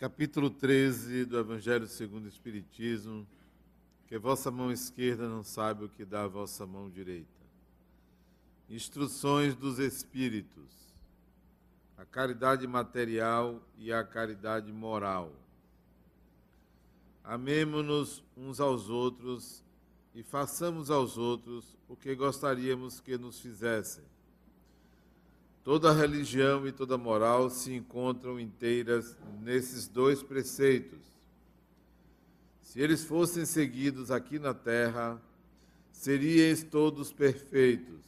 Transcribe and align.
capítulo 0.00 0.48
13 0.48 1.26
do 1.26 1.38
Evangelho 1.38 1.86
segundo 1.86 2.24
o 2.24 2.28
Espiritismo, 2.28 3.26
que 4.06 4.16
vossa 4.16 4.50
mão 4.50 4.72
esquerda 4.72 5.28
não 5.28 5.42
sabe 5.42 5.84
o 5.84 5.90
que 5.90 6.06
dá 6.06 6.22
a 6.22 6.26
vossa 6.26 6.64
mão 6.66 6.88
direita. 6.88 7.28
Instruções 8.70 9.54
dos 9.54 9.78
Espíritos, 9.78 10.72
a 11.98 12.06
caridade 12.06 12.66
material 12.66 13.60
e 13.76 13.92
a 13.92 14.02
caridade 14.02 14.72
moral. 14.72 15.34
Amemo-nos 17.22 18.24
uns 18.34 18.58
aos 18.58 18.88
outros 18.88 19.62
e 20.14 20.22
façamos 20.22 20.90
aos 20.90 21.18
outros 21.18 21.76
o 21.86 21.94
que 21.94 22.14
gostaríamos 22.14 23.00
que 23.00 23.18
nos 23.18 23.38
fizessem 23.38 24.04
Toda 25.62 25.92
religião 25.92 26.66
e 26.66 26.72
toda 26.72 26.96
moral 26.96 27.50
se 27.50 27.74
encontram 27.74 28.40
inteiras 28.40 29.16
nesses 29.42 29.86
dois 29.86 30.22
preceitos. 30.22 31.00
Se 32.62 32.80
eles 32.80 33.04
fossem 33.04 33.44
seguidos 33.44 34.10
aqui 34.10 34.38
na 34.38 34.54
terra, 34.54 35.20
seríeis 35.92 36.62
todos 36.62 37.12
perfeitos, 37.12 38.00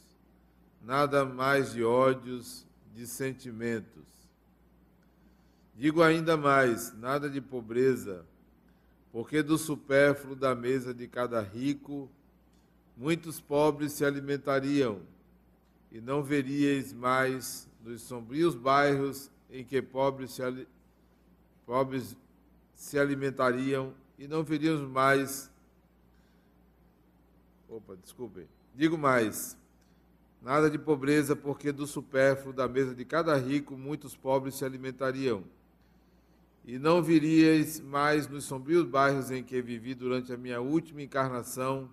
nada 0.81 1.25
mais 1.25 1.73
de 1.73 1.83
ódios, 1.83 2.65
de 2.95 3.05
sentimentos. 3.05 4.03
Digo 5.75 6.01
ainda 6.01 6.35
mais: 6.35 6.97
nada 6.97 7.29
de 7.29 7.39
pobreza, 7.39 8.25
porque 9.11 9.43
do 9.43 9.59
supérfluo 9.59 10.35
da 10.35 10.55
mesa 10.55 10.91
de 10.91 11.07
cada 11.07 11.39
rico, 11.39 12.09
muitos 12.97 13.39
pobres 13.39 13.91
se 13.91 14.03
alimentariam 14.03 15.12
e 15.93 16.01
não 16.01 16.23
veríeis 16.23 16.91
mais 16.91 17.69
nos 17.85 18.01
sombrios 18.01 18.55
bairros 18.55 19.29
em 19.51 19.63
que 19.63 19.79
pobres 19.79 20.31
se, 20.31 20.41
pobres 21.67 22.17
se 22.73 22.97
alimentariam, 22.97 23.93
e 24.17 24.27
não 24.27 24.43
veríamos 24.43 24.89
mais. 24.89 25.51
Opa, 27.69 27.95
desculpe. 27.95 28.47
Digo 28.73 28.97
mais. 28.97 29.55
Nada 30.41 30.69
de 30.69 30.79
pobreza, 30.79 31.35
porque 31.35 31.71
do 31.71 31.85
supérfluo 31.85 32.51
da 32.53 32.67
mesa 32.67 32.95
de 32.95 33.05
cada 33.05 33.35
rico 33.37 33.77
muitos 33.77 34.15
pobres 34.15 34.55
se 34.55 34.65
alimentariam. 34.65 35.43
E 36.65 36.79
não 36.79 37.03
viríeis 37.03 37.79
mais 37.79 38.27
nos 38.27 38.45
sombrios 38.45 38.85
bairros 38.85 39.29
em 39.29 39.43
que 39.43 39.61
vivi 39.61 39.93
durante 39.93 40.33
a 40.33 40.37
minha 40.37 40.59
última 40.59 41.03
encarnação, 41.03 41.89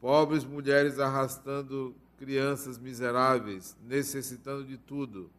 pobres 0.00 0.44
mulheres 0.44 0.98
arrastando 0.98 1.94
crianças 2.18 2.78
miseráveis, 2.78 3.76
necessitando 3.84 4.64
de 4.64 4.76
tudo. 4.76 5.30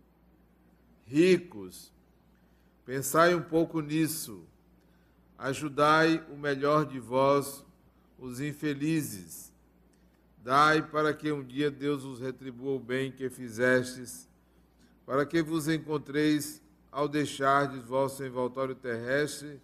Ricos, 1.05 1.91
pensai 2.85 3.33
um 3.35 3.41
pouco 3.41 3.81
nisso. 3.81 4.43
Ajudai 5.37 6.25
o 6.31 6.37
melhor 6.37 6.85
de 6.85 6.99
vós, 6.99 7.63
os 8.17 8.39
infelizes. 8.39 9.51
Dai 10.43 10.81
para 10.81 11.13
que 11.13 11.31
um 11.31 11.43
dia 11.43 11.69
Deus 11.69 12.03
os 12.03 12.19
retribua 12.19 12.75
o 12.75 12.79
bem 12.79 13.11
que 13.11 13.29
fizestes, 13.29 14.27
para 15.05 15.25
que 15.25 15.41
vos 15.41 15.67
encontreis, 15.67 16.61
ao 16.91 17.07
deixardes 17.07 17.83
vosso 17.83 18.23
envoltório 18.23 18.73
terrestre, 18.73 19.59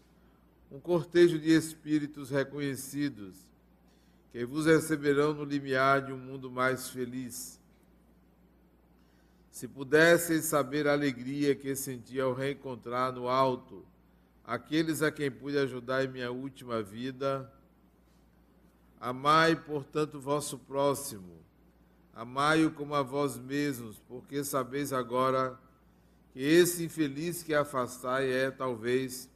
um 0.71 0.79
cortejo 0.79 1.39
de 1.39 1.51
espíritos 1.51 2.29
reconhecidos 2.29 3.52
que 4.33 4.43
vos 4.43 4.65
receberão 4.65 5.31
no 5.31 5.43
limiar 5.43 6.01
de 6.01 6.11
um 6.11 6.17
mundo 6.17 6.49
mais 6.49 6.89
feliz. 6.89 7.61
Se 9.51 9.67
pudesseis 9.67 10.45
saber 10.45 10.87
a 10.87 10.93
alegria 10.93 11.53
que 11.53 11.75
senti 11.75 12.19
ao 12.19 12.33
reencontrar 12.33 13.13
no 13.13 13.27
alto 13.27 13.85
aqueles 14.43 15.03
a 15.03 15.11
quem 15.11 15.29
pude 15.29 15.59
ajudar 15.59 16.03
em 16.03 16.07
minha 16.07 16.31
última 16.31 16.81
vida, 16.81 17.47
amai, 18.99 19.55
portanto, 19.55 20.19
vosso 20.19 20.57
próximo, 20.57 21.37
amai-o 22.11 22.71
como 22.71 22.95
a 22.95 23.03
vós 23.03 23.37
mesmos, 23.37 24.01
porque 24.07 24.43
sabeis 24.43 24.91
agora 24.91 25.59
que 26.31 26.39
esse 26.41 26.85
infeliz 26.85 27.43
que 27.43 27.53
afastai 27.53 28.31
é, 28.31 28.49
talvez, 28.49 29.29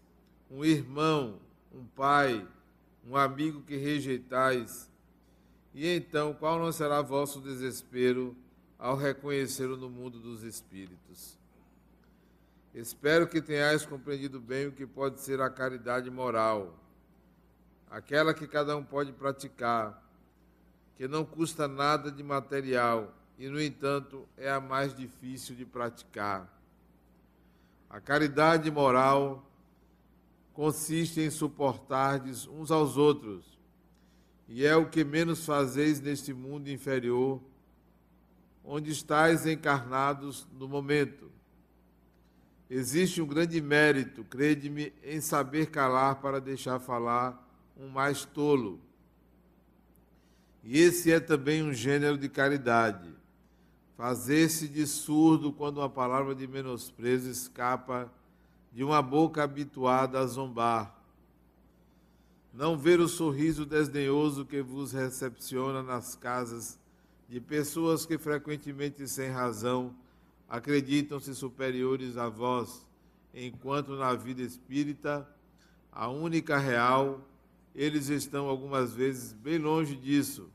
um 0.49 0.66
irmão, 0.66 1.39
um 1.72 1.85
pai, 1.85 2.47
um 3.09 3.16
amigo 3.16 3.62
que 3.62 3.78
rejeitais, 3.78 4.90
e 5.73 5.88
então 5.88 6.34
qual 6.34 6.59
não 6.59 6.72
será 6.72 7.01
vosso 7.01 7.40
desespero 7.40 8.35
ao 8.78 8.97
reconhecê-lo 8.97 9.78
no 9.78 9.90
mundo 9.90 10.19
dos 10.19 10.44
espíritos? 10.44 11.38
Espero 12.73 13.28
que 13.28 13.41
tenhais 13.41 13.85
compreendido 13.85 14.40
bem 14.40 14.67
o 14.67 14.72
que 14.72 14.85
pode 14.85 15.22
ser 15.22 15.40
a 15.40 15.50
caridade 15.50 16.12
moral, 16.12 16.78
aquela 17.90 18.34
que 18.34 18.46
cada 18.46 18.75
um 18.75 18.84
pode 18.84 19.13
praticar, 19.13 20.03
que 20.97 21.07
não 21.07 21.23
custa 21.23 21.67
nada 21.67 22.12
de 22.12 22.22
material 22.22 23.13
e, 23.40 23.47
no 23.47 23.62
entanto, 23.62 24.28
é 24.35 24.50
a 24.51 24.59
mais 24.59 24.94
difícil 24.94 25.56
de 25.56 25.66
praticar. 25.66 26.51
A 27.90 28.01
caridade 28.01 28.69
moral 28.69 29.46
consiste 30.57 31.22
em 31.22 31.29
suportardes 31.29 32.47
uns 32.47 32.72
aos 32.72 32.97
outros, 32.97 33.45
e 34.47 34.66
é 34.66 34.75
o 34.75 34.90
que 34.90 35.03
menos 35.03 35.45
fazeis 35.45 36.01
neste 36.01 36.34
mundo 36.34 36.68
inferior, 36.68 37.40
onde 38.66 38.90
estáis 38.90 39.46
encarnados 39.46 40.47
no 40.51 40.67
momento. 40.67 41.29
Existe 42.67 43.22
um 43.22 43.28
grande 43.28 43.62
mérito, 43.62 44.23
crede-me, 44.23 44.91
em 45.03 45.22
saber 45.22 45.67
calar 45.67 46.22
para 46.22 46.41
deixar 46.41 46.79
falar 46.79 47.47
um 47.79 47.88
mais 47.88 48.25
tolo. 48.25 48.81
E 50.63 50.79
esse 50.79 51.12
é 51.12 51.19
também 51.19 51.62
um 51.62 51.72
gênero 51.72 52.17
de 52.17 52.29
caridade. 52.29 53.13
Fazer-se 53.96 54.67
de 54.67 54.88
surdo 54.88 55.53
quando 55.53 55.78
uma 55.78 55.90
palavra 55.90 56.34
de 56.34 56.47
menosprezo 56.47 57.29
escapa 57.29 58.12
de 58.72 58.83
uma 58.83 59.01
boca 59.01 59.44
habituada 59.44 60.19
a 60.19 60.25
zombar. 60.25 60.95
Não 62.53 62.78
ver 62.78 63.00
o 63.00 63.07
sorriso 63.07 63.66
desdenhoso 63.66 64.45
que 64.45 64.61
vos 64.61 64.91
recepciona 64.91 65.83
nas 65.83 66.16
casas 66.16 66.79
de 67.29 67.39
pessoas 67.39 68.05
que 68.05 68.17
frequentemente 68.17 69.07
sem 69.07 69.29
razão 69.29 69.95
acreditam-se 70.47 71.35
superiores 71.35 72.17
a 72.17 72.29
vós, 72.29 72.85
enquanto 73.33 73.95
na 73.95 74.13
vida 74.13 74.41
espírita, 74.41 75.28
a 75.91 76.07
única 76.07 76.57
real, 76.57 77.22
eles 77.75 78.09
estão 78.09 78.47
algumas 78.47 78.94
vezes 78.94 79.34
bem 79.34 79.57
longe 79.57 79.95
disso. 79.95 80.49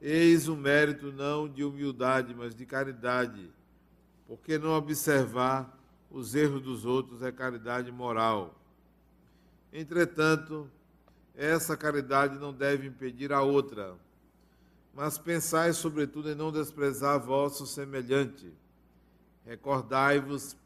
Eis 0.00 0.48
o 0.48 0.56
mérito 0.56 1.12
não 1.12 1.48
de 1.48 1.64
humildade, 1.64 2.34
mas 2.34 2.54
de 2.54 2.66
caridade, 2.66 3.50
porque 4.26 4.58
não 4.58 4.72
observar 4.72 5.78
os 6.14 6.32
erros 6.36 6.62
dos 6.62 6.84
outros 6.84 7.22
é 7.22 7.32
caridade 7.32 7.90
moral. 7.90 8.54
Entretanto, 9.72 10.70
essa 11.34 11.76
caridade 11.76 12.38
não 12.38 12.52
deve 12.52 12.86
impedir 12.86 13.32
a 13.32 13.42
outra, 13.42 13.96
mas 14.94 15.18
pensai 15.18 15.72
sobretudo 15.72 16.30
em 16.30 16.34
não 16.36 16.52
desprezar 16.52 17.18
vosso 17.18 17.66
semelhante. 17.66 18.52
Recordai-vos 19.44 20.56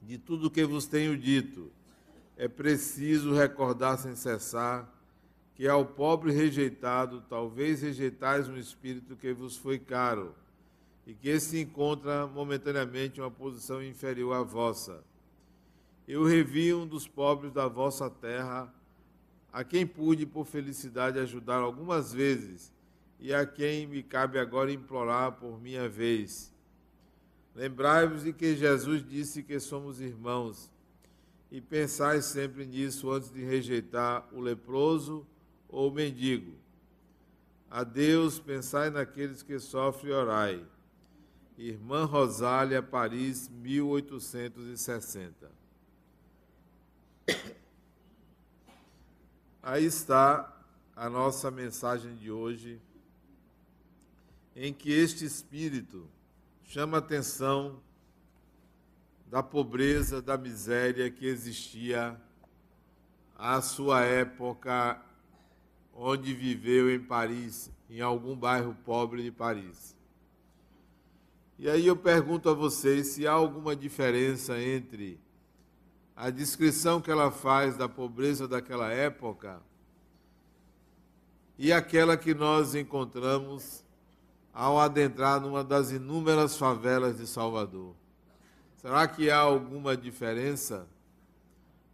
de 0.00 0.16
tudo 0.16 0.46
o 0.46 0.50
que 0.50 0.64
vos 0.64 0.86
tenho 0.86 1.18
dito. 1.18 1.68
É 2.36 2.46
preciso 2.46 3.34
recordar 3.34 3.98
sem 3.98 4.14
cessar 4.14 4.88
que 5.56 5.66
ao 5.66 5.84
pobre 5.84 6.30
rejeitado, 6.30 7.24
talvez 7.28 7.82
rejeitais 7.82 8.48
um 8.48 8.56
espírito 8.56 9.16
que 9.16 9.32
vos 9.32 9.56
foi 9.56 9.80
caro 9.80 10.32
e 11.06 11.14
que 11.14 11.38
se 11.40 11.60
encontra 11.60 12.26
momentaneamente 12.26 13.18
em 13.18 13.22
uma 13.22 13.30
posição 13.30 13.82
inferior 13.82 14.34
à 14.34 14.42
vossa. 14.42 15.02
Eu 16.06 16.24
revi 16.24 16.74
um 16.74 16.86
dos 16.86 17.06
pobres 17.06 17.52
da 17.52 17.68
vossa 17.68 18.10
terra, 18.10 18.72
a 19.52 19.64
quem 19.64 19.86
pude 19.86 20.26
por 20.26 20.44
felicidade 20.44 21.18
ajudar 21.18 21.58
algumas 21.58 22.12
vezes, 22.12 22.72
e 23.18 23.34
a 23.34 23.44
quem 23.44 23.86
me 23.86 24.02
cabe 24.02 24.38
agora 24.38 24.72
implorar 24.72 25.32
por 25.32 25.60
minha 25.60 25.88
vez. 25.88 26.52
Lembrai-vos 27.54 28.22
de 28.22 28.32
que 28.32 28.56
Jesus 28.56 29.06
disse 29.06 29.42
que 29.42 29.60
somos 29.60 30.00
irmãos, 30.00 30.70
e 31.50 31.60
pensai 31.60 32.22
sempre 32.22 32.64
nisso 32.64 33.10
antes 33.10 33.30
de 33.30 33.44
rejeitar 33.44 34.26
o 34.32 34.40
leproso 34.40 35.26
ou 35.68 35.90
o 35.90 35.92
mendigo. 35.92 36.52
A 37.70 37.84
Deus, 37.84 38.38
pensai 38.38 38.90
naqueles 38.90 39.42
que 39.42 39.58
sofrem 39.58 40.12
e 40.12 40.14
orai. 40.14 40.64
Irmã 41.62 42.06
Rosália, 42.06 42.82
Paris, 42.82 43.50
1860. 43.50 45.52
Aí 49.62 49.84
está 49.84 50.58
a 50.96 51.10
nossa 51.10 51.50
mensagem 51.50 52.16
de 52.16 52.30
hoje, 52.30 52.80
em 54.56 54.72
que 54.72 54.90
este 54.90 55.26
Espírito 55.26 56.08
chama 56.64 56.96
atenção 56.96 57.78
da 59.26 59.42
pobreza, 59.42 60.22
da 60.22 60.38
miséria 60.38 61.10
que 61.10 61.26
existia 61.26 62.18
à 63.36 63.60
sua 63.60 64.02
época, 64.02 64.98
onde 65.92 66.32
viveu 66.32 66.90
em 66.90 66.98
Paris, 66.98 67.70
em 67.90 68.00
algum 68.00 68.34
bairro 68.34 68.74
pobre 68.82 69.22
de 69.22 69.30
Paris. 69.30 69.99
E 71.62 71.68
aí 71.68 71.88
eu 71.88 71.94
pergunto 71.94 72.48
a 72.48 72.54
vocês 72.54 73.08
se 73.08 73.26
há 73.26 73.32
alguma 73.32 73.76
diferença 73.76 74.58
entre 74.58 75.20
a 76.16 76.30
descrição 76.30 77.02
que 77.02 77.10
ela 77.10 77.30
faz 77.30 77.76
da 77.76 77.86
pobreza 77.86 78.48
daquela 78.48 78.90
época 78.90 79.60
e 81.58 81.70
aquela 81.70 82.16
que 82.16 82.32
nós 82.32 82.74
encontramos 82.74 83.84
ao 84.54 84.80
adentrar 84.80 85.38
numa 85.38 85.62
das 85.62 85.90
inúmeras 85.90 86.56
favelas 86.56 87.18
de 87.18 87.26
Salvador. 87.26 87.94
Será 88.78 89.06
que 89.06 89.28
há 89.28 89.40
alguma 89.40 89.94
diferença? 89.94 90.88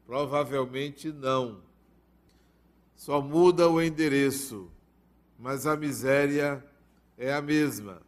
Provavelmente 0.07 1.11
não. 1.11 1.61
Só 2.95 3.21
muda 3.21 3.69
o 3.69 3.83
endereço, 3.83 4.71
mas 5.37 5.67
a 5.67 5.77
miséria 5.77 6.65
é 7.19 7.35
a 7.35 7.43
mesma. 7.43 8.06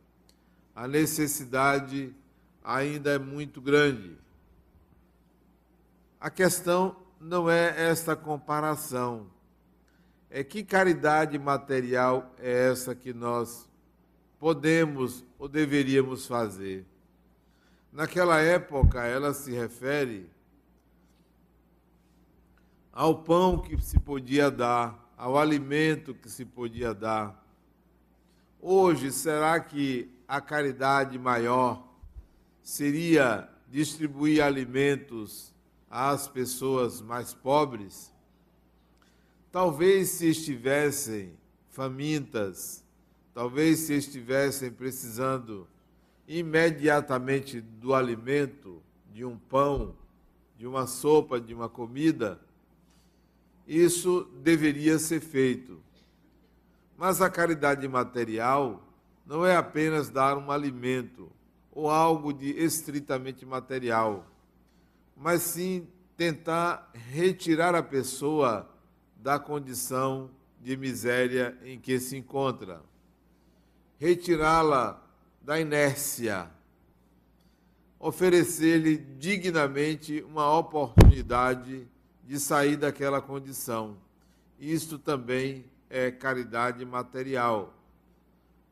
A 0.78 0.86
necessidade 0.86 2.14
ainda 2.62 3.10
é 3.10 3.18
muito 3.18 3.60
grande. 3.60 4.16
A 6.20 6.30
questão 6.30 6.94
não 7.20 7.50
é 7.50 7.90
esta 7.90 8.14
comparação. 8.14 9.26
É 10.30 10.44
que 10.44 10.62
caridade 10.62 11.36
material 11.36 12.32
é 12.38 12.70
essa 12.70 12.94
que 12.94 13.12
nós 13.12 13.68
podemos 14.38 15.24
ou 15.36 15.48
deveríamos 15.48 16.28
fazer? 16.28 16.86
Naquela 17.92 18.38
época, 18.38 19.04
ela 19.04 19.34
se 19.34 19.50
refere 19.50 20.30
ao 22.92 23.24
pão 23.24 23.58
que 23.58 23.76
se 23.82 23.98
podia 23.98 24.48
dar, 24.48 25.12
ao 25.16 25.36
alimento 25.36 26.14
que 26.14 26.30
se 26.30 26.44
podia 26.44 26.94
dar. 26.94 27.44
Hoje, 28.60 29.10
será 29.10 29.58
que 29.58 30.16
a 30.28 30.42
caridade 30.42 31.18
maior 31.18 31.88
seria 32.62 33.48
distribuir 33.66 34.44
alimentos 34.44 35.54
às 35.90 36.28
pessoas 36.28 37.00
mais 37.00 37.32
pobres, 37.32 38.12
talvez 39.50 40.10
se 40.10 40.28
estivessem 40.28 41.32
famintas, 41.70 42.84
talvez 43.32 43.78
se 43.80 43.94
estivessem 43.94 44.70
precisando 44.70 45.66
imediatamente 46.26 47.58
do 47.58 47.94
alimento, 47.94 48.82
de 49.10 49.24
um 49.24 49.38
pão, 49.38 49.96
de 50.58 50.66
uma 50.66 50.86
sopa, 50.86 51.40
de 51.40 51.54
uma 51.54 51.70
comida, 51.70 52.38
isso 53.66 54.28
deveria 54.42 54.98
ser 54.98 55.20
feito. 55.20 55.80
Mas 56.98 57.22
a 57.22 57.30
caridade 57.30 57.86
material 57.88 58.87
não 59.28 59.46
é 59.46 59.54
apenas 59.54 60.08
dar 60.08 60.36
um 60.36 60.50
alimento 60.50 61.30
ou 61.70 61.88
algo 61.88 62.32
de 62.32 62.48
estritamente 62.50 63.46
material 63.46 64.26
mas 65.20 65.42
sim 65.42 65.88
tentar 66.16 66.90
retirar 66.92 67.74
a 67.74 67.82
pessoa 67.82 68.68
da 69.16 69.38
condição 69.38 70.30
de 70.60 70.76
miséria 70.76 71.58
em 71.64 71.78
que 71.78 71.98
se 71.98 72.16
encontra, 72.16 72.82
retirá-la 73.98 75.02
da 75.42 75.60
inércia, 75.60 76.48
oferecer-lhe 77.98 78.96
dignamente 78.96 80.22
uma 80.22 80.56
oportunidade 80.56 81.86
de 82.24 82.38
sair 82.38 82.76
daquela 82.76 83.20
condição. 83.20 83.96
Isto 84.58 84.98
também 84.98 85.64
é 85.90 86.10
caridade 86.10 86.84
material. 86.84 87.74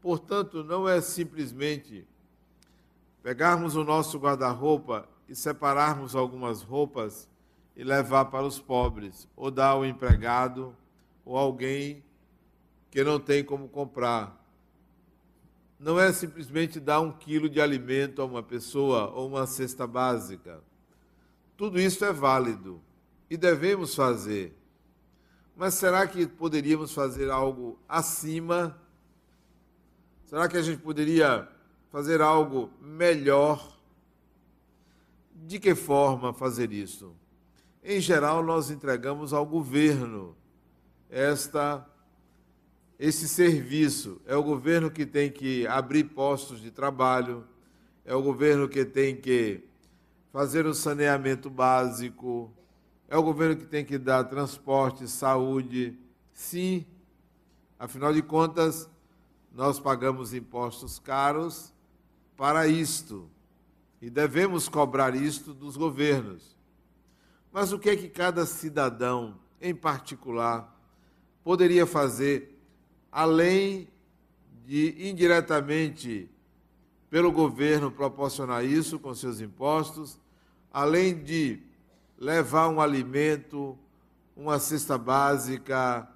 Portanto, 0.06 0.62
não 0.62 0.88
é 0.88 1.00
simplesmente 1.00 2.06
pegarmos 3.24 3.74
o 3.74 3.82
nosso 3.82 4.20
guarda-roupa 4.20 5.08
e 5.28 5.34
separarmos 5.34 6.14
algumas 6.14 6.62
roupas 6.62 7.28
e 7.74 7.82
levar 7.82 8.26
para 8.26 8.46
os 8.46 8.60
pobres, 8.60 9.28
ou 9.34 9.50
dar 9.50 9.70
ao 9.70 9.84
empregado 9.84 10.76
ou 11.24 11.36
alguém 11.36 12.04
que 12.88 13.02
não 13.02 13.18
tem 13.18 13.42
como 13.42 13.68
comprar. 13.68 14.40
Não 15.76 15.98
é 15.98 16.12
simplesmente 16.12 16.78
dar 16.78 17.00
um 17.00 17.10
quilo 17.10 17.48
de 17.48 17.60
alimento 17.60 18.22
a 18.22 18.26
uma 18.26 18.44
pessoa 18.44 19.10
ou 19.10 19.26
uma 19.26 19.44
cesta 19.44 19.88
básica. 19.88 20.62
Tudo 21.56 21.80
isso 21.80 22.04
é 22.04 22.12
válido 22.12 22.80
e 23.28 23.36
devemos 23.36 23.92
fazer. 23.92 24.56
Mas 25.56 25.74
será 25.74 26.06
que 26.06 26.28
poderíamos 26.28 26.92
fazer 26.92 27.28
algo 27.28 27.76
acima? 27.88 28.85
Será 30.26 30.48
que 30.48 30.56
a 30.56 30.62
gente 30.62 30.82
poderia 30.82 31.48
fazer 31.92 32.20
algo 32.20 32.68
melhor? 32.80 33.78
De 35.32 35.60
que 35.60 35.72
forma 35.72 36.34
fazer 36.34 36.72
isso? 36.72 37.14
Em 37.84 38.00
geral, 38.00 38.42
nós 38.42 38.68
entregamos 38.68 39.32
ao 39.32 39.46
governo 39.46 40.36
esta 41.08 41.86
esse 42.98 43.28
serviço. 43.28 44.20
É 44.26 44.34
o 44.34 44.42
governo 44.42 44.90
que 44.90 45.06
tem 45.06 45.30
que 45.30 45.64
abrir 45.68 46.02
postos 46.04 46.60
de 46.60 46.72
trabalho, 46.72 47.46
é 48.04 48.12
o 48.12 48.22
governo 48.22 48.68
que 48.68 48.84
tem 48.84 49.14
que 49.14 49.62
fazer 50.32 50.66
o 50.66 50.74
saneamento 50.74 51.48
básico, 51.48 52.50
é 53.08 53.16
o 53.16 53.22
governo 53.22 53.56
que 53.56 53.66
tem 53.66 53.84
que 53.84 53.96
dar 53.96 54.24
transporte, 54.24 55.06
saúde. 55.06 55.96
Sim, 56.32 56.84
afinal 57.78 58.12
de 58.12 58.22
contas, 58.22 58.90
nós 59.56 59.80
pagamos 59.80 60.34
impostos 60.34 60.98
caros 60.98 61.72
para 62.36 62.68
isto 62.68 63.26
e 64.02 64.10
devemos 64.10 64.68
cobrar 64.68 65.14
isto 65.14 65.54
dos 65.54 65.78
governos. 65.78 66.54
Mas 67.50 67.72
o 67.72 67.78
que 67.78 67.88
é 67.88 67.96
que 67.96 68.06
cada 68.06 68.44
cidadão, 68.44 69.38
em 69.58 69.74
particular, 69.74 70.78
poderia 71.42 71.86
fazer 71.86 72.60
além 73.10 73.88
de 74.66 75.08
indiretamente 75.08 76.28
pelo 77.08 77.32
governo 77.32 77.90
proporcionar 77.90 78.62
isso 78.62 78.98
com 78.98 79.14
seus 79.14 79.40
impostos, 79.40 80.20
além 80.70 81.14
de 81.14 81.62
levar 82.18 82.68
um 82.68 82.78
alimento, 82.78 83.78
uma 84.36 84.58
cesta 84.58 84.98
básica 84.98 86.06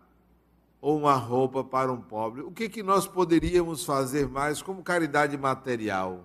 ou 0.80 0.98
uma 0.98 1.14
roupa 1.14 1.62
para 1.62 1.92
um 1.92 2.00
pobre? 2.00 2.42
O 2.42 2.50
que, 2.50 2.68
que 2.68 2.82
nós 2.82 3.06
poderíamos 3.06 3.84
fazer 3.84 4.28
mais 4.28 4.62
como 4.62 4.82
caridade 4.82 5.36
material? 5.36 6.24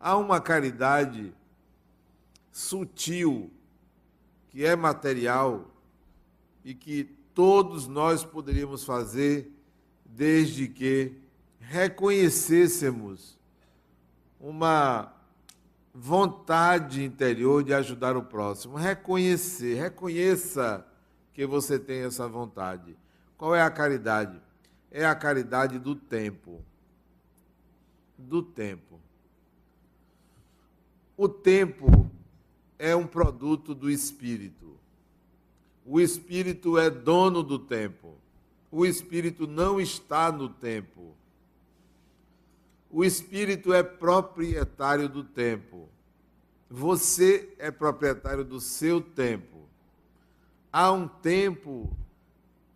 Há 0.00 0.16
uma 0.16 0.40
caridade 0.40 1.34
sutil, 2.52 3.50
que 4.50 4.64
é 4.64 4.76
material 4.76 5.66
e 6.64 6.74
que 6.74 7.04
todos 7.34 7.86
nós 7.86 8.24
poderíamos 8.24 8.84
fazer 8.84 9.50
desde 10.04 10.68
que 10.68 11.18
reconhecêssemos 11.58 13.38
uma 14.38 15.12
vontade 15.92 17.02
interior 17.02 17.62
de 17.62 17.72
ajudar 17.72 18.16
o 18.16 18.22
próximo. 18.22 18.76
Reconhecer, 18.76 19.74
reconheça 19.74 20.86
que 21.34 21.44
você 21.44 21.78
tem 21.78 22.02
essa 22.02 22.28
vontade. 22.28 22.96
Qual 23.36 23.54
é 23.54 23.60
a 23.60 23.70
caridade? 23.70 24.40
É 24.90 25.04
a 25.04 25.14
caridade 25.14 25.78
do 25.78 25.96
tempo. 25.96 26.62
Do 28.16 28.42
tempo. 28.42 29.00
O 31.16 31.28
tempo 31.28 32.10
é 32.78 32.94
um 32.94 33.06
produto 33.06 33.74
do 33.74 33.90
espírito. 33.90 34.78
O 35.84 36.00
espírito 36.00 36.78
é 36.78 36.88
dono 36.88 37.42
do 37.42 37.58
tempo. 37.58 38.16
O 38.70 38.86
espírito 38.86 39.46
não 39.46 39.80
está 39.80 40.30
no 40.30 40.48
tempo. 40.48 41.14
O 42.90 43.04
espírito 43.04 43.72
é 43.72 43.82
proprietário 43.82 45.08
do 45.08 45.24
tempo. 45.24 45.88
Você 46.70 47.52
é 47.58 47.70
proprietário 47.70 48.44
do 48.44 48.60
seu 48.60 49.00
tempo. 49.00 49.53
Há 50.74 50.90
um 50.90 51.06
tempo 51.06 51.96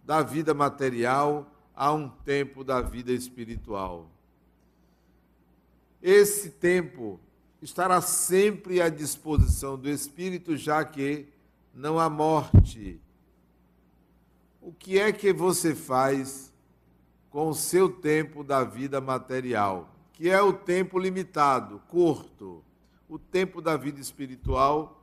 da 0.05 0.23
vida 0.23 0.55
material, 0.55 1.51
há 1.75 1.93
um 1.93 2.09
tempo 2.09 2.63
da 2.63 2.81
vida 2.81 3.11
espiritual. 3.11 4.09
Esse 6.01 6.51
tempo 6.51 7.19
estará 7.61 8.01
sempre 8.01 8.81
à 8.81 8.89
disposição 8.89 9.77
do 9.77 9.91
Espírito, 9.91 10.57
já 10.57 10.85
que 10.85 11.27
não 11.75 11.99
há 11.99 12.09
morte. 12.09 13.01
O 14.63 14.73
que 14.73 15.01
é 15.01 15.11
que 15.11 15.33
você 15.33 15.75
faz 15.75 16.53
com 17.31 17.49
o 17.49 17.55
seu 17.55 17.91
tempo 17.91 18.45
da 18.45 18.63
vida 18.63 19.01
material, 19.01 19.93
que 20.13 20.31
é 20.31 20.41
o 20.41 20.53
tempo 20.53 21.01
limitado, 21.01 21.83
curto? 21.89 22.63
o 23.09 23.19
tempo 23.19 23.63
da 23.63 23.77
vida 23.77 24.01
espiritual 24.01 25.03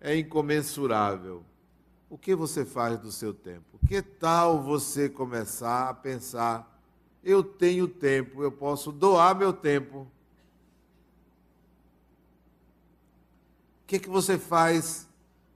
é 0.00 0.16
incomensurável. 0.16 1.44
O 2.10 2.16
que 2.16 2.34
você 2.34 2.64
faz 2.64 2.98
do 2.98 3.12
seu 3.12 3.34
tempo? 3.34 3.78
Que 3.86 4.00
tal 4.00 4.62
você 4.62 5.08
começar 5.08 5.90
a 5.90 5.94
pensar: 5.94 6.80
eu 7.22 7.42
tenho 7.42 7.86
tempo, 7.86 8.42
eu 8.42 8.50
posso 8.50 8.90
doar 8.90 9.34
meu 9.34 9.52
tempo. 9.52 10.06
O 13.82 13.86
que, 13.86 13.98
que 13.98 14.08
você 14.08 14.38
faz 14.38 15.06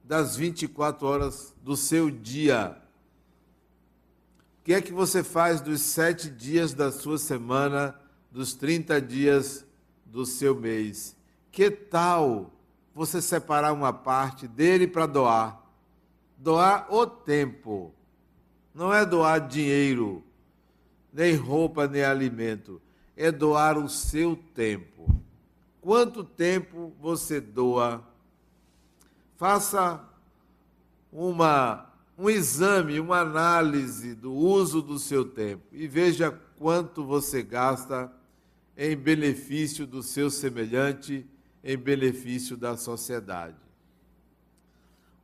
das 0.05 0.37
24 0.37 1.07
horas 1.07 1.55
do 1.63 1.77
seu 1.77 2.11
dia? 2.11 2.79
O 4.61 4.65
que 4.65 4.75
é 4.75 4.81
que 4.81 4.93
você 4.93 5.25
faz 5.25 5.61
dos 5.61 5.81
sete 5.81 6.31
dias 6.31 6.73
da 6.73 6.93
sua 6.93 7.19
semana, 7.19 7.99
dos 8.31 8.55
30 8.55 9.01
dias 9.01 9.67
do 10.05 10.25
seu 10.25 10.55
mês? 10.55 11.17
Que 11.51 11.71
tal 11.71 12.51
você 12.95 13.21
separar 13.21 13.73
uma 13.73 13.93
parte 13.93 14.47
dele 14.47 14.87
para 14.87 15.07
doar? 15.07 15.62
Doar 16.43 16.93
o 16.93 17.07
tempo. 17.07 17.95
Não 18.75 18.93
é 18.93 19.07
doar 19.07 19.47
dinheiro, 19.47 20.25
nem 21.13 21.37
roupa, 21.37 21.87
nem 21.87 22.03
alimento. 22.03 22.83
É 23.17 23.31
doar 23.31 23.79
o 23.79 23.89
seu 23.89 24.35
tempo. 24.35 25.07
Quanto 25.81 26.25
tempo 26.25 26.93
você 26.99 27.41
doa? 27.41 28.03
Faça 29.37 30.03
uma 31.13 31.89
um 32.19 32.29
exame, 32.29 32.99
uma 32.99 33.21
análise 33.21 34.15
do 34.15 34.33
uso 34.33 34.83
do 34.83 34.99
seu 34.99 35.25
tempo 35.25 35.65
e 35.73 35.87
veja 35.87 36.31
quanto 36.59 37.05
você 37.05 37.43
gasta 37.43 38.13
em 38.77 38.97
benefício 38.97 39.87
do 39.87 40.03
seu 40.03 40.29
semelhante, 40.29 41.25
em 41.63 41.77
benefício 41.77 42.57
da 42.57 42.77
sociedade. 42.77 43.57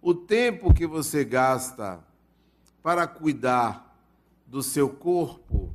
O 0.00 0.14
tempo 0.14 0.72
que 0.72 0.86
você 0.86 1.24
gasta 1.24 2.04
para 2.82 3.06
cuidar 3.06 3.96
do 4.46 4.62
seu 4.62 4.88
corpo, 4.88 5.74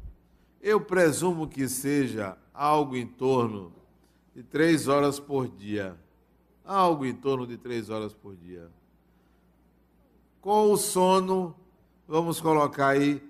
eu 0.61 0.79
presumo 0.79 1.47
que 1.47 1.67
seja 1.67 2.37
algo 2.53 2.95
em 2.95 3.05
torno 3.05 3.73
de 4.33 4.41
três 4.41 4.87
horas 4.87 5.19
por 5.19 5.47
dia. 5.47 5.97
Algo 6.65 7.05
em 7.05 7.13
torno 7.13 7.45
de 7.45 7.57
três 7.57 7.89
horas 7.89 8.13
por 8.13 8.35
dia. 8.35 8.71
Com 10.39 10.71
o 10.71 10.77
sono, 10.77 11.55
vamos 12.07 12.39
colocar 12.39 12.87
aí 12.89 13.21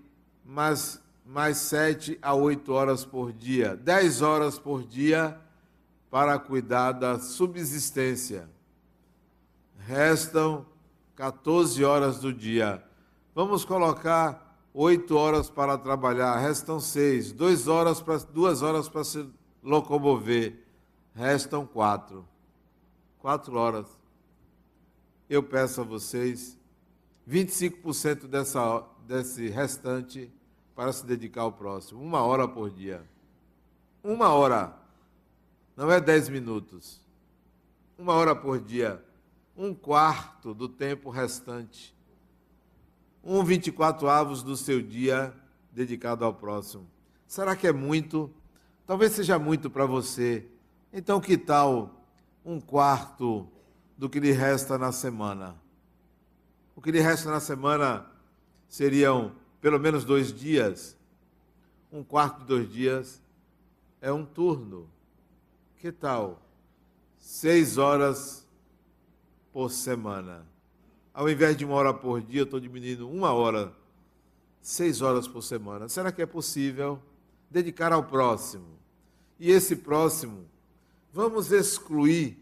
mais, 0.46 1.02
mais 1.26 1.58
7 1.58 2.20
a 2.22 2.34
8 2.34 2.72
horas 2.72 3.04
por 3.04 3.34
dia, 3.34 3.76
10 3.76 4.22
horas 4.22 4.60
por 4.60 4.84
dia 4.84 5.40
para 6.12 6.38
cuidar 6.38 6.92
da 6.92 7.20
subsistência. 7.20 8.48
Restam 9.80 10.66
14 11.16 11.84
horas 11.84 12.20
do 12.20 12.34
dia. 12.34 12.84
Vamos 13.36 13.64
colocar 13.66 14.58
8 14.74 15.16
horas 15.16 15.50
para 15.50 15.78
trabalhar, 15.78 16.38
restam 16.38 16.80
6. 16.80 17.32
2 17.34 17.68
horas 17.68 18.02
para, 18.02 18.18
2 18.18 18.62
horas 18.62 18.90
para 18.90 19.04
se 19.04 19.30
locomover, 19.62 20.66
restam 21.14 21.66
4. 21.66 22.28
4 23.20 23.56
horas. 23.56 23.88
Eu 25.30 25.44
peço 25.44 25.82
a 25.82 25.84
vocês 25.84 26.58
25% 27.30 28.28
dessa, 28.28 28.84
desse 29.08 29.48
restante 29.48 30.32
para 30.76 30.92
se 30.92 31.06
dedicar 31.06 31.42
ao 31.42 31.52
próximo. 31.52 32.02
Uma 32.02 32.24
hora 32.24 32.48
por 32.48 32.70
dia. 32.70 33.04
Uma 34.04 34.30
hora. 34.30 34.76
Não 35.76 35.92
é 35.92 36.00
dez 36.02 36.28
minutos. 36.28 37.02
Uma 37.98 38.14
hora 38.14 38.36
por 38.36 38.60
dia. 38.60 39.04
Um 39.56 39.74
quarto 39.74 40.54
do 40.54 40.68
tempo 40.68 41.10
restante. 41.10 41.96
Um 43.24 43.44
24 43.44 44.10
avos 44.10 44.44
do 44.44 44.58
seu 44.58 44.82
dia 44.82 45.34
dedicado 45.72 46.26
ao 46.26 46.34
próximo. 46.34 46.88
Será 47.28 47.56
que 47.56 47.68
é 47.68 47.72
muito? 47.72 48.34
Talvez 48.86 49.14
seja 49.14 49.38
muito 49.38 49.70
para 49.70 49.86
você. 49.86 50.46
Então, 50.92 51.22
que 51.22 51.38
tal 51.38 52.04
um 52.44 52.60
quarto 52.60 53.48
do 53.98 54.10
que 54.10 54.20
lhe 54.20 54.32
resta 54.32 54.78
na 54.78 54.92
semana? 54.92 55.56
O 56.76 56.82
que 56.82 56.92
lhe 56.92 57.00
resta 57.00 57.30
na 57.30 57.40
semana 57.40 58.06
seriam 58.68 59.36
pelo 59.62 59.80
menos 59.80 60.04
dois 60.04 60.34
dias. 60.34 60.98
Um 61.92 62.04
quarto 62.04 62.40
de 62.40 62.46
dois 62.46 62.70
dias 62.70 63.22
é 64.02 64.12
um 64.12 64.26
turno. 64.26 64.90
Que 65.78 65.92
tal? 65.92 66.42
Seis 67.18 67.78
horas 67.78 68.43
por 69.54 69.72
semana. 69.72 70.46
Ao 71.14 71.30
invés 71.30 71.56
de 71.56 71.64
uma 71.64 71.76
hora 71.76 71.94
por 71.94 72.20
dia, 72.22 72.42
estou 72.42 72.60
diminuindo 72.60 73.08
uma 73.08 73.32
hora. 73.32 73.72
Seis 74.62 75.02
horas 75.02 75.28
por 75.28 75.44
semana. 75.44 75.88
Será 75.88 76.12
que 76.12 76.22
é 76.22 76.26
possível 76.26 77.00
dedicar 77.52 77.94
ao 77.94 78.04
próximo? 78.04 78.80
E 79.40 79.52
esse 79.52 79.76
próximo, 79.76 80.46
vamos 81.12 81.52
excluir, 81.52 82.40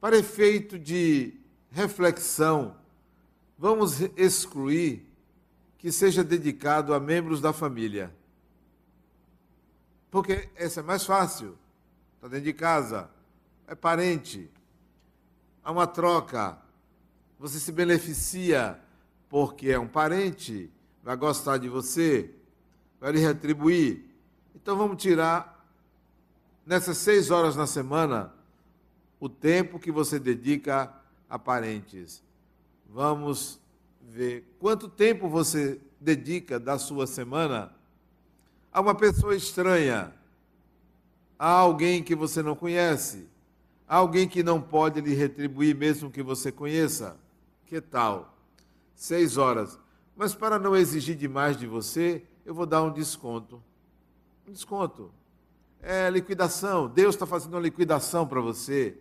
para 0.00 0.16
efeito 0.16 0.78
de 0.78 1.34
reflexão, 1.70 2.76
vamos 3.58 4.00
excluir 4.16 5.04
que 5.78 5.90
seja 5.90 6.22
dedicado 6.22 6.94
a 6.94 7.00
membros 7.00 7.40
da 7.40 7.52
família. 7.52 8.14
Porque 10.10 10.48
essa 10.54 10.80
é 10.80 10.82
mais 10.82 11.04
fácil. 11.04 11.56
Está 12.16 12.28
dentro 12.28 12.44
de 12.44 12.52
casa, 12.52 13.10
é 13.66 13.74
parente. 13.74 14.50
Há 15.66 15.72
uma 15.72 15.88
troca. 15.88 16.56
Você 17.40 17.58
se 17.58 17.72
beneficia 17.72 18.78
porque 19.28 19.70
é 19.70 19.78
um 19.80 19.88
parente, 19.88 20.70
vai 21.02 21.16
gostar 21.16 21.58
de 21.58 21.68
você, 21.68 22.30
vai 23.00 23.10
lhe 23.10 23.18
retribuir. 23.18 24.04
Então 24.54 24.76
vamos 24.76 25.02
tirar 25.02 25.66
nessas 26.64 26.98
seis 26.98 27.32
horas 27.32 27.56
na 27.56 27.66
semana 27.66 28.32
o 29.18 29.28
tempo 29.28 29.80
que 29.80 29.90
você 29.90 30.20
dedica 30.20 30.94
aparentes. 31.28 32.22
Vamos 32.88 33.58
ver 34.00 34.44
quanto 34.60 34.88
tempo 34.88 35.28
você 35.28 35.80
dedica 36.00 36.60
da 36.60 36.78
sua 36.78 37.08
semana 37.08 37.72
a 38.72 38.80
uma 38.80 38.94
pessoa 38.94 39.34
estranha, 39.34 40.14
a 41.36 41.48
alguém 41.48 42.04
que 42.04 42.14
você 42.14 42.40
não 42.40 42.54
conhece, 42.54 43.26
alguém 43.86 44.28
que 44.28 44.42
não 44.42 44.60
pode 44.60 45.00
lhe 45.00 45.14
retribuir 45.14 45.74
mesmo 45.74 46.10
que 46.10 46.22
você 46.22 46.50
conheça. 46.50 47.16
Que 47.66 47.80
tal? 47.80 48.36
Seis 48.94 49.36
horas. 49.36 49.78
Mas 50.16 50.34
para 50.34 50.58
não 50.58 50.74
exigir 50.74 51.16
demais 51.16 51.56
de 51.56 51.66
você, 51.66 52.24
eu 52.44 52.54
vou 52.54 52.66
dar 52.66 52.82
um 52.82 52.92
desconto. 52.92 53.62
Um 54.46 54.52
desconto. 54.52 55.10
É 55.80 56.08
liquidação. 56.08 56.88
Deus 56.88 57.14
está 57.14 57.26
fazendo 57.26 57.54
uma 57.54 57.60
liquidação 57.60 58.26
para 58.26 58.40
você 58.40 58.98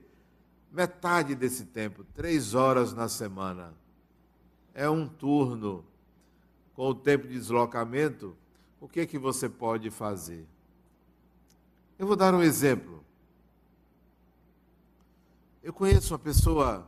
metade 0.76 1.34
desse 1.36 1.66
tempo, 1.66 2.04
três 2.14 2.54
horas 2.54 2.94
na 2.94 3.08
semana. 3.08 3.74
É 4.74 4.90
um 4.90 5.08
turno. 5.08 5.86
Com 6.74 6.90
o 6.90 6.94
tempo 6.96 7.26
de 7.26 7.34
deslocamento, 7.34 8.36
o 8.82 8.90
que, 8.90 9.00
é 9.00 9.06
que 9.06 9.18
você 9.18 9.48
pode 9.48 9.90
fazer? 9.90 10.46
Eu 11.98 12.06
vou 12.06 12.18
dar 12.18 12.34
um 12.34 12.44
exemplo. 12.44 13.05
Eu 15.66 15.74
conheço 15.74 16.14
uma 16.14 16.20
pessoa 16.20 16.88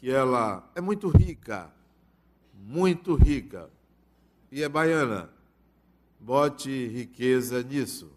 que 0.00 0.10
ela 0.10 0.66
é 0.74 0.80
muito 0.80 1.10
rica, 1.10 1.70
muito 2.54 3.14
rica, 3.14 3.68
e 4.50 4.62
é 4.62 4.68
baiana. 4.68 5.28
Bote 6.18 6.86
riqueza 6.86 7.62
nisso. 7.62 8.10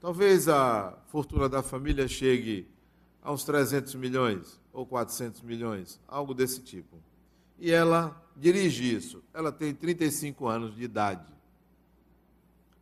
Talvez 0.00 0.48
a 0.48 0.98
fortuna 1.08 1.50
da 1.50 1.62
família 1.62 2.08
chegue 2.08 2.66
a 3.20 3.30
uns 3.30 3.44
300 3.44 3.94
milhões 3.96 4.58
ou 4.72 4.86
400 4.86 5.42
milhões, 5.42 6.00
algo 6.08 6.32
desse 6.32 6.62
tipo. 6.62 6.96
E 7.58 7.70
ela 7.70 8.24
dirige 8.34 8.90
isso. 8.90 9.22
Ela 9.34 9.52
tem 9.52 9.74
35 9.74 10.48
anos 10.48 10.74
de 10.74 10.82
idade. 10.82 11.30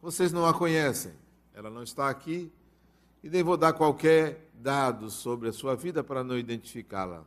Vocês 0.01 0.33
não 0.33 0.47
a 0.47 0.55
conhecem. 0.55 1.15
Ela 1.53 1.69
não 1.69 1.83
está 1.83 2.09
aqui 2.09 2.49
e 3.25 3.29
nem 3.29 3.43
vou 3.43 3.57
dar 3.57 3.73
qualquer 3.73 4.50
dado 4.61 5.11
sobre 5.11 5.49
a 5.49 5.53
sua 5.53 5.75
vida 5.75 6.05
para 6.05 6.23
não 6.23 6.39
identificá-la. 6.39 7.25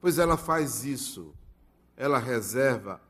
Pois 0.00 0.18
ela 0.18 0.36
faz 0.36 0.84
isso. 0.84 1.34
Ela 1.96 2.18
reserva 2.18 3.00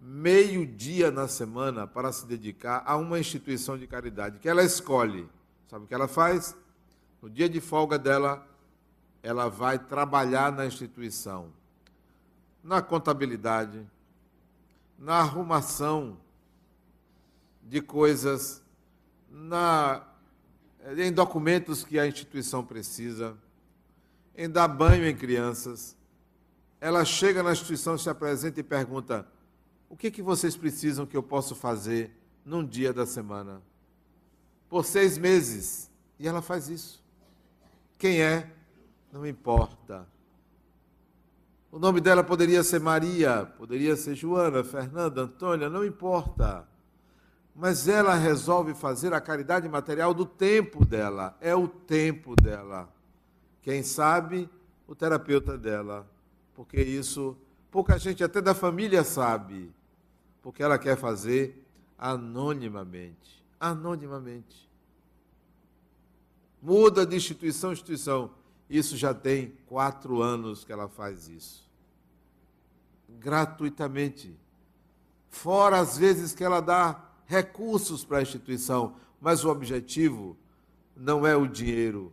meio 0.00 0.66
dia 0.66 1.10
na 1.10 1.28
semana 1.28 1.86
para 1.86 2.10
se 2.12 2.26
dedicar 2.26 2.82
a 2.84 2.96
uma 2.96 3.20
instituição 3.20 3.78
de 3.78 3.86
caridade 3.86 4.38
que 4.38 4.48
ela 4.48 4.62
escolhe. 4.62 5.28
Sabe 5.68 5.84
o 5.84 5.88
que 5.88 5.94
ela 5.94 6.08
faz? 6.08 6.56
No 7.20 7.30
dia 7.30 7.48
de 7.48 7.60
folga 7.60 7.98
dela, 7.98 8.46
ela 9.22 9.48
vai 9.48 9.78
trabalhar 9.78 10.50
na 10.50 10.66
instituição, 10.66 11.52
na 12.64 12.82
contabilidade, 12.82 13.86
na 14.98 15.18
arrumação 15.18 16.18
de 17.62 17.80
coisas, 17.80 18.62
na 19.30 20.02
em 20.96 21.12
documentos 21.12 21.84
que 21.84 21.98
a 21.98 22.06
instituição 22.06 22.64
precisa, 22.64 23.36
em 24.36 24.48
dar 24.48 24.68
banho 24.68 25.06
em 25.06 25.14
crianças. 25.14 25.96
Ela 26.80 27.04
chega 27.04 27.42
na 27.42 27.52
instituição, 27.52 27.96
se 27.96 28.10
apresenta 28.10 28.60
e 28.60 28.62
pergunta: 28.62 29.26
o 29.88 29.96
que, 29.96 30.10
que 30.10 30.22
vocês 30.22 30.56
precisam 30.56 31.06
que 31.06 31.16
eu 31.16 31.22
possa 31.22 31.54
fazer 31.54 32.10
num 32.44 32.64
dia 32.64 32.92
da 32.92 33.06
semana? 33.06 33.62
Por 34.68 34.84
seis 34.84 35.18
meses. 35.18 35.90
E 36.18 36.26
ela 36.26 36.40
faz 36.40 36.68
isso. 36.68 37.02
Quem 37.98 38.20
é? 38.20 38.50
Não 39.12 39.26
importa. 39.26 40.06
O 41.70 41.78
nome 41.78 42.00
dela 42.00 42.22
poderia 42.22 42.62
ser 42.62 42.80
Maria, 42.80 43.46
poderia 43.56 43.96
ser 43.96 44.14
Joana, 44.14 44.62
Fernanda, 44.62 45.22
Antônia, 45.22 45.70
não 45.70 45.84
importa. 45.84 46.68
Mas 47.54 47.86
ela 47.86 48.14
resolve 48.14 48.74
fazer 48.74 49.12
a 49.12 49.20
caridade 49.20 49.68
material 49.68 50.14
do 50.14 50.24
tempo 50.24 50.84
dela. 50.84 51.36
É 51.40 51.54
o 51.54 51.68
tempo 51.68 52.34
dela. 52.34 52.92
Quem 53.62 53.82
sabe, 53.82 54.48
o 54.86 54.94
terapeuta 54.94 55.58
dela. 55.58 56.08
Porque 56.54 56.80
isso, 56.80 57.36
pouca 57.70 57.98
gente 57.98 58.24
até 58.24 58.40
da 58.40 58.54
família 58.54 59.04
sabe 59.04 59.72
porque 60.42 60.62
ela 60.62 60.76
quer 60.76 60.96
fazer 60.96 61.64
anonimamente. 61.96 63.42
Anonimamente. 63.58 64.68
Muda 66.60 67.06
de 67.06 67.16
instituição 67.16 67.70
em 67.70 67.74
instituição. 67.74 68.32
Isso 68.68 68.96
já 68.96 69.14
tem 69.14 69.56
quatro 69.66 70.20
anos 70.20 70.64
que 70.64 70.72
ela 70.72 70.88
faz 70.88 71.28
isso. 71.28 71.70
Gratuitamente. 73.08 74.36
Fora 75.30 75.78
as 75.78 75.96
vezes 75.96 76.34
que 76.34 76.42
ela 76.42 76.60
dá 76.60 77.00
recursos 77.26 78.04
para 78.04 78.18
a 78.18 78.22
instituição, 78.22 78.94
mas 79.20 79.44
o 79.44 79.50
objetivo 79.50 80.36
não 80.96 81.26
é 81.26 81.36
o 81.36 81.46
dinheiro, 81.46 82.12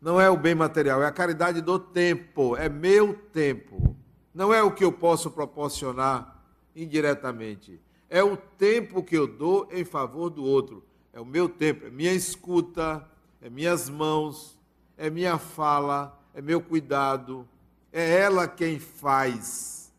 não 0.00 0.20
é 0.20 0.28
o 0.28 0.36
bem 0.36 0.54
material, 0.54 1.02
é 1.02 1.06
a 1.06 1.12
caridade 1.12 1.60
do 1.60 1.78
tempo, 1.78 2.56
é 2.56 2.68
meu 2.68 3.14
tempo. 3.14 3.96
Não 4.34 4.52
é 4.52 4.62
o 4.62 4.72
que 4.72 4.84
eu 4.84 4.92
posso 4.92 5.30
proporcionar 5.30 6.44
indiretamente. 6.74 7.80
É 8.10 8.22
o 8.22 8.36
tempo 8.36 9.02
que 9.02 9.16
eu 9.16 9.26
dou 9.26 9.68
em 9.70 9.84
favor 9.84 10.28
do 10.28 10.44
outro. 10.44 10.84
É 11.12 11.20
o 11.20 11.24
meu 11.24 11.48
tempo, 11.48 11.86
é 11.86 11.90
minha 11.90 12.12
escuta, 12.12 13.08
é 13.40 13.48
minhas 13.48 13.88
mãos, 13.88 14.58
é 14.96 15.08
minha 15.08 15.38
fala, 15.38 16.20
é 16.34 16.42
meu 16.42 16.60
cuidado. 16.60 17.48
É 17.92 18.20
ela 18.20 18.48
quem 18.48 18.80
faz. 18.80 19.92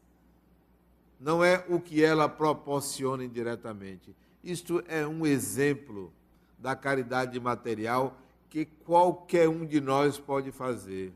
Não 1.19 1.43
é 1.43 1.65
o 1.69 1.79
que 1.79 2.03
ela 2.03 2.27
proporciona 2.27 3.23
indiretamente. 3.23 4.13
Isto 4.45 4.83
é 4.87 5.07
um 5.07 5.25
exemplo 5.25 6.13
da 6.59 6.75
caridade 6.75 7.39
material 7.39 8.15
que 8.47 8.63
qualquer 8.63 9.49
um 9.49 9.65
de 9.65 9.81
nós 9.81 10.19
pode 10.19 10.51
fazer. 10.51 11.11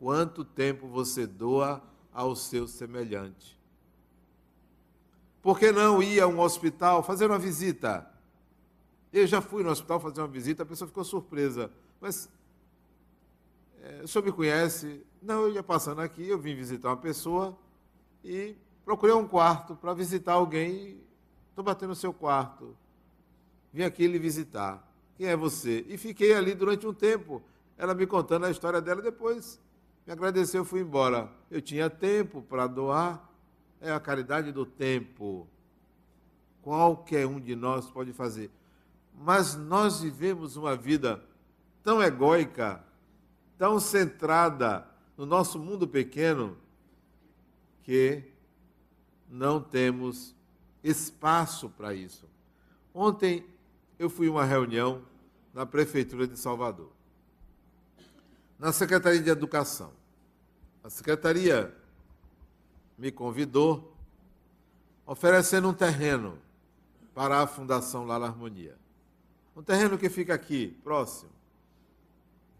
Quanto 0.00 0.44
tempo 0.44 0.88
você 0.88 1.28
doa 1.28 1.80
ao 2.12 2.34
seu 2.34 2.66
semelhante? 2.66 3.56
Por 5.40 5.60
que 5.60 5.70
não 5.70 6.02
ir 6.02 6.20
a 6.20 6.26
um 6.26 6.40
hospital 6.40 7.04
fazer 7.04 7.26
uma 7.26 7.38
visita? 7.38 8.10
Eu 9.12 9.28
já 9.28 9.40
fui 9.40 9.62
no 9.62 9.70
hospital 9.70 10.00
fazer 10.00 10.20
uma 10.20 10.26
visita, 10.26 10.64
a 10.64 10.66
pessoa 10.66 10.88
ficou 10.88 11.04
surpresa. 11.04 11.70
Mas 12.00 12.28
é, 13.80 14.02
o 14.02 14.08
senhor 14.08 14.24
me 14.24 14.32
conhece? 14.32 15.06
Não, 15.22 15.42
eu 15.42 15.52
ia 15.52 15.62
passando 15.62 16.00
aqui, 16.00 16.28
eu 16.28 16.36
vim 16.38 16.56
visitar 16.56 16.88
uma 16.88 16.96
pessoa 16.96 17.56
e 18.24 18.56
procurei 18.84 19.14
um 19.14 19.28
quarto 19.28 19.76
para 19.76 19.94
visitar 19.94 20.32
alguém. 20.32 21.05
Estou 21.56 21.64
batendo 21.64 21.88
no 21.88 21.94
seu 21.94 22.12
quarto. 22.12 22.76
Vim 23.72 23.82
aqui 23.82 24.06
lhe 24.06 24.18
visitar. 24.18 24.86
Quem 25.16 25.28
é 25.28 25.34
você? 25.34 25.86
E 25.88 25.96
fiquei 25.96 26.34
ali 26.34 26.54
durante 26.54 26.86
um 26.86 26.92
tempo. 26.92 27.42
Ela 27.78 27.94
me 27.94 28.06
contando 28.06 28.44
a 28.44 28.50
história 28.50 28.78
dela, 28.78 29.00
depois 29.00 29.58
me 30.06 30.12
agradeceu 30.12 30.66
fui 30.66 30.80
embora. 30.82 31.32
Eu 31.50 31.62
tinha 31.62 31.88
tempo 31.88 32.42
para 32.42 32.66
doar 32.66 33.26
é 33.80 33.90
a 33.90 33.98
caridade 33.98 34.52
do 34.52 34.66
tempo. 34.66 35.48
Qualquer 36.60 37.26
um 37.26 37.40
de 37.40 37.56
nós 37.56 37.88
pode 37.88 38.12
fazer. 38.12 38.50
Mas 39.14 39.54
nós 39.56 40.02
vivemos 40.02 40.58
uma 40.58 40.76
vida 40.76 41.24
tão 41.82 42.02
egóica, 42.02 42.84
tão 43.56 43.80
centrada 43.80 44.86
no 45.16 45.24
nosso 45.24 45.58
mundo 45.58 45.88
pequeno, 45.88 46.54
que 47.82 48.24
não 49.26 49.58
temos 49.58 50.35
espaço 50.86 51.68
para 51.70 51.92
isso. 51.92 52.28
Ontem 52.94 53.44
eu 53.98 54.08
fui 54.08 54.28
a 54.28 54.30
uma 54.30 54.44
reunião 54.44 55.02
na 55.52 55.66
Prefeitura 55.66 56.26
de 56.26 56.38
Salvador, 56.38 56.90
na 58.58 58.72
Secretaria 58.72 59.20
de 59.20 59.30
Educação. 59.30 59.90
A 60.84 60.88
Secretaria 60.88 61.74
me 62.96 63.10
convidou, 63.10 63.92
oferecendo 65.04 65.68
um 65.68 65.74
terreno 65.74 66.38
para 67.14 67.42
a 67.42 67.46
Fundação 67.46 68.06
Lar 68.06 68.22
Harmonia. 68.22 68.76
Um 69.56 69.62
terreno 69.62 69.98
que 69.98 70.08
fica 70.08 70.34
aqui, 70.34 70.68
próximo. 70.84 71.30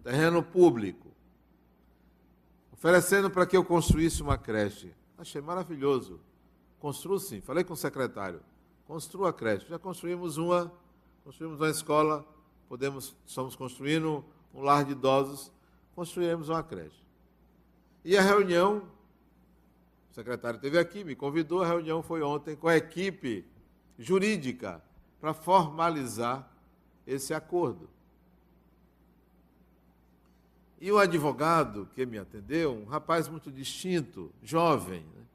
Terreno 0.02 0.42
público. 0.42 1.06
Oferecendo 2.72 3.30
para 3.30 3.46
que 3.46 3.56
eu 3.56 3.64
construísse 3.64 4.22
uma 4.22 4.36
creche. 4.36 4.92
Achei 5.18 5.40
maravilhoso. 5.40 6.20
Construo 6.78 7.18
sim. 7.18 7.40
Falei 7.40 7.64
com 7.64 7.74
o 7.74 7.76
secretário. 7.76 8.40
Construa 8.86 9.30
a 9.30 9.32
creche. 9.32 9.66
Já 9.68 9.78
construímos 9.78 10.36
uma, 10.36 10.72
construímos 11.24 11.60
uma 11.60 11.70
escola, 11.70 12.24
podemos, 12.68 13.14
estamos 13.26 13.56
construindo 13.56 14.24
um 14.54 14.62
lar 14.62 14.84
de 14.84 14.92
idosos, 14.92 15.52
construímos 15.94 16.48
uma 16.48 16.62
creche. 16.62 17.04
E 18.04 18.16
a 18.16 18.22
reunião 18.22 18.88
secretário 20.12 20.56
esteve 20.56 20.78
aqui, 20.78 21.04
me 21.04 21.14
convidou, 21.14 21.62
a 21.62 21.66
reunião 21.66 22.02
foi 22.02 22.22
ontem 22.22 22.56
com 22.56 22.68
a 22.68 22.76
equipe 22.76 23.44
jurídica 23.98 24.82
para 25.20 25.34
formalizar 25.34 26.50
esse 27.06 27.34
acordo. 27.34 27.90
E 30.80 30.90
o 30.90 30.98
advogado 30.98 31.88
que 31.94 32.06
me 32.06 32.18
atendeu, 32.18 32.74
um 32.74 32.84
rapaz 32.84 33.28
muito 33.28 33.50
distinto, 33.50 34.30
jovem, 34.42 35.00
né? 35.00 35.25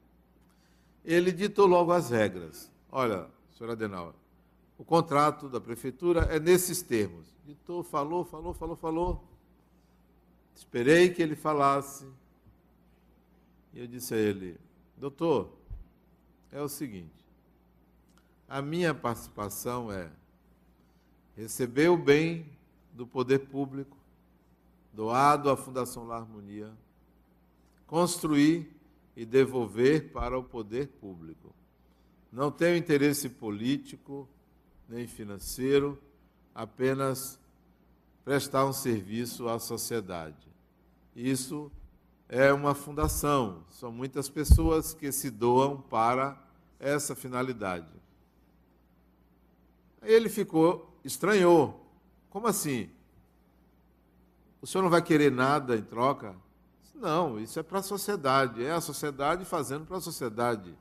Ele 1.04 1.32
ditou 1.32 1.66
logo 1.66 1.92
as 1.92 2.10
regras. 2.10 2.70
Olha, 2.90 3.28
senhor 3.56 3.70
Adenauer, 3.70 4.14
o 4.78 4.84
contrato 4.84 5.48
da 5.48 5.60
prefeitura 5.60 6.22
é 6.22 6.38
nesses 6.38 6.82
termos. 6.82 7.26
Ditou, 7.44 7.82
falou, 7.82 8.24
falou, 8.24 8.52
falou, 8.54 8.76
falou. 8.76 9.24
Esperei 10.54 11.10
que 11.10 11.22
ele 11.22 11.34
falasse. 11.34 12.06
E 13.72 13.80
eu 13.80 13.86
disse 13.86 14.14
a 14.14 14.16
ele: 14.16 14.58
Doutor, 14.96 15.50
é 16.50 16.60
o 16.60 16.68
seguinte: 16.68 17.24
a 18.48 18.60
minha 18.60 18.94
participação 18.94 19.90
é 19.90 20.10
receber 21.36 21.88
o 21.88 21.96
bem 21.96 22.46
do 22.92 23.06
poder 23.06 23.40
público, 23.40 23.96
doado 24.92 25.50
à 25.50 25.56
Fundação 25.56 26.06
La 26.06 26.18
Harmonia, 26.18 26.70
construir 27.86 28.70
e 29.16 29.24
devolver 29.24 30.12
para 30.12 30.38
o 30.38 30.42
poder 30.42 30.88
público. 30.88 31.54
Não 32.30 32.50
tenho 32.50 32.76
interesse 32.76 33.28
político 33.28 34.28
nem 34.88 35.06
financeiro, 35.06 35.98
apenas 36.54 37.38
prestar 38.24 38.66
um 38.66 38.72
serviço 38.72 39.48
à 39.48 39.58
sociedade. 39.58 40.48
Isso 41.14 41.70
é 42.28 42.52
uma 42.52 42.74
fundação, 42.74 43.64
são 43.68 43.92
muitas 43.92 44.28
pessoas 44.28 44.94
que 44.94 45.12
se 45.12 45.30
doam 45.30 45.80
para 45.80 46.42
essa 46.80 47.14
finalidade. 47.14 47.86
Aí 50.00 50.12
ele 50.12 50.28
ficou, 50.28 50.98
estranhou. 51.04 51.86
Como 52.30 52.46
assim? 52.46 52.90
O 54.60 54.66
senhor 54.66 54.82
não 54.82 54.90
vai 54.90 55.02
querer 55.02 55.30
nada 55.30 55.76
em 55.76 55.82
troca? 55.82 56.34
Não, 56.94 57.38
isso 57.40 57.58
é 57.58 57.62
para 57.62 57.80
a 57.80 57.82
sociedade, 57.82 58.64
é 58.64 58.70
a 58.70 58.80
sociedade 58.80 59.44
fazendo 59.44 59.84
para 59.84 59.96
a 59.96 60.00
sociedade. 60.00 60.76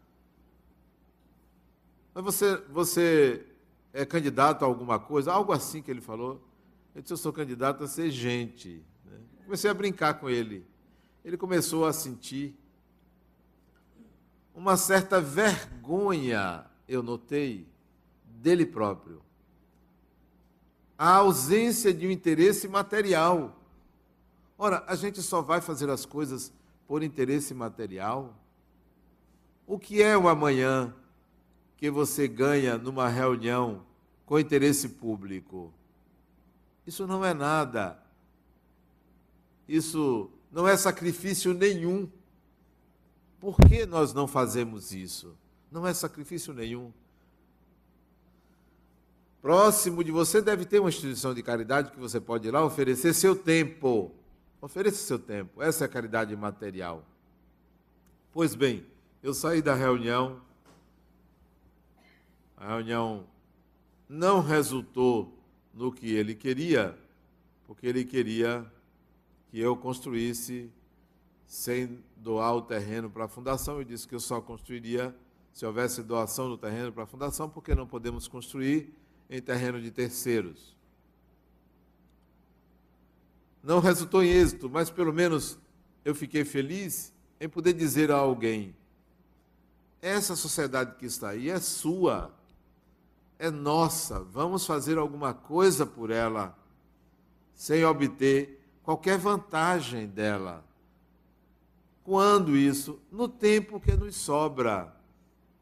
Mas 2.13 2.23
você, 2.23 2.57
você 2.69 3.45
é 3.93 4.05
candidato 4.05 4.63
a 4.63 4.67
alguma 4.67 4.99
coisa? 4.99 5.31
Algo 5.31 5.51
assim 5.51 5.81
que 5.81 5.89
ele 5.89 6.01
falou. 6.01 6.41
Eu 6.93 7.01
disse, 7.01 7.13
eu 7.13 7.17
sou 7.17 7.31
candidato 7.31 7.83
a 7.83 7.87
ser 7.87 8.11
gente. 8.11 8.83
Né? 9.05 9.17
Comecei 9.45 9.69
a 9.69 9.73
brincar 9.73 10.15
com 10.15 10.29
ele 10.29 10.69
ele 11.23 11.37
começou 11.37 11.85
a 11.85 11.93
sentir 11.93 12.57
uma 14.53 14.75
certa 14.75 15.21
vergonha, 15.21 16.65
eu 16.87 17.01
notei, 17.01 17.67
dele 18.25 18.65
próprio. 18.65 19.21
A 20.97 21.15
ausência 21.15 21.93
de 21.93 22.05
um 22.07 22.11
interesse 22.11 22.67
material. 22.67 23.60
Ora, 24.63 24.83
a 24.85 24.95
gente 24.95 25.23
só 25.23 25.41
vai 25.41 25.59
fazer 25.59 25.89
as 25.89 26.05
coisas 26.05 26.53
por 26.87 27.01
interesse 27.01 27.51
material? 27.51 28.37
O 29.65 29.79
que 29.79 30.03
é 30.03 30.15
o 30.15 30.29
amanhã 30.29 30.93
que 31.77 31.89
você 31.89 32.27
ganha 32.27 32.77
numa 32.77 33.07
reunião 33.07 33.83
com 34.23 34.37
interesse 34.37 34.87
público? 34.87 35.73
Isso 36.85 37.07
não 37.07 37.25
é 37.25 37.33
nada. 37.33 37.97
Isso 39.67 40.29
não 40.51 40.67
é 40.67 40.77
sacrifício 40.77 41.55
nenhum. 41.55 42.07
Por 43.39 43.57
que 43.67 43.83
nós 43.87 44.13
não 44.13 44.27
fazemos 44.27 44.91
isso? 44.91 45.35
Não 45.71 45.87
é 45.87 45.93
sacrifício 45.95 46.53
nenhum. 46.53 46.93
Próximo 49.41 50.03
de 50.03 50.11
você 50.11 50.39
deve 50.39 50.65
ter 50.65 50.77
uma 50.77 50.89
instituição 50.89 51.33
de 51.33 51.41
caridade 51.41 51.89
que 51.89 51.99
você 51.99 52.19
pode 52.19 52.47
ir 52.47 52.51
lá 52.51 52.63
oferecer 52.63 53.15
seu 53.15 53.35
tempo. 53.35 54.20
Ofereça 54.61 54.97
seu 54.97 55.17
tempo. 55.17 55.61
Essa 55.61 55.83
é 55.83 55.87
a 55.87 55.89
caridade 55.89 56.35
material. 56.35 57.03
Pois 58.31 58.53
bem, 58.53 58.85
eu 59.23 59.33
saí 59.33 59.59
da 59.59 59.73
reunião. 59.73 60.39
A 62.55 62.75
reunião 62.75 63.25
não 64.07 64.39
resultou 64.39 65.35
no 65.73 65.91
que 65.91 66.13
ele 66.13 66.35
queria, 66.35 66.95
porque 67.65 67.87
ele 67.87 68.05
queria 68.05 68.71
que 69.49 69.59
eu 69.59 69.75
construísse 69.75 70.71
sem 71.47 72.03
doar 72.15 72.55
o 72.55 72.61
terreno 72.61 73.09
para 73.09 73.25
a 73.25 73.27
fundação. 73.27 73.79
Eu 73.79 73.83
disse 73.83 74.07
que 74.07 74.13
eu 74.13 74.19
só 74.19 74.39
construiria 74.39 75.15
se 75.51 75.65
houvesse 75.65 76.03
doação 76.03 76.47
do 76.49 76.57
terreno 76.57 76.93
para 76.93 77.03
a 77.03 77.07
fundação, 77.07 77.49
porque 77.49 77.73
não 77.73 77.87
podemos 77.87 78.27
construir 78.27 78.93
em 79.29 79.41
terreno 79.41 79.81
de 79.81 79.89
terceiros. 79.89 80.75
Não 83.63 83.79
resultou 83.79 84.23
em 84.23 84.29
êxito, 84.29 84.69
mas 84.69 84.89
pelo 84.89 85.13
menos 85.13 85.59
eu 86.03 86.15
fiquei 86.15 86.43
feliz 86.43 87.13
em 87.39 87.47
poder 87.47 87.73
dizer 87.73 88.11
a 88.11 88.15
alguém: 88.15 88.75
essa 90.01 90.35
sociedade 90.35 90.95
que 90.95 91.05
está 91.05 91.29
aí 91.29 91.49
é 91.49 91.59
sua, 91.59 92.33
é 93.37 93.49
nossa, 93.49 94.19
vamos 94.19 94.65
fazer 94.65 94.97
alguma 94.97 95.33
coisa 95.33 95.85
por 95.85 96.09
ela, 96.09 96.57
sem 97.53 97.85
obter 97.85 98.63
qualquer 98.83 99.17
vantagem 99.17 100.07
dela. 100.07 100.65
Quando 102.03 102.57
isso? 102.57 102.99
No 103.11 103.27
tempo 103.27 103.79
que 103.79 103.95
nos 103.95 104.15
sobra 104.15 104.99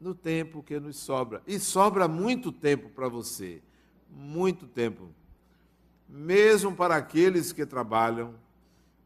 no 0.00 0.14
tempo 0.14 0.62
que 0.62 0.80
nos 0.80 0.96
sobra. 0.96 1.42
E 1.46 1.60
sobra 1.60 2.08
muito 2.08 2.50
tempo 2.50 2.88
para 2.88 3.08
você. 3.08 3.60
Muito 4.08 4.66
tempo. 4.66 5.10
Mesmo 6.10 6.74
para 6.74 6.96
aqueles 6.96 7.52
que 7.52 7.64
trabalham, 7.64 8.34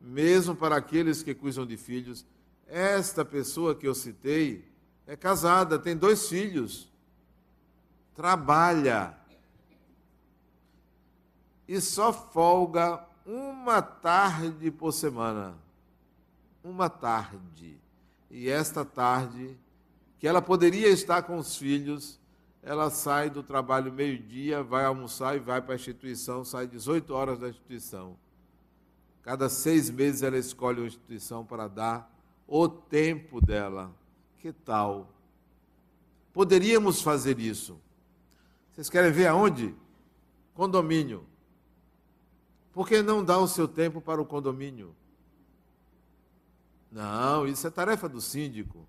mesmo 0.01 0.57
para 0.57 0.77
aqueles 0.77 1.23
que 1.23 1.35
cuidam 1.35 1.67
de 1.67 1.77
filhos. 1.77 2.25
Esta 2.67 3.25
pessoa 3.25 3.75
que 3.75 3.87
eu 3.87 3.95
citei 3.95 4.65
é 5.07 5.15
casada, 5.15 5.79
tem 5.79 5.97
dois 5.97 6.29
filhos, 6.29 6.91
trabalha 8.15 9.15
e 11.67 11.81
só 11.81 12.13
folga 12.13 13.05
uma 13.27 13.81
tarde 13.81 14.71
por 14.71 14.93
semana. 14.93 15.55
Uma 16.63 16.89
tarde. 16.89 17.79
E 18.31 18.49
esta 18.49 18.85
tarde 18.85 19.57
que 20.19 20.27
ela 20.27 20.41
poderia 20.41 20.89
estar 20.89 21.23
com 21.23 21.37
os 21.39 21.57
filhos, 21.57 22.19
ela 22.65 22.89
sai 22.89 23.29
do 23.29 23.43
trabalho 23.43 23.93
meio-dia, 23.93 24.63
vai 24.63 24.87
almoçar 24.87 25.37
e 25.37 25.39
vai 25.39 25.61
para 25.61 25.75
a 25.75 25.77
instituição, 25.77 26.45
sai 26.45 26.67
18 26.67 27.13
horas 27.13 27.39
da 27.39 27.51
instituição. 27.51 28.17
Cada 29.23 29.51
seis 29.51 29.91
meses 29.91 30.23
ela 30.23 30.39
escolhe 30.39 30.81
uma 30.81 30.87
instituição 30.87 31.45
para 31.45 31.69
dar 31.69 32.11
o 32.49 32.67
tempo 32.67 33.39
dela. 33.39 33.95
Que 34.39 34.51
tal? 34.51 35.11
Poderíamos 36.33 37.03
fazer 37.03 37.39
isso. 37.39 37.79
Vocês 38.73 38.89
querem 38.89 39.13
ver 39.13 39.27
aonde? 39.27 39.75
Condomínio. 40.55 41.27
Por 42.73 42.89
que 42.89 43.03
não 43.03 43.23
dar 43.23 43.39
o 43.39 43.47
seu 43.47 43.69
tempo 43.69 44.01
para 44.01 44.21
o 44.23 44.27
condomínio? 44.27 44.95
Não, 46.91 47.47
isso 47.47 47.67
é 47.67 47.71
tarefa 47.71 48.09
do 48.09 48.21
síndico. 48.23 48.87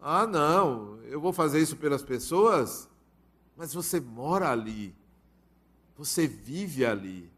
Ah, 0.00 0.26
não, 0.26 1.00
eu 1.04 1.20
vou 1.20 1.32
fazer 1.32 1.60
isso 1.60 1.76
pelas 1.76 2.02
pessoas, 2.02 2.88
mas 3.56 3.74
você 3.74 3.98
mora 3.98 4.50
ali, 4.50 4.94
você 5.96 6.26
vive 6.26 6.86
ali. 6.86 7.30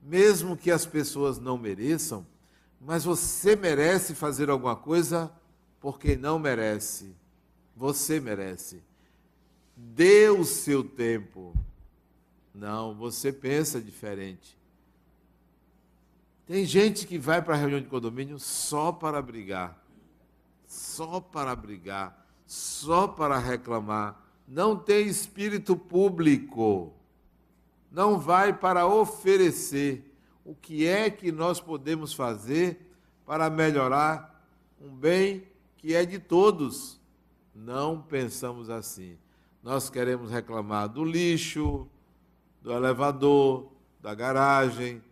Mesmo 0.00 0.56
que 0.56 0.70
as 0.70 0.86
pessoas 0.86 1.38
não 1.38 1.58
mereçam, 1.58 2.24
mas 2.80 3.04
você 3.04 3.56
merece 3.56 4.14
fazer 4.14 4.48
alguma 4.48 4.76
coisa 4.76 5.30
porque 5.80 6.16
não 6.16 6.38
merece. 6.38 7.14
Você 7.76 8.20
merece. 8.20 8.82
Dê 9.76 10.28
o 10.28 10.44
seu 10.44 10.84
tempo. 10.84 11.54
Não, 12.54 12.94
você 12.94 13.32
pensa 13.32 13.80
diferente. 13.80 14.56
Tem 16.46 16.64
gente 16.64 17.06
que 17.06 17.18
vai 17.18 17.42
para 17.42 17.54
a 17.54 17.56
reunião 17.56 17.80
de 17.80 17.88
condomínio 17.88 18.38
só 18.38 18.92
para 18.92 19.20
brigar 19.20 19.79
só 20.70 21.20
para 21.20 21.56
brigar, 21.56 22.24
só 22.46 23.08
para 23.08 23.36
reclamar, 23.38 24.24
não 24.46 24.76
tem 24.76 25.08
espírito 25.08 25.74
público, 25.76 26.94
não 27.90 28.20
vai 28.20 28.56
para 28.56 28.86
oferecer 28.86 30.14
o 30.44 30.54
que 30.54 30.86
é 30.86 31.10
que 31.10 31.32
nós 31.32 31.60
podemos 31.60 32.12
fazer 32.12 32.88
para 33.26 33.50
melhorar 33.50 34.46
um 34.80 34.94
bem 34.94 35.42
que 35.76 35.92
é 35.92 36.06
de 36.06 36.20
todos. 36.20 37.00
Não 37.52 38.00
pensamos 38.00 38.70
assim. 38.70 39.18
Nós 39.64 39.90
queremos 39.90 40.30
reclamar 40.30 40.88
do 40.88 41.04
lixo, 41.04 41.88
do 42.62 42.72
elevador, 42.72 43.72
da 44.00 44.14
garagem, 44.14 45.02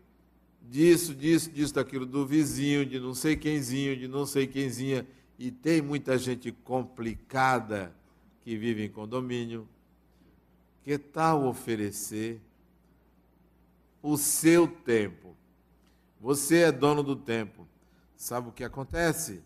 disso, 0.63 1.13
disso, 1.17 1.51
disso, 1.51 1.75
daquilo, 1.75 2.07
do 2.07 2.25
vizinho, 2.25 2.87
de 2.87 3.01
não 3.01 3.13
sei 3.13 3.35
quemzinho, 3.37 3.97
de 3.97 4.07
não 4.07 4.25
sei 4.25 4.47
quemzinha 4.47 5.05
e 5.39 5.53
tem 5.53 5.81
muita 5.81 6.19
gente 6.19 6.51
complicada 6.51 7.95
que 8.43 8.57
vive 8.57 8.85
em 8.85 8.91
condomínio. 8.91 9.69
Que 10.83 10.99
tal 10.99 11.45
oferecer 11.47 12.41
o 14.03 14.17
seu 14.17 14.67
tempo? 14.67 15.37
Você 16.21 16.63
é 16.63 16.73
dono 16.73 17.03
do 17.03 17.15
tempo. 17.15 17.69
Sabe 18.17 18.49
o 18.49 18.53
que 18.53 18.65
acontece? 18.65 19.43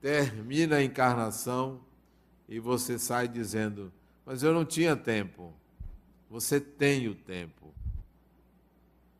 Termina 0.00 0.76
a 0.76 0.82
encarnação 0.82 1.80
e 2.48 2.58
você 2.58 2.98
sai 2.98 3.28
dizendo: 3.28 3.92
Mas 4.24 4.42
eu 4.42 4.54
não 4.54 4.64
tinha 4.64 4.96
tempo. 4.96 5.52
Você 6.30 6.58
tem 6.60 7.08
o 7.08 7.14
tempo. 7.14 7.74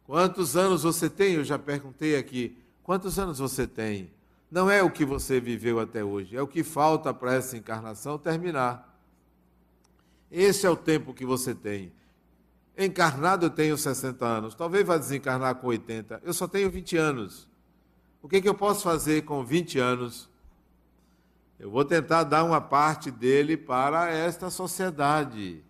Quantos 0.05 0.57
anos 0.57 0.83
você 0.83 1.11
tem? 1.11 1.35
Eu 1.35 1.45
já 1.45 1.59
perguntei 1.59 2.17
aqui. 2.17 2.57
Quantos 2.83 3.19
anos 3.19 3.39
você 3.39 3.67
tem? 3.67 4.11
Não 4.51 4.71
é 4.71 4.83
o 4.83 4.91
que 4.91 5.05
você 5.05 5.41
viveu 5.41 5.79
até 5.79 6.03
hoje, 6.03 6.37
é 6.37 6.43
o 6.43 6.49
que 6.49 6.65
falta 6.65 7.15
para 7.15 7.35
essa 7.35 7.57
encarnação 7.57 8.19
terminar. 8.19 8.99
Esse 10.31 10.67
é 10.67 10.71
o 10.71 10.77
tempo 10.77 11.15
que 11.15 11.25
você 11.25 11.55
tem. 11.55 11.93
Encarnado 12.77 13.47
eu 13.47 13.51
tenho 13.51 13.77
60 13.77 14.25
anos, 14.25 14.55
talvez 14.55 14.87
vá 14.87 14.97
desencarnar 14.97 15.55
com 15.57 15.69
80. 15.69 16.21
Eu 16.25 16.33
só 16.33 16.49
tenho 16.49 16.71
20 16.71 16.97
anos. 16.97 17.49
O 18.23 18.29
que, 18.29 18.41
que 18.41 18.49
eu 18.49 18.55
posso 18.55 18.83
fazer 18.83 19.23
com 19.23 19.45
20 19.45 19.79
anos? 19.79 20.29
Eu 21.59 21.71
vou 21.71 21.85
tentar 21.85 22.25
dar 22.25 22.43
uma 22.43 22.61
parte 22.61 23.11
dele 23.11 23.57
para 23.57 24.11
esta 24.11 24.51
sociedade, 24.51 25.63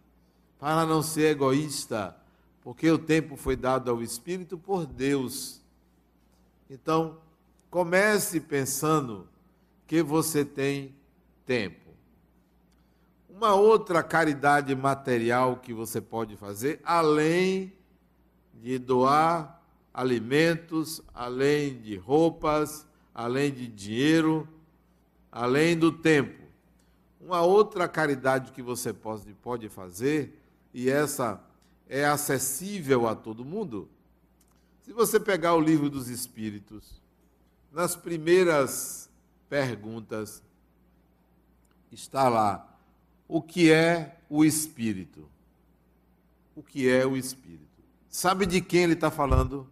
para 0.59 0.87
não 0.87 1.03
ser 1.03 1.33
egoísta, 1.33 2.17
porque 2.63 2.89
o 2.91 2.99
tempo 2.99 3.37
foi 3.37 3.57
dado 3.57 3.91
ao 3.91 4.03
Espírito 4.03 4.57
por 4.57 4.87
Deus. 4.87 5.61
Então, 6.69 7.19
Comece 7.71 8.41
pensando 8.41 9.29
que 9.87 10.03
você 10.03 10.45
tem 10.45 10.93
tempo. 11.47 11.91
Uma 13.29 13.55
outra 13.55 14.03
caridade 14.03 14.75
material 14.75 15.57
que 15.57 15.73
você 15.73 16.01
pode 16.01 16.37
fazer, 16.37 16.81
além 16.85 17.73
de 18.53 18.77
doar 18.77 19.63
alimentos, 19.95 21.01
além 21.15 21.81
de 21.81 21.97
roupas, 21.97 22.87
além 23.15 23.53
de 23.53 23.67
dinheiro, 23.69 24.49
além 25.31 25.79
do 25.79 25.93
tempo. 25.93 26.43
Uma 27.21 27.43
outra 27.43 27.87
caridade 27.87 28.51
que 28.51 28.63
você 28.63 28.93
pode, 28.93 29.33
pode 29.35 29.69
fazer, 29.69 30.43
e 30.75 30.91
essa 30.91 31.41
é 31.89 32.05
acessível 32.05 33.07
a 33.07 33.15
todo 33.15 33.45
mundo, 33.45 33.89
se 34.83 34.93
você 34.93 35.21
pegar 35.21 35.55
o 35.55 35.61
livro 35.61 35.89
dos 35.89 36.09
Espíritos, 36.09 37.00
nas 37.73 37.97
primeiras 37.97 39.11
perguntas 39.49 40.43
está 41.91 42.29
lá: 42.29 42.79
o 43.27 43.41
que 43.41 43.71
é 43.71 44.19
o 44.29 44.45
Espírito? 44.45 45.29
O 46.55 46.63
que 46.63 46.89
é 46.89 47.07
o 47.07 47.17
Espírito? 47.17 47.65
Sabe 48.09 48.45
de 48.47 48.61
quem 48.61 48.83
ele 48.83 48.95
está 48.95 49.11
falando? 49.11 49.69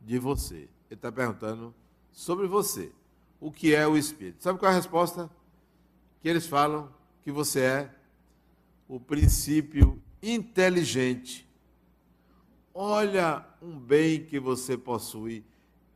De 0.00 0.18
você. 0.18 0.68
Ele 0.90 0.98
está 0.98 1.12
perguntando 1.12 1.74
sobre 2.10 2.46
você. 2.46 2.90
O 3.40 3.50
que 3.50 3.74
é 3.74 3.86
o 3.86 3.96
Espírito? 3.96 4.42
Sabe 4.42 4.58
qual 4.58 4.70
é 4.70 4.74
a 4.74 4.76
resposta? 4.76 5.30
Que 6.20 6.28
eles 6.28 6.46
falam 6.46 6.92
que 7.22 7.30
você 7.30 7.60
é 7.60 7.94
o 8.88 8.98
princípio 8.98 10.02
inteligente, 10.22 11.48
Olha 12.74 13.44
um 13.60 13.78
bem 13.78 14.24
que 14.24 14.40
você 14.40 14.78
possui, 14.78 15.44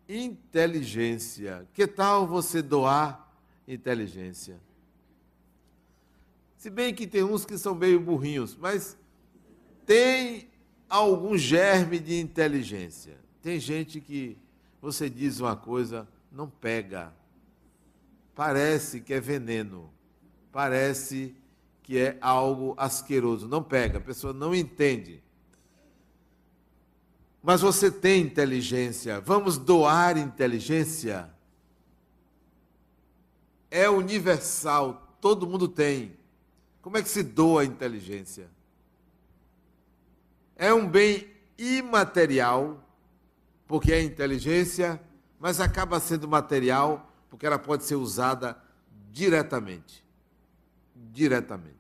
inteligência. 0.08 1.66
Que 1.72 1.86
tal 1.86 2.26
você 2.26 2.62
doar 2.62 3.32
inteligência? 3.66 4.60
Se 6.56 6.70
bem 6.70 6.94
que 6.94 7.06
tem 7.06 7.22
uns 7.22 7.44
que 7.44 7.58
são 7.58 7.74
meio 7.74 8.00
burrinhos, 8.00 8.56
mas 8.56 8.96
tem 9.84 10.48
algum 10.88 11.36
germe 11.36 11.98
de 11.98 12.18
inteligência. 12.18 13.18
Tem 13.42 13.60
gente 13.60 14.00
que 14.00 14.36
você 14.80 15.08
diz 15.08 15.40
uma 15.40 15.56
coisa, 15.56 16.08
não 16.32 16.48
pega. 16.48 17.12
Parece 18.34 19.00
que 19.00 19.14
é 19.14 19.20
veneno. 19.20 19.90
Parece 20.50 21.34
que 21.82 21.98
é 21.98 22.18
algo 22.20 22.74
asqueroso. 22.76 23.46
Não 23.46 23.62
pega, 23.62 23.98
a 23.98 24.00
pessoa 24.00 24.32
não 24.32 24.54
entende. 24.54 25.22
Mas 27.46 27.60
você 27.60 27.92
tem 27.92 28.22
inteligência. 28.22 29.20
Vamos 29.20 29.56
doar 29.56 30.18
inteligência? 30.18 31.30
É 33.70 33.88
universal, 33.88 35.16
todo 35.20 35.46
mundo 35.46 35.68
tem. 35.68 36.16
Como 36.82 36.98
é 36.98 37.02
que 37.04 37.08
se 37.08 37.22
doa 37.22 37.62
a 37.62 37.64
inteligência? 37.64 38.50
É 40.56 40.74
um 40.74 40.88
bem 40.88 41.28
imaterial, 41.56 42.84
porque 43.68 43.92
é 43.92 44.02
inteligência, 44.02 45.00
mas 45.38 45.60
acaba 45.60 46.00
sendo 46.00 46.26
material, 46.26 47.12
porque 47.30 47.46
ela 47.46 47.60
pode 47.60 47.84
ser 47.84 47.94
usada 47.94 48.60
diretamente. 49.12 50.04
Diretamente. 50.96 51.75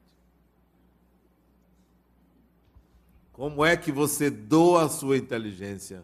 Como 3.36 3.64
é 3.64 3.76
que 3.76 3.92
você 3.92 4.30
doa 4.30 4.86
a 4.86 4.88
sua 4.88 5.16
inteligência? 5.16 6.02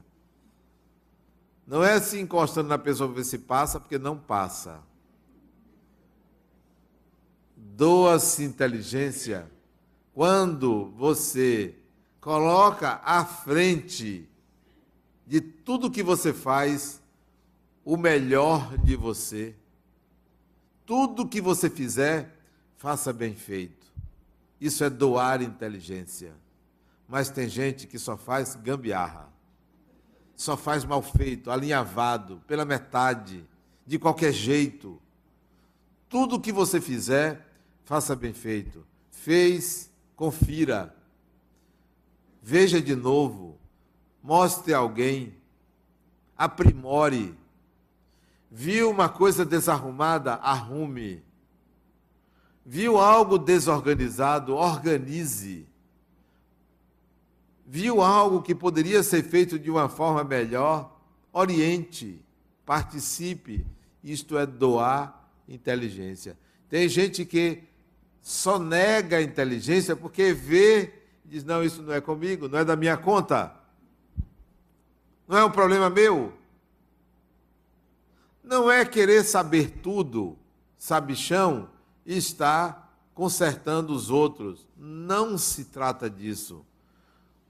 Não 1.67 1.83
é 1.83 1.99
se 1.99 2.21
encostando 2.21 2.69
na 2.69 2.79
pessoa 2.79 3.09
para 3.09 3.17
ver 3.17 3.25
se 3.25 3.39
passa, 3.39 3.81
porque 3.81 3.99
não 3.99 4.19
passa 4.19 4.83
doa-se 7.77 8.45
inteligência 8.45 9.51
quando 10.13 10.91
você 10.97 11.75
coloca 12.21 13.01
à 13.05 13.25
frente 13.25 14.29
de 15.27 15.41
tudo 15.41 15.91
que 15.91 16.03
você 16.03 16.33
faz 16.33 17.01
o 17.85 17.97
melhor 17.97 18.77
de 18.79 18.95
você. 18.95 19.57
Tudo 20.85 21.27
que 21.27 21.41
você 21.41 21.71
fizer, 21.71 22.37
faça 22.77 23.13
bem 23.13 23.35
feito. 23.35 23.87
Isso 24.61 24.85
é 24.85 24.91
doar 24.91 25.43
inteligência. 25.43 26.35
Mas 27.13 27.29
tem 27.29 27.47
gente 27.47 27.87
que 27.87 27.99
só 27.99 28.17
faz 28.17 28.55
gambiarra, 28.55 29.31
só 30.35 30.57
faz 30.57 30.83
mal 30.83 31.03
feito, 31.03 31.51
alinhavado, 31.51 32.41
pela 32.47 32.65
metade, 32.65 33.47
de 33.87 33.99
qualquer 33.99 34.33
jeito. 34.33 34.99
Tudo 36.09 36.41
que 36.41 36.51
você 36.51 36.81
fizer, 36.81 37.47
faça 37.85 38.17
bem 38.17 38.33
feito. 38.33 38.87
Fez, 39.11 39.91
confira. 40.17 40.97
Veja 42.43 42.81
de 42.81 42.97
novo. 42.97 43.59
Mostre 44.23 44.73
a 44.73 44.79
alguém. 44.79 45.35
Aprimore. 46.35 47.37
Viu 48.51 48.91
uma 48.91 49.11
coisa 49.11 49.45
desarrumada? 49.45 50.37
Arrume. 50.37 51.23
Viu 52.65 52.97
algo 52.97 53.37
desorganizado? 53.37 54.55
Organize. 54.55 55.71
Viu 57.67 58.03
algo 58.03 58.43
que 58.43 58.55
poderia 58.55 59.03
ser 59.03 59.23
feito 59.23 59.59
de 59.59 59.71
uma 59.71 59.89
forma 59.89 60.25
melhor? 60.25 61.01
Oriente. 61.33 62.21
Participe. 62.67 63.67
Isto 64.03 64.37
é 64.37 64.45
doar 64.45 65.29
inteligência. 65.49 66.37
Tem 66.69 66.89
gente 66.89 67.25
que 67.25 67.63
só 68.21 68.59
nega 68.59 69.19
a 69.19 69.23
inteligência 69.23 69.97
porque 69.97 70.33
vê 70.33 70.93
e 71.25 71.29
diz: 71.29 71.45
não, 71.45 71.63
isso 71.63 71.83
não 71.83 71.93
é 71.93 72.01
comigo, 72.01 72.49
não 72.49 72.59
é 72.59 72.65
da 72.65 72.77
minha 72.77 72.97
conta, 72.97 73.55
não 75.27 75.37
é 75.37 75.45
um 75.45 75.51
problema 75.51 75.91
meu. 75.91 76.33
Não 78.43 78.71
é 78.71 78.85
querer 78.85 79.25
saber 79.25 79.71
tudo, 79.83 80.37
sabichão, 80.77 81.71
e 82.05 82.17
estar 82.17 82.93
consertando 83.15 83.95
os 83.95 84.11
outros. 84.11 84.67
Não 84.77 85.39
se 85.39 85.67
trata 85.67 86.11
disso. 86.11 86.65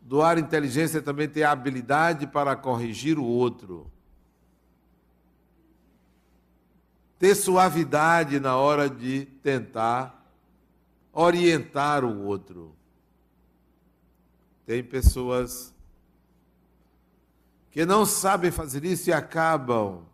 Doar 0.02 0.38
inteligência 0.38 1.00
também 1.00 1.28
ter 1.28 1.44
a 1.44 1.52
habilidade 1.52 2.26
para 2.26 2.54
corrigir 2.54 3.18
o 3.18 3.24
outro. 3.24 3.90
Ter 7.18 7.34
suavidade 7.34 8.38
na 8.40 8.56
hora 8.56 8.90
de 8.90 9.26
tentar 9.42 10.22
orientar 11.12 12.04
o 12.04 12.24
outro. 12.24 12.74
Tem 14.66 14.82
pessoas 14.82 15.72
que 17.70 17.86
não 17.86 18.04
sabem 18.04 18.50
fazer 18.50 18.84
isso 18.84 19.08
e 19.08 19.12
acabam 19.12 20.04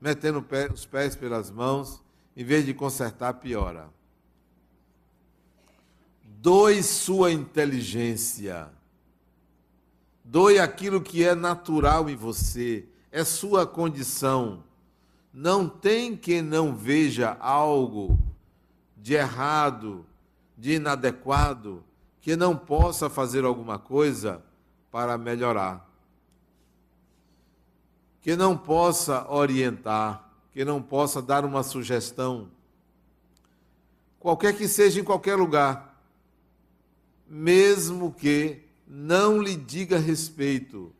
metendo 0.00 0.44
os 0.72 0.84
pés 0.84 1.16
pelas 1.16 1.50
mãos, 1.50 2.02
em 2.36 2.44
vez 2.44 2.64
de 2.66 2.74
consertar, 2.74 3.34
piora. 3.34 3.88
Doe 6.22 6.82
sua 6.82 7.32
inteligência. 7.32 8.68
Doe 10.30 10.58
aquilo 10.58 11.00
que 11.00 11.24
é 11.24 11.34
natural 11.34 12.10
em 12.10 12.14
você, 12.14 12.86
é 13.10 13.24
sua 13.24 13.66
condição. 13.66 14.62
Não 15.32 15.66
tem 15.66 16.14
quem 16.14 16.42
não 16.42 16.76
veja 16.76 17.34
algo 17.40 18.18
de 18.94 19.14
errado 19.14 20.04
de 20.54 20.74
inadequado 20.74 21.82
que 22.20 22.36
não 22.36 22.54
possa 22.54 23.08
fazer 23.08 23.42
alguma 23.42 23.78
coisa 23.78 24.44
para 24.90 25.16
melhorar, 25.16 25.88
que 28.20 28.36
não 28.36 28.54
possa 28.54 29.26
orientar, 29.32 30.30
que 30.52 30.62
não 30.62 30.82
possa 30.82 31.22
dar 31.22 31.42
uma 31.42 31.62
sugestão, 31.62 32.50
qualquer 34.20 34.54
que 34.54 34.68
seja 34.68 35.00
em 35.00 35.04
qualquer 35.04 35.36
lugar, 35.36 35.98
mesmo 37.26 38.12
que 38.12 38.67
não 38.88 39.40
lhe 39.42 39.54
diga 39.54 39.98
respeito. 39.98 40.94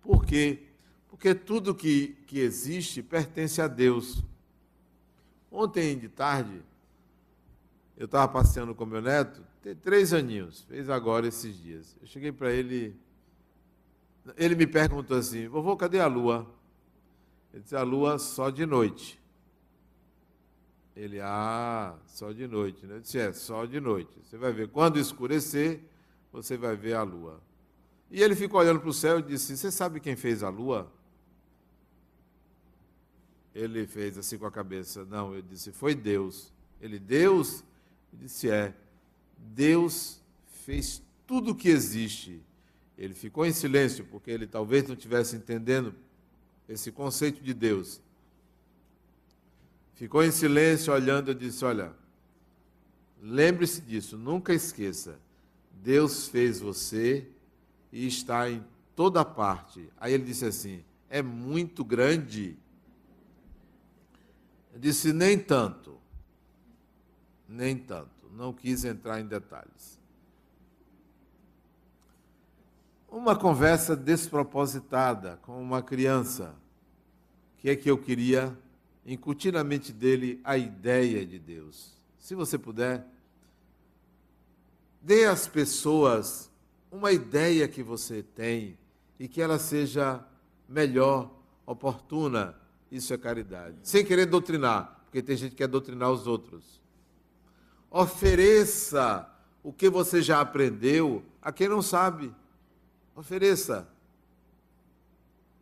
Por 0.00 0.24
quê? 0.24 0.62
Porque 1.08 1.34
tudo 1.34 1.74
que, 1.74 2.16
que 2.26 2.38
existe 2.38 3.02
pertence 3.02 3.60
a 3.60 3.66
Deus. 3.66 4.22
Ontem 5.50 5.98
de 5.98 6.08
tarde, 6.08 6.62
eu 7.96 8.04
estava 8.04 8.30
passeando 8.30 8.74
com 8.74 8.86
meu 8.86 9.00
neto, 9.00 9.42
tem 9.62 9.74
três 9.74 10.12
aninhos, 10.12 10.60
fez 10.68 10.88
agora 10.88 11.26
esses 11.26 11.60
dias. 11.60 11.96
Eu 12.00 12.06
cheguei 12.06 12.30
para 12.30 12.52
ele, 12.52 12.94
ele 14.36 14.54
me 14.54 14.66
perguntou 14.66 15.16
assim: 15.16 15.48
vovô, 15.48 15.76
cadê 15.76 15.98
a 15.98 16.06
lua? 16.06 16.46
Ele 17.52 17.62
disse: 17.62 17.74
a 17.74 17.82
lua 17.82 18.18
só 18.18 18.50
de 18.50 18.66
noite. 18.66 19.18
Ele, 20.94 21.20
ah, 21.20 21.94
só 22.06 22.32
de 22.32 22.46
noite. 22.46 22.86
Né? 22.86 22.96
Eu 22.96 23.00
disse: 23.00 23.18
é, 23.18 23.32
só 23.32 23.64
de 23.64 23.80
noite. 23.80 24.12
Você 24.22 24.36
vai 24.36 24.52
ver, 24.52 24.68
quando 24.68 24.98
escurecer, 24.98 25.80
você 26.36 26.56
vai 26.56 26.76
ver 26.76 26.92
a 26.92 27.02
lua. 27.02 27.40
E 28.10 28.22
ele 28.22 28.36
ficou 28.36 28.60
olhando 28.60 28.78
para 28.78 28.90
o 28.90 28.92
céu 28.92 29.18
e 29.18 29.22
disse: 29.22 29.56
Você 29.56 29.72
sabe 29.72 30.00
quem 30.00 30.14
fez 30.14 30.42
a 30.42 30.50
lua? 30.50 30.92
Ele 33.54 33.86
fez 33.86 34.18
assim 34.18 34.36
com 34.36 34.46
a 34.46 34.50
cabeça: 34.50 35.04
Não, 35.06 35.34
eu 35.34 35.40
disse: 35.40 35.72
Foi 35.72 35.94
Deus. 35.94 36.52
Ele, 36.80 36.98
Deus? 36.98 37.64
Ele 38.12 38.24
disse: 38.24 38.50
É, 38.50 38.74
Deus 39.38 40.20
fez 40.64 41.02
tudo 41.26 41.52
o 41.52 41.54
que 41.54 41.70
existe. 41.70 42.42
Ele 42.98 43.14
ficou 43.14 43.46
em 43.46 43.52
silêncio, 43.52 44.04
porque 44.04 44.30
ele 44.30 44.46
talvez 44.46 44.86
não 44.86 44.94
estivesse 44.94 45.36
entendendo 45.36 45.94
esse 46.68 46.92
conceito 46.92 47.42
de 47.42 47.54
Deus. 47.54 48.00
Ficou 49.94 50.22
em 50.22 50.30
silêncio, 50.30 50.92
olhando, 50.92 51.30
e 51.30 51.34
disse: 51.34 51.64
Olha, 51.64 51.94
lembre-se 53.22 53.80
disso, 53.80 54.18
nunca 54.18 54.52
esqueça. 54.52 55.18
Deus 55.86 56.26
fez 56.26 56.58
você 56.58 57.30
e 57.92 58.06
está 58.06 58.50
em 58.50 58.62
toda 58.96 59.24
parte. 59.24 59.88
Aí 59.96 60.12
ele 60.12 60.24
disse 60.24 60.44
assim: 60.44 60.82
É 61.08 61.22
muito 61.22 61.84
grande. 61.84 62.58
Eu 64.74 64.80
disse: 64.80 65.12
Nem 65.12 65.38
tanto 65.38 65.96
nem 67.48 67.76
tanto. 67.76 68.10
Não 68.32 68.52
quis 68.52 68.84
entrar 68.84 69.20
em 69.20 69.26
detalhes. 69.26 69.98
Uma 73.08 73.36
conversa 73.36 73.96
despropositada 73.96 75.38
com 75.42 75.60
uma 75.62 75.82
criança, 75.82 76.54
que 77.58 77.70
é 77.70 77.76
que 77.76 77.90
eu 77.90 77.96
queria 77.96 78.56
incutir 79.06 79.52
na 79.52 79.64
mente 79.64 79.92
dele 79.92 80.40
a 80.44 80.58
ideia 80.58 81.24
de 81.24 81.38
Deus. 81.38 81.94
Se 82.18 82.34
você 82.34 82.58
puder, 82.58 83.06
dê 85.06 85.24
às 85.24 85.46
pessoas 85.46 86.50
uma 86.90 87.12
ideia 87.12 87.68
que 87.68 87.80
você 87.80 88.24
tem 88.24 88.76
e 89.20 89.28
que 89.28 89.40
ela 89.40 89.56
seja 89.56 90.20
melhor, 90.68 91.30
oportuna. 91.64 92.56
Isso 92.90 93.14
é 93.14 93.16
caridade. 93.16 93.76
Sem 93.84 94.04
querer 94.04 94.26
doutrinar, 94.26 95.00
porque 95.04 95.22
tem 95.22 95.36
gente 95.36 95.52
que 95.52 95.58
quer 95.58 95.68
doutrinar 95.68 96.10
os 96.10 96.26
outros. 96.26 96.82
Ofereça 97.88 99.30
o 99.62 99.72
que 99.72 99.88
você 99.88 100.20
já 100.20 100.40
aprendeu 100.40 101.22
a 101.40 101.52
quem 101.52 101.68
não 101.68 101.82
sabe. 101.82 102.34
Ofereça. 103.14 103.86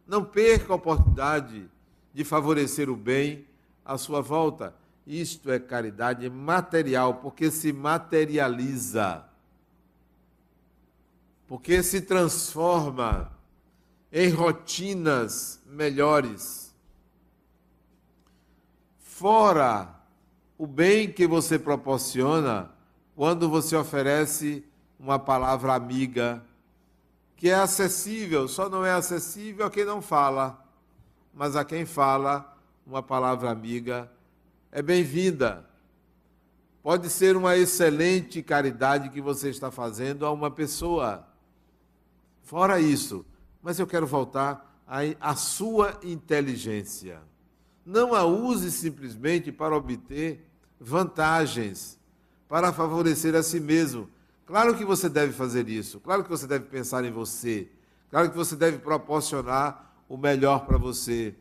Não 0.06 0.24
perca 0.24 0.72
a 0.72 0.76
oportunidade 0.76 1.70
de 2.14 2.24
favorecer 2.24 2.88
o 2.88 2.96
bem 2.96 3.46
à 3.84 3.98
sua 3.98 4.22
volta. 4.22 4.74
Isto 5.06 5.50
é 5.50 5.58
caridade 5.58 6.30
material, 6.30 7.16
porque 7.16 7.50
se 7.50 7.74
materializa, 7.74 9.33
porque 11.46 11.82
se 11.82 12.00
transforma 12.00 13.30
em 14.12 14.30
rotinas 14.30 15.60
melhores. 15.66 16.74
Fora 18.98 19.94
o 20.56 20.66
bem 20.66 21.12
que 21.12 21.26
você 21.26 21.58
proporciona 21.58 22.70
quando 23.14 23.48
você 23.48 23.76
oferece 23.76 24.64
uma 24.98 25.18
palavra 25.18 25.74
amiga, 25.74 26.42
que 27.36 27.50
é 27.50 27.54
acessível, 27.54 28.48
só 28.48 28.68
não 28.68 28.84
é 28.84 28.92
acessível 28.92 29.66
a 29.66 29.70
quem 29.70 29.84
não 29.84 30.00
fala, 30.00 30.64
mas 31.32 31.56
a 31.56 31.64
quem 31.64 31.84
fala, 31.84 32.56
uma 32.86 33.02
palavra 33.02 33.50
amiga 33.50 34.10
é 34.70 34.82
bem-vinda. 34.82 35.64
Pode 36.82 37.08
ser 37.08 37.36
uma 37.36 37.56
excelente 37.56 38.42
caridade 38.42 39.08
que 39.08 39.20
você 39.20 39.48
está 39.48 39.70
fazendo 39.70 40.26
a 40.26 40.32
uma 40.32 40.50
pessoa. 40.50 41.26
Fora 42.44 42.78
isso, 42.78 43.24
mas 43.62 43.78
eu 43.78 43.86
quero 43.86 44.06
voltar 44.06 44.78
à 45.18 45.34
sua 45.34 45.98
inteligência. 46.02 47.22
Não 47.84 48.14
a 48.14 48.24
use 48.24 48.70
simplesmente 48.70 49.50
para 49.50 49.74
obter 49.74 50.46
vantagens, 50.78 51.98
para 52.46 52.70
favorecer 52.70 53.34
a 53.34 53.42
si 53.42 53.58
mesmo. 53.58 54.10
Claro 54.44 54.76
que 54.76 54.84
você 54.84 55.08
deve 55.08 55.32
fazer 55.32 55.70
isso, 55.70 55.98
claro 56.00 56.22
que 56.22 56.28
você 56.28 56.46
deve 56.46 56.66
pensar 56.66 57.02
em 57.02 57.10
você, 57.10 57.66
claro 58.10 58.30
que 58.30 58.36
você 58.36 58.54
deve 58.54 58.76
proporcionar 58.76 59.94
o 60.06 60.18
melhor 60.18 60.66
para 60.66 60.76
você. 60.76 61.34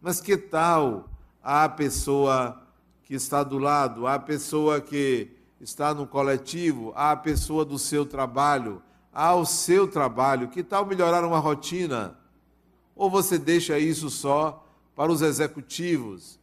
Mas 0.00 0.20
que 0.20 0.36
tal 0.36 1.08
a 1.42 1.68
pessoa 1.68 2.62
que 3.02 3.14
está 3.14 3.42
do 3.42 3.58
lado, 3.58 4.06
à 4.06 4.20
pessoa 4.20 4.80
que 4.80 5.32
está 5.60 5.92
no 5.92 6.06
coletivo, 6.06 6.92
à 6.94 7.16
pessoa 7.16 7.64
do 7.64 7.76
seu 7.76 8.06
trabalho, 8.06 8.80
ao 9.14 9.46
seu 9.46 9.86
trabalho. 9.86 10.48
Que 10.48 10.62
tal 10.62 10.84
melhorar 10.84 11.24
uma 11.24 11.38
rotina? 11.38 12.18
Ou 12.96 13.08
você 13.08 13.38
deixa 13.38 13.78
isso 13.78 14.10
só 14.10 14.66
para 14.96 15.10
os 15.10 15.22
executivos, 15.22 16.38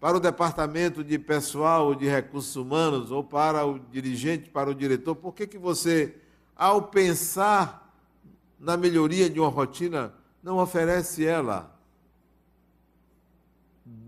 para 0.00 0.16
o 0.16 0.20
departamento 0.20 1.02
de 1.04 1.18
pessoal 1.18 1.94
de 1.94 2.06
recursos 2.06 2.56
humanos, 2.56 3.10
ou 3.10 3.22
para 3.22 3.64
o 3.64 3.78
dirigente, 3.78 4.50
para 4.50 4.70
o 4.70 4.74
diretor? 4.74 5.14
Por 5.14 5.32
que, 5.32 5.46
que 5.46 5.58
você, 5.58 6.14
ao 6.56 6.82
pensar 6.82 7.94
na 8.58 8.76
melhoria 8.76 9.30
de 9.30 9.40
uma 9.40 9.48
rotina, 9.48 10.12
não 10.42 10.58
oferece 10.58 11.24
ela? 11.24 11.78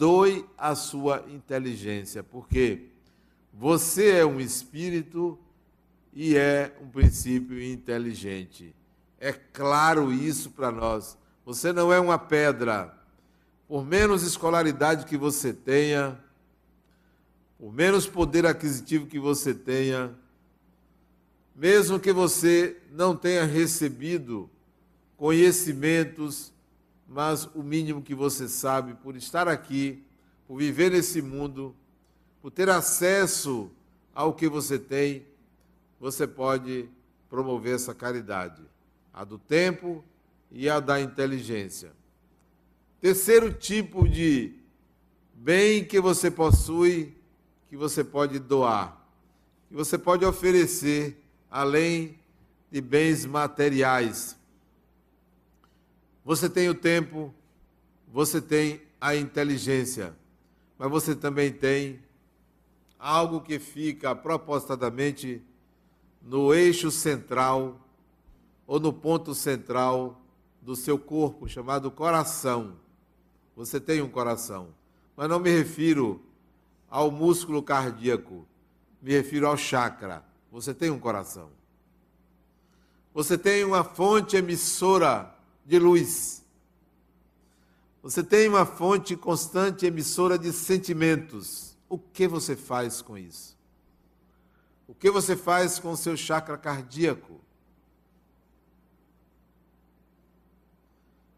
doe 0.00 0.44
a 0.58 0.74
sua 0.74 1.24
inteligência, 1.28 2.22
porque 2.22 2.88
você 3.52 4.18
é 4.18 4.26
um 4.26 4.40
espírito 4.40 5.38
e 6.12 6.36
é 6.36 6.76
um 6.80 6.88
princípio 6.88 7.62
inteligente. 7.62 8.74
É 9.18 9.32
claro 9.32 10.12
isso 10.12 10.50
para 10.50 10.70
nós. 10.70 11.16
Você 11.44 11.72
não 11.72 11.92
é 11.92 12.00
uma 12.00 12.18
pedra. 12.18 12.94
Por 13.68 13.84
menos 13.84 14.22
escolaridade 14.22 15.04
que 15.04 15.16
você 15.16 15.52
tenha, 15.52 16.18
por 17.58 17.72
menos 17.72 18.06
poder 18.06 18.46
aquisitivo 18.46 19.06
que 19.06 19.18
você 19.18 19.54
tenha, 19.54 20.14
mesmo 21.54 22.00
que 22.00 22.12
você 22.12 22.76
não 22.90 23.14
tenha 23.14 23.44
recebido 23.44 24.50
conhecimentos 25.16 26.52
mas 27.10 27.44
o 27.56 27.62
mínimo 27.64 28.00
que 28.00 28.14
você 28.14 28.48
sabe 28.48 28.94
por 28.94 29.16
estar 29.16 29.48
aqui, 29.48 30.00
por 30.46 30.56
viver 30.56 30.92
nesse 30.92 31.20
mundo, 31.20 31.74
por 32.40 32.52
ter 32.52 32.68
acesso 32.68 33.68
ao 34.14 34.32
que 34.32 34.48
você 34.48 34.78
tem, 34.78 35.26
você 36.00 36.26
pode 36.26 36.88
promover 37.28 37.74
essa 37.74 37.94
caridade, 37.94 38.62
a 39.12 39.22
do 39.22 39.38
tempo 39.38 40.02
e 40.50 40.68
a 40.68 40.80
da 40.80 40.98
inteligência. 40.98 41.92
Terceiro 43.00 43.52
tipo 43.52 44.08
de 44.08 44.54
bem 45.34 45.84
que 45.84 46.00
você 46.00 46.30
possui, 46.30 47.14
que 47.68 47.76
você 47.76 48.02
pode 48.02 48.38
doar, 48.38 48.98
que 49.68 49.74
você 49.74 49.98
pode 49.98 50.24
oferecer 50.24 51.22
além 51.50 52.18
de 52.70 52.80
bens 52.80 53.26
materiais. 53.26 54.36
Você 56.24 56.48
tem 56.48 56.68
o 56.68 56.74
tempo, 56.74 57.32
você 58.08 58.40
tem 58.40 58.80
a 59.00 59.14
inteligência, 59.14 60.14
mas 60.78 60.90
você 60.90 61.14
também 61.14 61.52
tem 61.52 62.00
algo 62.98 63.40
que 63.40 63.58
fica 63.58 64.14
propositadamente 64.14 65.42
no 66.20 66.52
eixo 66.54 66.90
central 66.90 67.80
ou 68.66 68.78
no 68.78 68.92
ponto 68.92 69.34
central 69.34 70.20
do 70.60 70.76
seu 70.76 70.98
corpo, 70.98 71.48
chamado 71.48 71.90
coração. 71.90 72.76
Você 73.56 73.80
tem 73.80 74.00
um 74.00 74.08
coração, 74.08 74.68
mas 75.16 75.28
não 75.28 75.40
me 75.40 75.50
refiro 75.50 76.20
ao 76.88 77.10
músculo 77.10 77.62
cardíaco, 77.62 78.46
me 79.00 79.12
refiro 79.12 79.46
ao 79.46 79.56
chakra. 79.56 80.24
Você 80.50 80.74
tem 80.74 80.90
um 80.90 80.98
coração. 80.98 81.50
Você 83.12 83.36
tem 83.36 83.64
uma 83.64 83.82
fonte 83.82 84.36
emissora 84.36 85.34
de 85.64 85.78
luz. 85.78 86.44
Você 88.02 88.22
tem 88.22 88.48
uma 88.48 88.64
fonte 88.64 89.16
constante 89.16 89.84
emissora 89.84 90.38
de 90.38 90.52
sentimentos. 90.52 91.76
O 91.88 91.98
que 91.98 92.26
você 92.26 92.56
faz 92.56 93.02
com 93.02 93.18
isso? 93.18 93.58
O 94.90 94.94
que 94.94 95.08
você 95.08 95.36
faz 95.36 95.78
com 95.78 95.92
o 95.92 95.96
seu 95.96 96.16
chakra 96.16 96.58
cardíaco? 96.58 97.40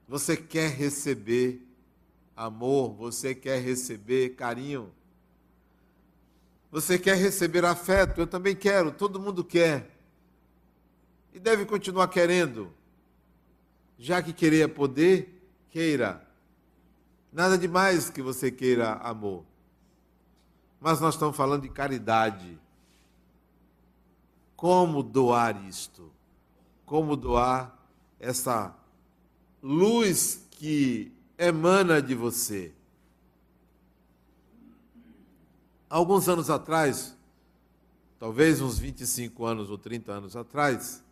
Você 0.09 0.39
quer 0.39 0.71
receber 0.71 1.61
amor, 2.35 2.95
você 2.95 3.35
quer 3.35 3.61
receber 3.61 4.31
carinho, 4.31 4.91
você 6.71 6.99
quer 6.99 7.15
receber 7.15 7.63
afeto, 7.67 8.23
eu 8.23 8.27
também 8.27 8.57
quero, 8.57 8.91
todo 8.91 9.21
mundo 9.21 9.45
quer. 9.45 9.99
E 11.35 11.39
deve 11.39 11.67
continuar 11.67 12.09
querendo. 12.09 12.73
Já 13.99 14.23
que 14.23 14.33
querer 14.33 14.63
é 14.63 14.69
poder, 14.69 15.47
queira. 15.69 16.27
Nada 17.31 17.59
demais 17.59 18.09
que 18.09 18.23
você 18.23 18.51
queira 18.51 18.95
amor. 18.95 19.45
Mas 20.81 21.01
nós 21.01 21.15
estamos 21.15 21.37
falando 21.37 21.63
de 21.63 21.69
caridade. 21.69 22.59
Como 24.63 25.03
doar 25.03 25.67
isto? 25.67 26.09
Como 26.87 27.17
doar 27.17 27.77
essa 28.21 28.73
luz 29.61 30.47
que 30.53 31.11
emana 31.37 32.01
de 32.01 32.15
você? 32.15 32.73
Alguns 35.91 36.29
anos 36.29 36.49
atrás, 36.49 37.13
talvez 38.21 38.61
uns 38.61 38.79
25 38.79 39.45
anos 39.45 39.69
ou 39.69 39.77
30 39.77 40.13
anos 40.13 40.37
atrás, 40.37 41.03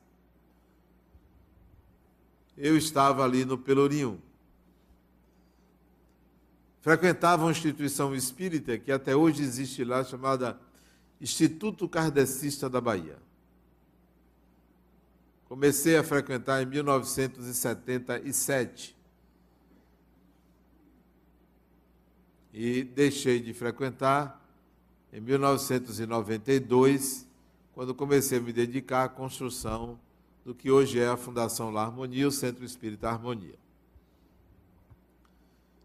eu 2.57 2.76
estava 2.76 3.24
ali 3.24 3.44
no 3.44 3.59
Pelourinho. 3.59 4.22
Frequentava 6.80 7.46
uma 7.46 7.51
instituição 7.51 8.14
espírita 8.14 8.78
que 8.78 8.92
até 8.92 9.16
hoje 9.16 9.42
existe 9.42 9.82
lá, 9.82 10.05
chamada 10.05 10.57
Instituto 11.20 11.88
Kardecista 11.88 12.70
da 12.70 12.80
Bahia. 12.80 13.18
Comecei 15.51 15.96
a 15.96 16.05
frequentar 16.05 16.62
em 16.62 16.66
1977. 16.66 18.96
E 22.55 22.84
deixei 22.84 23.40
de 23.40 23.53
frequentar 23.53 24.40
em 25.12 25.20
1992, 25.20 27.26
quando 27.74 27.92
comecei 27.92 28.38
a 28.38 28.40
me 28.40 28.53
dedicar 28.53 29.03
à 29.03 29.09
construção 29.09 29.98
do 30.44 30.55
que 30.55 30.70
hoje 30.70 31.01
é 31.01 31.09
a 31.09 31.16
Fundação 31.16 31.72
La 31.72 31.82
Harmonia, 31.82 32.28
o 32.28 32.30
Centro 32.30 32.64
Espírita 32.64 33.11
Harmonia. 33.11 33.59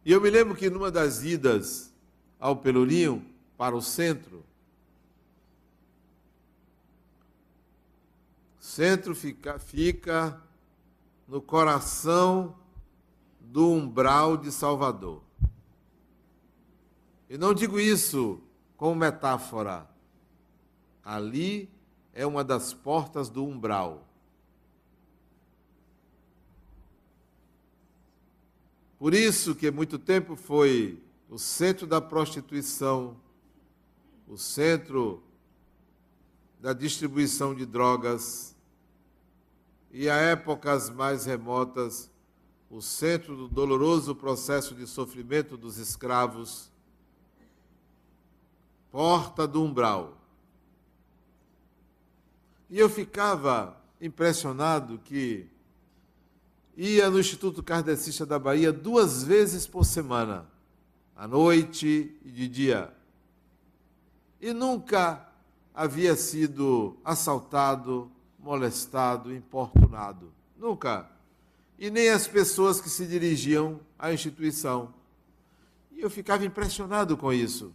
E 0.06 0.12
eu 0.12 0.22
me 0.22 0.30
lembro 0.30 0.56
que 0.56 0.70
numa 0.70 0.92
das 0.92 1.24
idas 1.24 1.92
ao 2.40 2.56
Pelourinho, 2.56 3.26
para 3.58 3.76
o 3.76 3.82
centro, 3.82 4.46
centro 8.76 9.16
fica, 9.16 9.58
fica 9.58 10.38
no 11.26 11.42
coração 11.42 12.58
do 13.40 13.72
umbral 13.72 14.36
de 14.36 14.52
Salvador. 14.52 15.22
E 17.30 17.38
não 17.38 17.54
digo 17.54 17.80
isso 17.80 18.42
como 18.76 18.94
metáfora. 18.94 19.90
Ali 21.02 21.70
é 22.14 22.26
uma 22.26 22.44
das 22.44 22.74
portas 22.74 23.30
do 23.30 23.46
umbral. 23.46 24.06
Por 29.00 29.14
isso 29.14 29.56
que 29.56 29.72
muito 29.72 29.98
tempo 29.98 30.36
foi 30.36 31.02
o 31.30 31.40
centro 31.40 31.88
da 31.88 32.02
prostituição, 32.02 33.16
o 34.28 34.38
centro 34.38 35.24
da 36.60 36.74
distribuição 36.74 37.56
de 37.56 37.66
drogas 37.66 38.54
e 39.98 40.10
a 40.10 40.16
épocas 40.18 40.90
mais 40.90 41.26
remotas 41.26 42.12
o 42.70 42.82
centro 42.82 43.34
do 43.34 43.48
doloroso 43.48 44.14
processo 44.14 44.76
de 44.76 44.86
sofrimento 44.86 45.56
dos 45.56 45.78
escravos, 45.78 46.70
porta 48.92 49.48
do 49.48 49.64
umbral. 49.64 50.18
E 52.70 52.78
eu 52.78 52.90
ficava 52.90 53.82
impressionado 54.02 55.00
que 55.00 55.48
ia 56.76 57.10
no 57.10 57.18
Instituto 57.18 57.64
Kardecista 57.64 58.26
da 58.26 58.38
Bahia 58.38 58.74
duas 58.74 59.24
vezes 59.24 59.66
por 59.66 59.86
semana, 59.86 60.46
à 61.16 61.26
noite 61.26 62.14
e 62.22 62.30
de 62.30 62.50
dia. 62.50 62.94
E 64.42 64.52
nunca 64.52 65.26
havia 65.74 66.18
sido 66.18 66.98
assaltado, 67.02 68.12
molestado, 68.46 69.34
importunado. 69.34 70.32
Nunca. 70.56 71.10
E 71.80 71.90
nem 71.90 72.10
as 72.10 72.28
pessoas 72.28 72.80
que 72.80 72.90
se 72.90 73.08
dirigiam 73.08 73.80
à 73.98 74.14
instituição. 74.14 74.94
E 75.92 76.00
eu 76.00 76.12
ficava 76.12 76.46
impressionado 76.46 77.18
com 77.18 77.34
isso. 77.34 77.74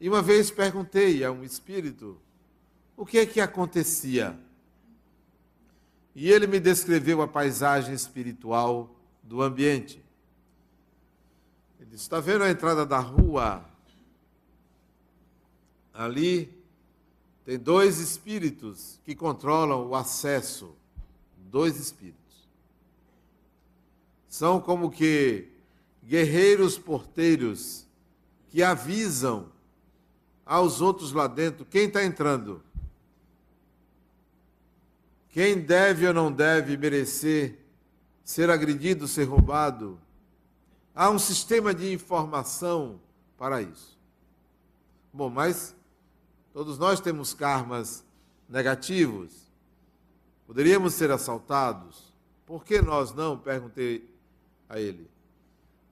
E 0.00 0.08
uma 0.08 0.20
vez 0.20 0.50
perguntei 0.50 1.22
a 1.24 1.30
um 1.30 1.44
espírito 1.44 2.20
o 2.96 3.06
que 3.06 3.18
é 3.18 3.24
que 3.24 3.40
acontecia. 3.40 4.36
E 6.12 6.28
ele 6.28 6.48
me 6.48 6.58
descreveu 6.58 7.22
a 7.22 7.28
paisagem 7.28 7.94
espiritual 7.94 8.90
do 9.22 9.42
ambiente. 9.42 10.04
Ele 11.78 11.90
disse: 11.90 12.02
Está 12.02 12.18
vendo 12.18 12.42
a 12.42 12.50
entrada 12.50 12.84
da 12.84 12.98
rua? 12.98 13.64
Ali 15.94 16.59
tem 17.50 17.58
dois 17.58 17.98
espíritos 17.98 19.00
que 19.04 19.12
controlam 19.12 19.88
o 19.88 19.96
acesso. 19.96 20.72
Dois 21.36 21.80
espíritos. 21.80 22.48
São 24.28 24.60
como 24.60 24.88
que 24.88 25.48
guerreiros 26.04 26.78
porteiros 26.78 27.88
que 28.50 28.62
avisam 28.62 29.50
aos 30.46 30.80
outros 30.80 31.10
lá 31.10 31.26
dentro 31.26 31.64
quem 31.64 31.88
está 31.88 32.04
entrando. 32.04 32.62
Quem 35.30 35.60
deve 35.60 36.06
ou 36.06 36.14
não 36.14 36.30
deve 36.30 36.76
merecer 36.76 37.58
ser 38.22 38.48
agredido, 38.48 39.08
ser 39.08 39.24
roubado? 39.24 39.98
Há 40.94 41.10
um 41.10 41.18
sistema 41.18 41.74
de 41.74 41.92
informação 41.92 43.00
para 43.36 43.60
isso. 43.60 43.98
Bom, 45.12 45.28
mas 45.28 45.74
todos 46.52 46.78
nós 46.78 47.00
temos 47.00 47.34
karmas 47.34 48.04
negativos. 48.48 49.32
Poderíamos 50.46 50.94
ser 50.94 51.10
assaltados. 51.10 52.12
Por 52.46 52.64
que 52.64 52.80
nós 52.82 53.14
não? 53.14 53.38
Perguntei 53.38 54.12
a 54.68 54.80
ele. 54.80 55.08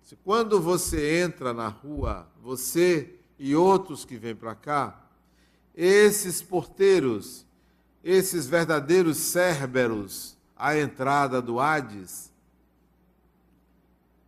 Se 0.02 0.16
quando 0.16 0.60
você 0.60 1.20
entra 1.20 1.52
na 1.52 1.68
rua, 1.68 2.26
você 2.42 3.14
e 3.38 3.54
outros 3.54 4.04
que 4.04 4.16
vêm 4.16 4.34
para 4.34 4.54
cá, 4.54 5.00
esses 5.74 6.42
porteiros 6.42 7.46
esses 8.02 8.46
verdadeiros 8.46 9.18
cérberos 9.18 10.36
à 10.56 10.78
entrada 10.78 11.42
do 11.42 11.60
Hades, 11.60 12.32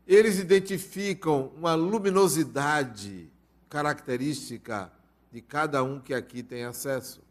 eles 0.07 0.39
identificam 0.39 1.53
uma 1.57 1.74
luminosidade 1.74 3.31
característica 3.68 4.93
de 5.31 5.41
cada 5.41 5.83
um 5.83 6.01
que 6.01 6.14
aqui 6.14 6.43
tem 6.43 6.64
acesso. 6.64 7.22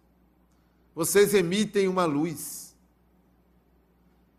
Vocês 0.96 1.34
emitem 1.34 1.88
uma 1.88 2.06
luz. 2.06 2.76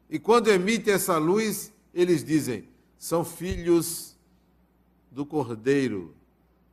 E 0.09 0.19
quando 0.19 0.49
emitem 0.49 0.95
essa 0.95 1.19
luz, 1.19 1.73
eles 1.95 2.25
dizem: 2.25 2.69
são 2.99 3.25
filhos 3.25 4.17
do 5.11 5.25
Cordeiro, 5.25 6.15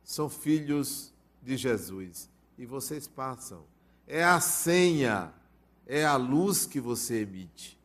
são 0.02 0.28
filhos 0.28 1.12
de 1.42 1.56
Jesus. 1.56 2.28
E 2.56 2.66
vocês 2.66 3.06
passam 3.06 3.64
é 4.08 4.24
a 4.24 4.40
senha, 4.40 5.32
é 5.86 6.04
a 6.04 6.16
luz 6.16 6.64
que 6.64 6.80
você 6.80 7.20
emite. 7.20 7.78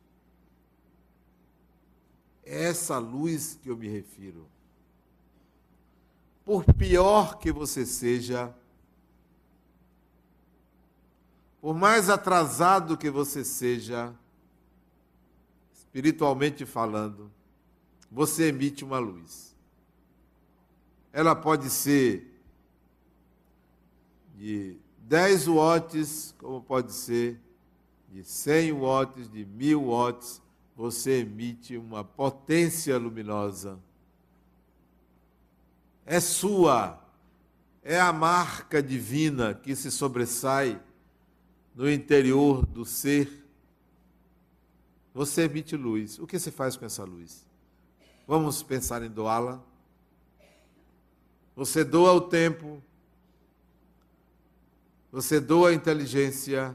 É 2.42 2.64
essa 2.64 2.98
luz 2.98 3.58
que 3.62 3.68
eu 3.68 3.76
me 3.76 3.88
refiro. 3.88 4.48
Por 6.44 6.64
pior 6.64 7.38
que 7.38 7.52
você 7.52 7.84
seja, 7.84 8.54
por 11.64 11.74
mais 11.74 12.10
atrasado 12.10 12.94
que 12.94 13.08
você 13.08 13.42
seja, 13.42 14.14
espiritualmente 15.72 16.66
falando, 16.66 17.32
você 18.12 18.48
emite 18.48 18.84
uma 18.84 18.98
luz. 18.98 19.56
Ela 21.10 21.34
pode 21.34 21.70
ser 21.70 22.38
de 24.36 24.76
10 24.98 25.46
watts, 25.46 26.34
como 26.36 26.60
pode 26.60 26.92
ser, 26.92 27.40
de 28.10 28.22
100 28.22 28.72
watts, 28.72 29.30
de 29.30 29.46
1000 29.46 29.86
watts, 29.86 30.42
você 30.76 31.20
emite 31.20 31.78
uma 31.78 32.04
potência 32.04 32.98
luminosa. 32.98 33.78
É 36.04 36.20
sua, 36.20 37.02
é 37.82 37.98
a 37.98 38.12
marca 38.12 38.82
divina 38.82 39.54
que 39.54 39.74
se 39.74 39.90
sobressai 39.90 40.78
no 41.74 41.90
interior 41.90 42.64
do 42.64 42.84
ser. 42.84 43.44
Você 45.12 45.42
emite 45.42 45.76
luz. 45.76 46.18
O 46.18 46.26
que 46.26 46.38
você 46.38 46.50
faz 46.50 46.76
com 46.76 46.84
essa 46.84 47.04
luz? 47.04 47.46
Vamos 48.26 48.62
pensar 48.62 49.02
em 49.02 49.10
doá-la? 49.10 49.60
Você 51.56 51.84
doa 51.84 52.12
o 52.12 52.20
tempo, 52.20 52.82
você 55.12 55.38
doa 55.38 55.68
a 55.68 55.72
inteligência, 55.72 56.74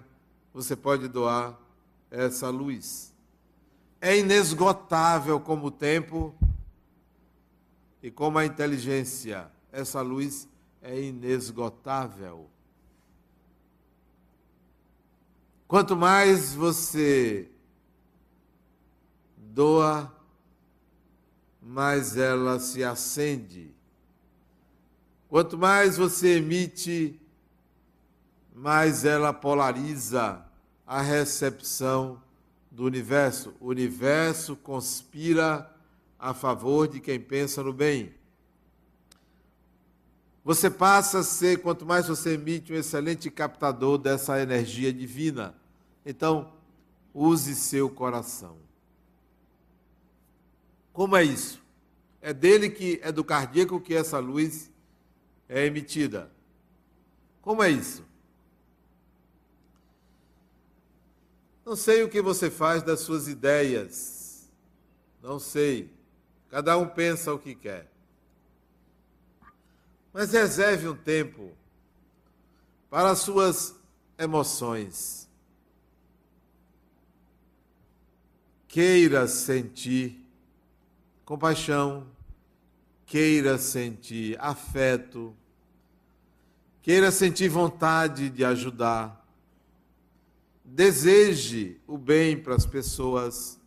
você 0.54 0.74
pode 0.74 1.10
doar 1.10 1.60
essa 2.10 2.50
luz. 2.50 3.14
É 4.00 4.18
inesgotável 4.18 5.38
como 5.40 5.68
o 5.68 5.72
tempo 5.72 6.34
e 8.02 8.10
como 8.10 8.38
a 8.38 8.46
inteligência. 8.46 9.52
Essa 9.70 10.02
luz 10.02 10.48
é 10.82 10.98
inesgotável. 11.02 12.50
Quanto 15.70 15.96
mais 15.96 16.52
você 16.56 17.48
doa, 19.38 20.12
mais 21.62 22.18
ela 22.18 22.60
se 22.60 22.84
acende. 22.84 23.70
Quanto 25.28 25.60
mais 25.60 25.96
você 25.96 26.38
emite, 26.38 27.22
mas 28.52 29.06
ela 29.06 29.32
polariza 29.32 30.44
a 30.88 31.02
recepção 31.04 32.20
do 32.72 32.84
universo. 32.84 33.54
O 33.60 33.68
universo 33.68 34.56
conspira 34.56 35.72
a 36.18 36.34
favor 36.34 36.88
de 36.88 37.00
quem 37.00 37.20
pensa 37.20 37.62
no 37.62 37.72
bem. 37.72 38.12
Você 40.44 40.68
passa 40.68 41.20
a 41.20 41.24
ser, 41.24 41.62
quanto 41.62 41.86
mais 41.86 42.08
você 42.08 42.34
emite, 42.34 42.74
um 42.74 42.76
excelente 42.76 43.30
captador 43.30 44.00
dessa 44.00 44.42
energia 44.42 44.92
divina. 44.92 45.59
Então, 46.10 46.52
use 47.14 47.54
seu 47.54 47.88
coração. 47.88 48.58
Como 50.92 51.16
é 51.16 51.24
isso? 51.24 51.62
É 52.20 52.34
dele 52.34 52.68
que 52.68 53.00
é 53.04 53.12
do 53.12 53.24
cardíaco 53.24 53.80
que 53.80 53.94
essa 53.94 54.18
luz 54.18 54.72
é 55.48 55.68
emitida. 55.68 56.32
Como 57.44 57.62
é 57.62 57.70
isso? 57.70 58.04
Não 61.64 61.76
sei 61.76 62.02
o 62.02 62.10
que 62.10 62.24
você 62.24 62.50
faz 62.50 62.82
das 62.82 63.02
suas 63.02 63.28
ideias. 63.28 64.50
Não 65.22 65.38
sei. 65.38 65.94
Cada 66.50 66.76
um 66.76 66.88
pensa 66.88 67.32
o 67.32 67.38
que 67.38 67.54
quer. 67.54 67.88
Mas 70.12 70.32
reserve 70.32 70.88
um 70.88 70.96
tempo 70.96 71.56
para 72.90 73.12
as 73.12 73.20
suas 73.20 73.76
emoções. 74.18 75.29
Queira 78.70 79.28
sentir 79.28 80.24
compaixão, 81.26 82.08
queira 83.04 83.58
sentir 83.58 84.40
afeto, 84.40 85.36
queira 86.80 87.12
sentir 87.12 87.50
vontade 87.50 88.30
de 88.30 88.46
ajudar, 88.46 89.28
deseje 90.64 91.82
o 91.88 91.98
bem 91.98 92.40
para 92.40 92.54
as 92.54 92.66
pessoas. 92.66 93.60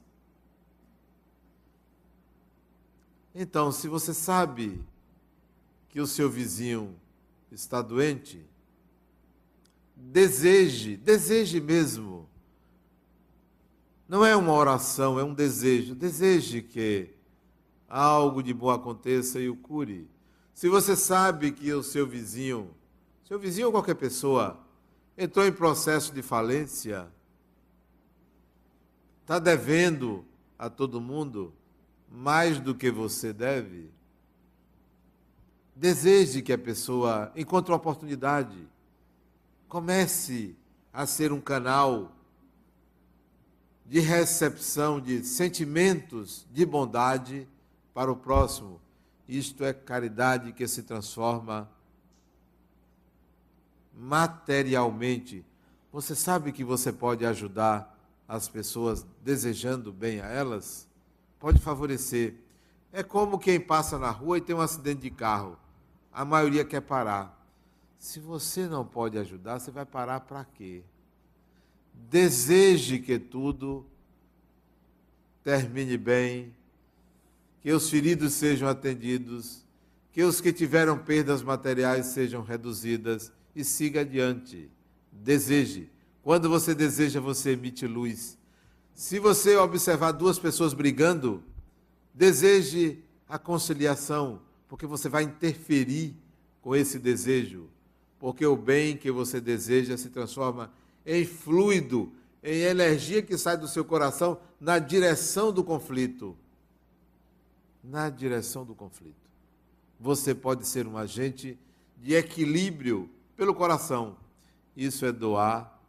Então, 3.35 3.73
se 3.73 3.89
você 3.89 4.15
sabe 4.15 4.81
que 5.89 6.01
o 6.01 6.07
seu 6.07 6.31
vizinho 6.31 6.95
está 7.51 7.83
doente, 7.83 8.41
deseje, 9.97 10.97
deseje 10.97 11.61
mesmo. 11.61 12.32
Não 14.13 14.27
é 14.27 14.37
uma 14.37 14.53
oração, 14.53 15.19
é 15.19 15.25
um 15.25 15.33
desejo. 15.33 15.95
Deseje 15.95 16.61
que 16.61 17.09
algo 17.89 18.43
de 18.43 18.53
bom 18.53 18.69
aconteça 18.69 19.41
e 19.41 19.49
o 19.49 19.57
cure. 19.57 20.07
Se 20.53 20.69
você 20.69 20.95
sabe 20.95 21.51
que 21.51 21.73
o 21.73 21.83
seu 21.83 22.07
vizinho, 22.07 22.75
seu 23.25 23.39
vizinho 23.39 23.69
ou 23.69 23.73
qualquer 23.73 23.95
pessoa, 23.95 24.61
entrou 25.17 25.47
em 25.47 25.51
processo 25.51 26.13
de 26.13 26.21
falência, 26.21 27.11
está 29.23 29.39
devendo 29.39 30.27
a 30.59 30.69
todo 30.69 31.01
mundo 31.01 31.55
mais 32.07 32.61
do 32.61 32.75
que 32.75 32.91
você 32.91 33.33
deve, 33.33 33.91
deseje 35.75 36.43
que 36.43 36.53
a 36.53 36.59
pessoa 36.59 37.33
encontre 37.35 37.73
uma 37.73 37.79
oportunidade, 37.79 38.69
comece 39.71 40.55
a 40.93 41.07
ser 41.07 41.33
um 41.33 41.41
canal 41.41 42.13
de 43.87 44.01
recepção 44.01 45.01
de 45.01 45.25
sentimentos 45.25 46.47
de 46.51 46.65
bondade 46.65 47.49
para 47.93 48.11
o 48.11 48.17
próximo. 48.17 48.81
Isto 49.29 49.65
é 49.65 49.73
caridade 49.73 50.53
que 50.53 50.67
se 50.67 50.83
transforma 50.83 51.71
materialmente. 53.95 55.45
Você 55.93 56.15
sabe 56.15 56.53
que 56.53 56.65
você 56.65 56.93
pode 56.93 57.25
ajudar 57.27 57.99
as 58.27 58.49
pessoas 58.49 59.07
desejando 59.23 59.93
bem 59.93 60.21
a 60.21 60.27
elas? 60.27 60.89
Pode 61.39 61.59
favorecer. 61.59 62.35
É 62.93 63.03
como 63.03 63.39
quem 63.39 63.61
passa 63.61 63.99
na 63.99 64.11
rua 64.11 64.39
e 64.39 64.41
tem 64.41 64.55
um 64.55 64.61
acidente 64.61 65.03
de 65.03 65.11
carro. 65.11 65.59
A 66.13 66.25
maioria 66.25 66.65
quer 66.65 66.81
parar. 66.81 67.39
Se 67.99 68.21
você 68.21 68.67
não 68.67 68.85
pode 68.85 69.17
ajudar, 69.19 69.59
você 69.59 69.71
vai 69.71 69.87
parar 69.87 70.21
para 70.21 70.45
quê? 70.45 70.83
Deseje 71.93 72.99
que 72.99 73.19
tudo 73.19 73.87
termine 75.43 75.97
bem, 75.97 76.53
que 77.61 77.73
os 77.73 77.89
feridos 77.89 78.33
sejam 78.35 78.69
atendidos, 78.69 79.65
que 80.13 80.23
os 80.23 80.41
que 80.41 80.53
tiveram 80.53 80.99
perdas 80.99 81.43
materiais 81.43 82.07
sejam 82.07 82.43
reduzidas 82.43 83.33
e 83.55 83.65
siga 83.65 84.01
adiante. 84.01 84.71
Deseje. 85.11 85.91
Quando 86.23 86.49
você 86.49 86.75
deseja, 86.75 87.21
você 87.21 87.51
emite 87.51 87.87
luz. 87.87 88.39
Se 88.95 89.19
você 89.19 89.57
observar 89.57 90.13
duas 90.13 90.39
pessoas 90.39 90.75
brigando, 90.75 91.43
deseje 92.15 93.03
a 93.29 93.39
conciliação, 93.39 94.41
porque 94.69 94.87
você 94.87 95.09
vai 95.09 95.23
interferir 95.23 96.15
com 96.61 96.77
esse 96.77 96.99
desejo, 96.99 97.69
porque 98.19 98.45
o 98.47 98.57
bem 98.57 98.97
que 98.97 99.11
você 99.11 99.41
deseja 99.41 99.97
se 99.97 100.11
transforma 100.11 100.71
em 101.07 101.25
fluido, 101.25 102.13
em 102.43 102.61
energia 102.61 103.23
que 103.23 103.37
sai 103.37 103.57
do 103.57 103.69
seu 103.69 103.85
coração 103.85 104.41
na 104.61 104.79
direção 104.79 105.53
do 105.53 105.65
conflito. 105.65 106.37
Na 107.83 108.09
direção 108.09 108.65
do 108.65 108.75
conflito. 108.75 109.17
Você 109.99 110.35
pode 110.35 110.67
ser 110.67 110.87
um 110.87 110.97
agente 110.97 111.59
de 111.97 112.15
equilíbrio 112.15 113.11
pelo 113.37 113.55
coração. 113.55 114.17
Isso 114.77 115.05
é 115.05 115.13
doar 115.13 115.81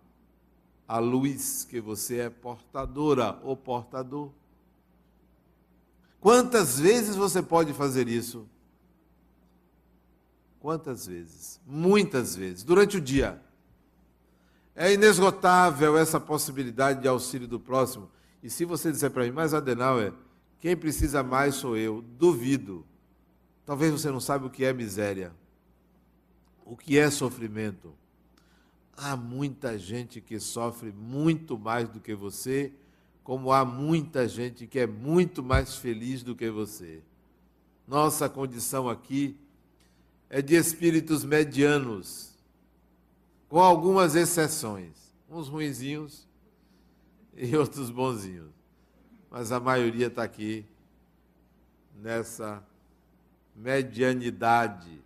a 0.88 1.00
luz 1.00 1.66
que 1.70 1.80
você 1.80 2.20
é 2.20 2.30
portadora 2.30 3.40
ou 3.44 3.56
portador. 3.56 4.30
Quantas 6.20 6.80
vezes 6.80 7.16
você 7.16 7.42
pode 7.42 7.74
fazer 7.74 8.08
isso? 8.08 8.48
Quantas 10.60 11.06
vezes? 11.06 11.60
Muitas 11.68 12.36
vezes, 12.36 12.64
durante 12.64 12.96
o 12.96 13.02
dia. 13.02 13.43
É 14.76 14.92
inesgotável 14.92 15.98
essa 15.98 16.20
possibilidade 16.20 17.02
de 17.02 17.08
auxílio 17.08 17.48
do 17.48 17.60
próximo. 17.60 18.10
E 18.42 18.50
se 18.50 18.66
você 18.66 18.92
disser 18.92 19.12
para 19.12 19.24
mim, 19.24 19.32
mas 19.32 19.54
Adenauer, 19.54 20.14
quem 20.60 20.76
precisa 20.76 21.22
mais 21.22 21.56
sou 21.56 21.78
eu, 21.78 22.02
duvido. 22.02 22.86
Talvez 23.66 23.92
você 23.92 24.10
não 24.10 24.20
saiba 24.20 24.48
o 24.48 24.50
que 24.50 24.66
é 24.66 24.74
miséria, 24.74 25.32
o 26.66 26.76
que 26.76 26.98
é 26.98 27.10
sofrimento. 27.10 27.94
Há 28.98 29.16
muita 29.16 29.78
gente 29.78 30.20
que 30.20 30.40
sofre 30.40 30.92
muito 30.92 31.58
mais 31.58 31.88
do 31.88 32.00
que 32.00 32.16
você, 32.16 32.74
como 33.24 33.52
há 33.52 33.64
muita 33.64 34.28
gente 34.28 34.68
que 34.68 34.80
é 34.80 34.88
muito 34.88 35.42
mais 35.42 35.76
feliz 35.76 36.24
do 36.24 36.36
que 36.36 36.50
você. 36.50 37.02
Nossa 37.88 38.28
condição 38.28 38.90
aqui 38.90 39.38
é 40.30 40.42
de 40.42 40.56
espíritos 40.56 41.24
medianos 41.24 42.33
com 43.54 43.60
algumas 43.60 44.16
exceções. 44.16 45.14
Uns 45.30 45.48
ruinzinhos 45.48 46.28
e 47.38 47.54
outros 47.56 47.92
bonzinhos. 47.92 48.50
Mas 49.30 49.52
a 49.52 49.60
maioria 49.60 50.08
está 50.08 50.24
aqui 50.24 50.66
nessa 52.02 52.66
medianidade. 53.56 55.00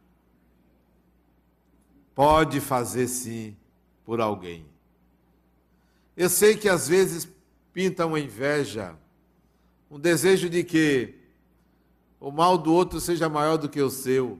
Pode 2.15 2.61
fazer 2.61 3.09
sim 3.09 3.53
por 4.05 4.21
alguém. 4.21 4.65
Eu 6.15 6.29
sei 6.29 6.55
que 6.55 6.69
às 6.69 6.87
vezes 6.87 7.27
pinta 7.73 8.05
uma 8.05 8.17
inveja, 8.17 8.95
um 9.91 9.99
desejo 9.99 10.49
de 10.49 10.63
que 10.63 11.15
o 12.17 12.31
mal 12.31 12.57
do 12.57 12.71
outro 12.71 13.01
seja 13.01 13.27
maior 13.27 13.57
do 13.57 13.67
que 13.67 13.81
o 13.81 13.89
seu. 13.89 14.39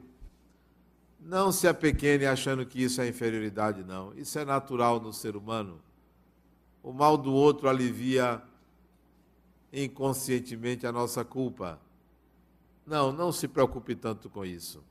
Não 1.28 1.52
se 1.52 1.68
apequene 1.68 2.24
achando 2.24 2.64
que 2.64 2.82
isso 2.82 3.02
é 3.02 3.06
inferioridade, 3.06 3.84
não. 3.84 4.14
Isso 4.16 4.38
é 4.38 4.46
natural 4.46 4.98
no 4.98 5.12
ser 5.12 5.36
humano. 5.36 5.78
O 6.82 6.90
mal 6.90 7.18
do 7.18 7.34
outro 7.34 7.68
alivia 7.68 8.42
inconscientemente 9.70 10.86
a 10.86 10.90
nossa 10.90 11.26
culpa. 11.26 11.78
Não, 12.86 13.12
não 13.12 13.30
se 13.30 13.46
preocupe 13.46 13.94
tanto 13.94 14.30
com 14.30 14.42
isso. 14.42 14.82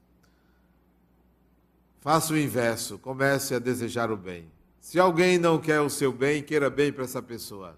Faça 2.01 2.33
o 2.33 2.37
inverso, 2.37 2.99
comece 2.99 3.55
a 3.55 3.59
desejar 3.59 4.11
o 4.11 4.15
bem. 4.15 4.47
Se 4.79 4.99
alguém 4.99 5.39
não 5.39 5.59
quer 5.59 5.81
o 5.81 5.89
seu 5.89 6.13
bem, 6.13 6.43
queira 6.43 6.69
bem 6.69 6.93
para 6.93 7.05
essa 7.05 7.19
pessoa. 7.19 7.75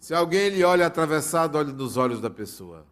Se 0.00 0.14
alguém 0.14 0.48
lhe 0.48 0.64
olha 0.64 0.86
atravessado, 0.86 1.58
olhe 1.58 1.70
nos 1.70 1.98
olhos 1.98 2.22
da 2.22 2.30
pessoa. 2.30 2.86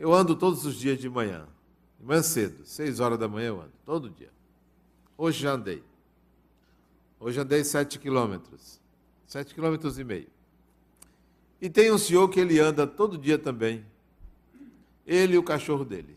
Eu 0.00 0.14
ando 0.14 0.34
todos 0.34 0.64
os 0.64 0.76
dias 0.76 0.98
de 0.98 1.10
manhã. 1.10 1.46
De 1.98 2.06
manhã 2.06 2.22
cedo, 2.22 2.64
seis 2.64 3.00
horas 3.00 3.18
da 3.18 3.28
manhã 3.28 3.48
eu 3.48 3.60
ando, 3.60 3.72
todo 3.84 4.08
dia. 4.08 4.30
Hoje 5.14 5.42
já 5.42 5.52
andei. 5.52 5.84
Hoje 7.20 7.38
andei 7.38 7.62
sete 7.62 7.98
quilômetros. 7.98 8.80
Sete 9.26 9.54
quilômetros 9.54 9.98
e 9.98 10.04
meio. 10.04 10.26
E 11.60 11.68
tem 11.68 11.92
um 11.92 11.98
senhor 11.98 12.30
que 12.30 12.40
ele 12.40 12.58
anda 12.58 12.86
todo 12.86 13.18
dia 13.18 13.38
também. 13.38 13.84
Ele 15.06 15.34
e 15.34 15.38
o 15.38 15.42
cachorro 15.42 15.84
dele. 15.84 16.16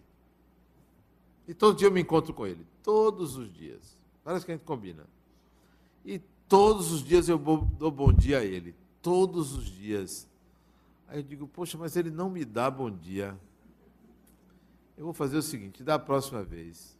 E 1.45 1.53
todo 1.53 1.77
dia 1.77 1.89
eu 1.89 1.91
me 1.91 1.99
encontro 1.99 2.33
com 2.33 2.47
ele. 2.47 2.65
Todos 2.81 3.35
os 3.35 3.53
dias. 3.53 3.97
Parece 4.23 4.45
que 4.45 4.53
a 4.53 4.55
gente 4.55 4.63
combina. 4.63 5.05
E 6.05 6.21
todos 6.47 6.89
os 6.93 7.03
dias 7.03 7.27
eu 7.27 7.37
dou 7.37 7.91
bom 7.91 8.13
dia 8.13 8.37
a 8.37 8.45
ele. 8.45 8.73
Todos 9.01 9.51
os 9.51 9.65
dias. 9.65 10.25
Aí 11.05 11.19
eu 11.19 11.23
digo, 11.23 11.49
poxa, 11.49 11.77
mas 11.77 11.97
ele 11.97 12.09
não 12.09 12.29
me 12.29 12.45
dá 12.45 12.71
bom 12.71 12.89
dia. 12.89 13.37
Eu 14.97 15.05
vou 15.05 15.13
fazer 15.13 15.37
o 15.37 15.41
seguinte: 15.41 15.83
da 15.83 15.97
próxima 15.97 16.43
vez, 16.43 16.97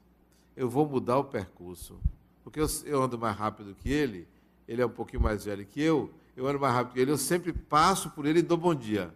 eu 0.56 0.70
vou 0.70 0.88
mudar 0.88 1.18
o 1.18 1.24
percurso. 1.24 2.00
Porque 2.44 2.60
eu, 2.60 2.68
eu, 2.86 3.02
ando 3.02 3.18
mais 3.18 3.36
rápido 3.36 3.74
que 3.74 3.89
ele, 3.89 4.28
ele 4.68 4.82
é 4.82 4.86
um 4.86 4.89
pouquinho 4.89 5.22
mais 5.22 5.46
velho 5.46 5.66
que 5.66 5.82
eu, 5.82 6.14
eu 6.36 6.46
ando 6.46 6.60
mais 6.60 6.74
rápido 6.74 6.94
que 6.94 7.00
ele, 7.00 7.12
eu 7.12 7.18
sempre 7.18 7.54
passo 7.54 8.10
por 8.10 8.26
ele 8.26 8.39
e 8.39 8.41
dou 8.41 8.58
bom 8.58 8.76
dia. 8.76 9.14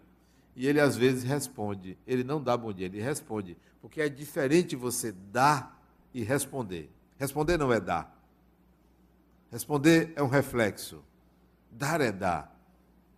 E 0.56 0.66
ele 0.66 0.80
às 0.80 0.96
vezes 0.96 1.24
responde. 1.24 1.98
Ele 2.08 2.24
não 2.24 2.42
dá 2.42 2.56
bom 2.58 2.72
dia, 2.72 2.86
ele 2.86 3.02
responde. 3.02 3.58
Porque 3.82 4.02
é 4.02 4.10
diferente 4.10 4.76
você 4.76 5.12
dar 5.12 5.80
e 6.14 6.24
responder. 6.24 6.90
Responder 7.18 7.58
não 7.58 7.72
é 7.72 7.80
dar. 7.80 8.18
Responder 9.52 10.14
é 10.16 10.24
um 10.24 10.28
reflexo. 10.28 11.04
Dar 11.72 12.02
é 12.02 12.12
dar. 12.12 12.56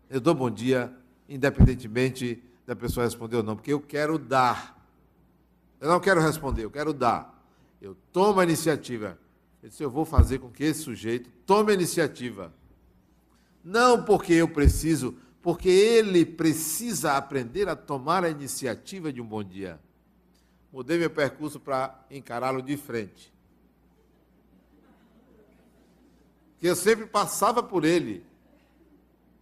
Eu 0.10 0.20
dou 0.20 0.34
bom 0.34 0.50
dia, 0.50 0.94
independentemente 1.28 2.44
da 2.66 2.76
pessoa 2.76 3.06
responder 3.06 3.38
ou 3.38 3.44
não, 3.44 3.56
porque 3.56 3.72
eu 3.72 3.80
quero 3.80 4.18
dar. 4.18 4.79
Eu 5.80 5.88
não 5.88 6.00
quero 6.00 6.20
responder, 6.20 6.64
eu 6.64 6.72
quero 6.72 6.94
dar. 6.94 7.40
Eu 7.82 7.96
tomo 8.12 8.40
a 8.40 8.44
iniciativa. 8.44 9.18
Ele 9.62 9.70
disse: 9.70 9.84
Eu 9.84 9.90
vou 9.90 10.06
fazer 10.06 10.40
com 10.40 10.50
que 10.50 10.64
esse 10.64 10.82
sujeito 10.82 11.30
tome 11.46 11.72
a 11.72 11.76
iniciativa. 11.76 12.54
Não 13.64 14.04
porque 14.04 14.34
eu 14.34 14.48
preciso, 14.48 15.18
porque 15.42 15.70
ele 15.70 16.26
precisa 16.26 17.14
aprender 17.14 17.70
a 17.70 17.76
tomar 17.76 18.24
a 18.24 18.30
iniciativa 18.30 19.12
de 19.12 19.22
um 19.22 19.26
bom 19.26 19.44
dia. 19.44 19.80
Mudei 20.72 20.98
meu 20.98 21.10
percurso 21.10 21.60
para 21.60 22.06
encará-lo 22.12 22.62
de 22.62 22.78
frente. 22.78 23.34
Que 26.60 26.68
eu 26.68 26.76
sempre 26.76 27.06
passava 27.06 27.64
por 27.64 27.86
ele. 27.86 28.26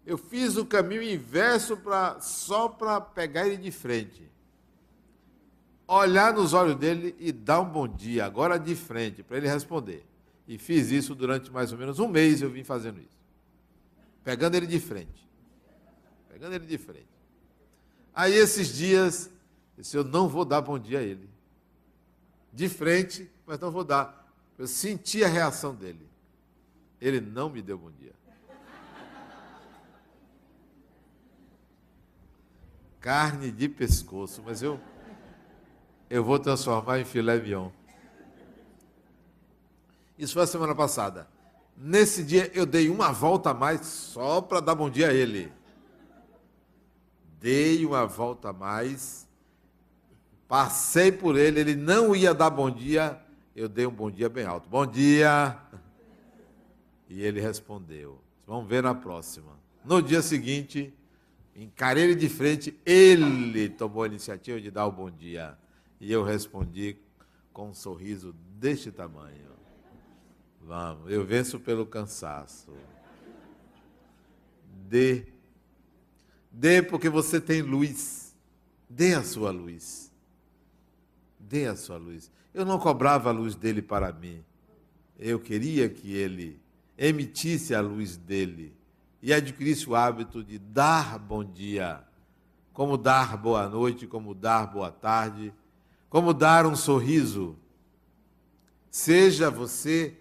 Eu 0.06 0.18
fiz 0.18 0.56
o 0.56 0.66
caminho 0.66 1.02
inverso 1.02 1.78
só 2.22 2.70
para 2.70 3.02
pegar 3.02 3.46
ele 3.46 3.58
de 3.58 3.72
frente. 3.72 4.32
Olhar 5.88 6.34
nos 6.34 6.54
olhos 6.54 6.76
dele 6.76 7.16
e 7.18 7.32
dar 7.32 7.62
um 7.62 7.70
bom 7.70 7.88
dia, 7.88 8.26
agora 8.26 8.58
de 8.58 8.76
frente, 8.76 9.24
para 9.24 9.38
ele 9.38 9.48
responder. 9.48 10.06
E 10.46 10.58
fiz 10.58 10.92
isso 10.92 11.16
durante 11.16 11.50
mais 11.50 11.72
ou 11.72 11.78
menos 11.78 11.98
um 12.00 12.08
mês, 12.08 12.42
eu 12.42 12.50
vim 12.50 12.64
fazendo 12.64 13.00
isso. 13.00 13.18
Pegando 14.24 14.56
ele 14.56 14.68
de 14.68 14.80
frente. 14.80 15.26
Pegando 16.30 16.56
ele 16.56 16.66
de 16.66 16.78
frente. 16.78 17.08
Aí 18.14 18.34
esses 18.34 18.68
dias, 18.76 19.28
eu 19.78 19.82
disse, 19.82 19.96
eu 19.96 20.04
não 20.04 20.28
vou 20.28 20.44
dar 20.44 20.60
bom 20.60 20.78
dia 20.78 21.00
a 21.00 21.04
ele. 21.04 21.30
De 22.52 22.68
frente, 22.68 23.30
mas 23.46 23.58
não 23.60 23.72
vou 23.72 23.86
dar. 23.86 24.30
Eu 24.58 24.68
senti 24.68 25.24
a 25.24 25.28
reação 25.28 25.74
dele. 25.74 26.06
Ele 27.00 27.22
não 27.22 27.50
me 27.50 27.62
deu 27.62 27.78
bom 27.78 27.92
dia. 27.92 28.14
Carne 33.00 33.52
de 33.52 33.70
pescoço, 33.70 34.44
mas 34.46 34.62
eu 34.62 34.80
eu 36.10 36.24
vou 36.24 36.40
transformar 36.40 37.00
em 37.00 37.06
filé 37.06 37.40
mignon. 37.40 37.70
Isso 40.18 40.34
foi 40.34 40.44
a 40.44 40.48
semana 40.48 40.74
passada. 40.74 41.28
Nesse 41.76 42.24
dia 42.24 42.52
eu 42.56 42.66
dei 42.66 42.90
uma 42.90 43.12
volta 43.12 43.52
a 43.52 43.54
mais 43.54 43.86
só 43.86 44.42
para 44.42 44.60
dar 44.60 44.74
bom 44.74 44.90
dia 44.90 45.10
a 45.10 45.14
ele. 45.14 45.52
Dei 47.40 47.86
uma 47.86 48.08
volta 48.08 48.50
a 48.50 48.54
mais, 48.54 49.28
passei 50.48 51.12
por 51.12 51.38
ele, 51.38 51.60
ele 51.60 51.76
não 51.76 52.16
ia 52.16 52.34
dar 52.34 52.50
bom 52.50 52.72
dia, 52.72 53.22
eu 53.56 53.70
dei 53.70 53.86
um 53.86 53.92
bom 53.92 54.10
dia 54.10 54.28
bem 54.28 54.44
alto. 54.44 54.68
Bom 54.68 54.88
dia! 54.88 55.56
E 57.08 57.22
ele 57.22 57.40
respondeu. 57.40 58.20
Vamos 58.46 58.68
ver 58.68 58.82
na 58.82 58.96
próxima. 58.96 59.52
No 59.86 60.02
dia 60.02 60.22
seguinte, 60.24 60.92
encarei 61.56 62.06
ele 62.06 62.16
de 62.16 62.28
frente, 62.28 62.76
ele 62.84 63.70
tomou 63.70 64.02
a 64.04 64.08
iniciativa 64.08 64.60
de 64.60 64.72
dar 64.72 64.88
o 64.88 64.92
bom 64.92 65.12
dia. 65.12 65.58
E 66.00 66.12
eu 66.12 66.24
respondi 66.24 66.98
com 67.52 67.70
um 67.70 67.74
sorriso 67.74 68.34
deste 68.34 68.92
tamanho. 68.92 69.52
Vamos, 70.62 71.10
eu 71.12 71.26
venço 71.26 71.60
pelo 71.60 71.86
cansaço. 71.86 72.72
Dê. 74.88 75.28
Dê 76.52 76.82
porque 76.82 77.10
você 77.10 77.40
tem 77.42 77.62
luz. 77.62 78.36
Dê 78.90 79.14
a 79.14 79.24
sua 79.24 79.52
luz. 79.52 80.12
Dê 81.40 81.68
a 81.68 81.76
sua 81.76 81.98
luz. 81.98 82.32
Eu 82.54 82.66
não 82.66 82.78
cobrava 82.80 83.30
a 83.30 83.34
luz 83.34 83.56
dele 83.56 83.82
para 83.82 84.12
mim. 84.12 84.44
Eu 85.18 85.40
queria 85.40 85.90
que 85.90 86.14
ele 86.14 86.62
emitisse 86.98 87.74
a 87.74 87.82
luz 87.82 88.18
dele 88.18 88.76
e 89.22 89.34
adquirisse 89.34 89.90
o 89.90 89.96
hábito 89.96 90.44
de 90.44 90.60
dar 90.60 91.18
bom 91.18 91.44
dia, 91.44 92.04
como 92.72 92.98
dar 92.98 93.36
boa 93.38 93.68
noite, 93.68 94.06
como 94.06 94.34
dar 94.34 94.68
boa 94.68 94.92
tarde, 94.92 95.54
como 96.10 96.34
dar 96.34 96.66
um 96.66 96.76
sorriso. 96.76 97.56
Seja 98.90 99.50
você 99.50 100.16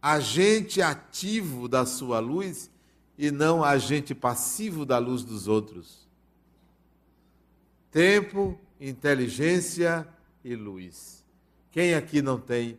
agente 0.00 0.80
ativo 0.80 1.68
da 1.68 1.84
sua 1.84 2.18
luz 2.18 2.70
e 3.18 3.30
não 3.30 3.62
agente 3.62 4.14
passivo 4.14 4.86
da 4.86 4.98
luz 4.98 5.22
dos 5.22 5.46
outros. 5.46 6.08
Tempo, 7.90 8.58
inteligência 8.80 10.08
e 10.42 10.54
luz. 10.54 11.24
Quem 11.70 11.94
aqui 11.94 12.22
não 12.22 12.38
tem? 12.38 12.78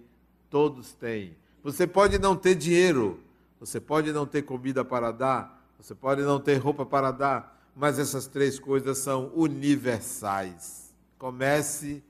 Todos 0.49 0.93
têm. 0.93 1.37
Você 1.63 1.85
pode 1.85 2.17
não 2.17 2.35
ter 2.35 2.55
dinheiro, 2.55 3.19
você 3.59 3.79
pode 3.79 4.11
não 4.11 4.25
ter 4.25 4.41
comida 4.41 4.83
para 4.83 5.11
dar, 5.11 5.63
você 5.77 5.93
pode 5.93 6.23
não 6.23 6.39
ter 6.39 6.55
roupa 6.57 6.85
para 6.85 7.11
dar, 7.11 7.69
mas 7.75 7.99
essas 7.99 8.25
três 8.25 8.59
coisas 8.59 8.97
são 8.97 9.31
universais. 9.35 10.80
Comece 11.21 12.03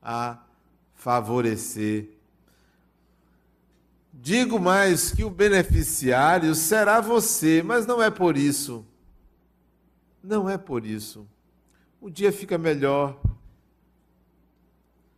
a 0.00 0.38
favorecer 0.94 2.14
Digo 4.16 4.60
mais 4.60 5.10
que 5.10 5.24
o 5.24 5.28
beneficiário 5.28 6.54
será 6.54 7.00
você, 7.00 7.62
mas 7.62 7.84
não 7.84 8.00
é 8.00 8.10
por 8.10 8.36
isso. 8.36 8.86
Não 10.22 10.48
é 10.48 10.56
por 10.56 10.86
isso. 10.86 11.26
O 12.00 12.08
dia 12.08 12.32
fica 12.32 12.56
melhor. 12.56 13.20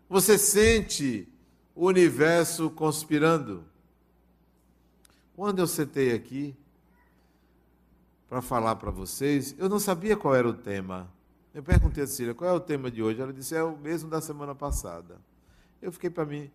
Você 0.08 0.38
sente 0.38 1.28
o 1.74 1.86
universo 1.86 2.70
conspirando. 2.70 3.64
Quando 5.36 5.58
eu 5.58 5.66
sentei 5.66 6.14
aqui 6.14 6.56
para 8.28 8.40
falar 8.40 8.76
para 8.76 8.90
vocês, 8.90 9.54
eu 9.58 9.68
não 9.68 9.78
sabia 9.78 10.16
qual 10.16 10.34
era 10.34 10.48
o 10.48 10.54
tema. 10.54 11.12
Eu 11.56 11.62
perguntei 11.64 12.04
a 12.04 12.06
Cília, 12.06 12.34
qual 12.34 12.48
é 12.48 12.52
o 12.52 12.60
tema 12.60 12.88
de 12.88 13.02
hoje? 13.02 13.20
Ela 13.20 13.32
disse, 13.32 13.56
é 13.56 13.64
o 13.64 13.76
mesmo 13.76 14.08
da 14.08 14.20
semana 14.20 14.54
passada. 14.54 15.16
Eu 15.82 15.90
fiquei 15.90 16.10
para 16.10 16.24
mim, 16.24 16.48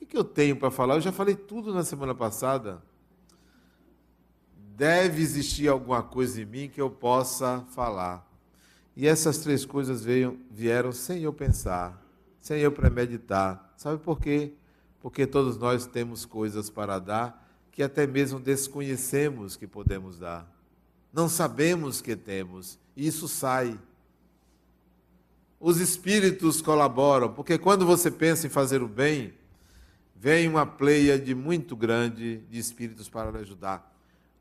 que, 0.00 0.06
que 0.06 0.16
eu 0.16 0.24
tenho 0.24 0.56
para 0.56 0.70
falar? 0.70 0.94
Eu 0.94 1.00
já 1.00 1.12
falei 1.12 1.34
tudo 1.34 1.74
na 1.74 1.84
semana 1.84 2.14
passada. 2.14 2.82
Deve 4.74 5.20
existir 5.20 5.68
alguma 5.68 6.02
coisa 6.02 6.40
em 6.40 6.46
mim 6.46 6.68
que 6.70 6.80
eu 6.80 6.90
possa 6.90 7.60
falar. 7.74 8.26
E 8.96 9.06
essas 9.06 9.38
três 9.38 9.64
coisas 9.66 10.02
veio, 10.02 10.40
vieram 10.50 10.90
sem 10.90 11.22
eu 11.22 11.32
pensar, 11.32 12.02
sem 12.40 12.60
eu 12.60 12.72
premeditar. 12.72 13.72
Sabe 13.76 13.98
por 13.98 14.18
quê? 14.18 14.54
Porque 15.00 15.26
todos 15.26 15.58
nós 15.58 15.86
temos 15.86 16.24
coisas 16.24 16.70
para 16.70 16.98
dar 16.98 17.46
que 17.70 17.82
até 17.82 18.06
mesmo 18.06 18.40
desconhecemos 18.40 19.54
que 19.54 19.66
podemos 19.66 20.18
dar. 20.18 20.50
Não 21.12 21.28
sabemos 21.28 22.00
que 22.00 22.14
temos. 22.14 22.78
E 22.96 23.06
isso 23.06 23.28
sai. 23.28 23.78
Os 25.58 25.78
espíritos 25.78 26.62
colaboram, 26.62 27.32
porque 27.32 27.58
quando 27.58 27.84
você 27.84 28.10
pensa 28.10 28.46
em 28.46 28.50
fazer 28.50 28.82
o 28.82 28.88
bem, 28.88 29.34
vem 30.16 30.48
uma 30.48 30.64
pleia 30.64 31.18
de 31.18 31.34
muito 31.34 31.76
grande 31.76 32.38
de 32.48 32.58
espíritos 32.58 33.08
para 33.08 33.30
lhe 33.30 33.38
ajudar. 33.38 33.94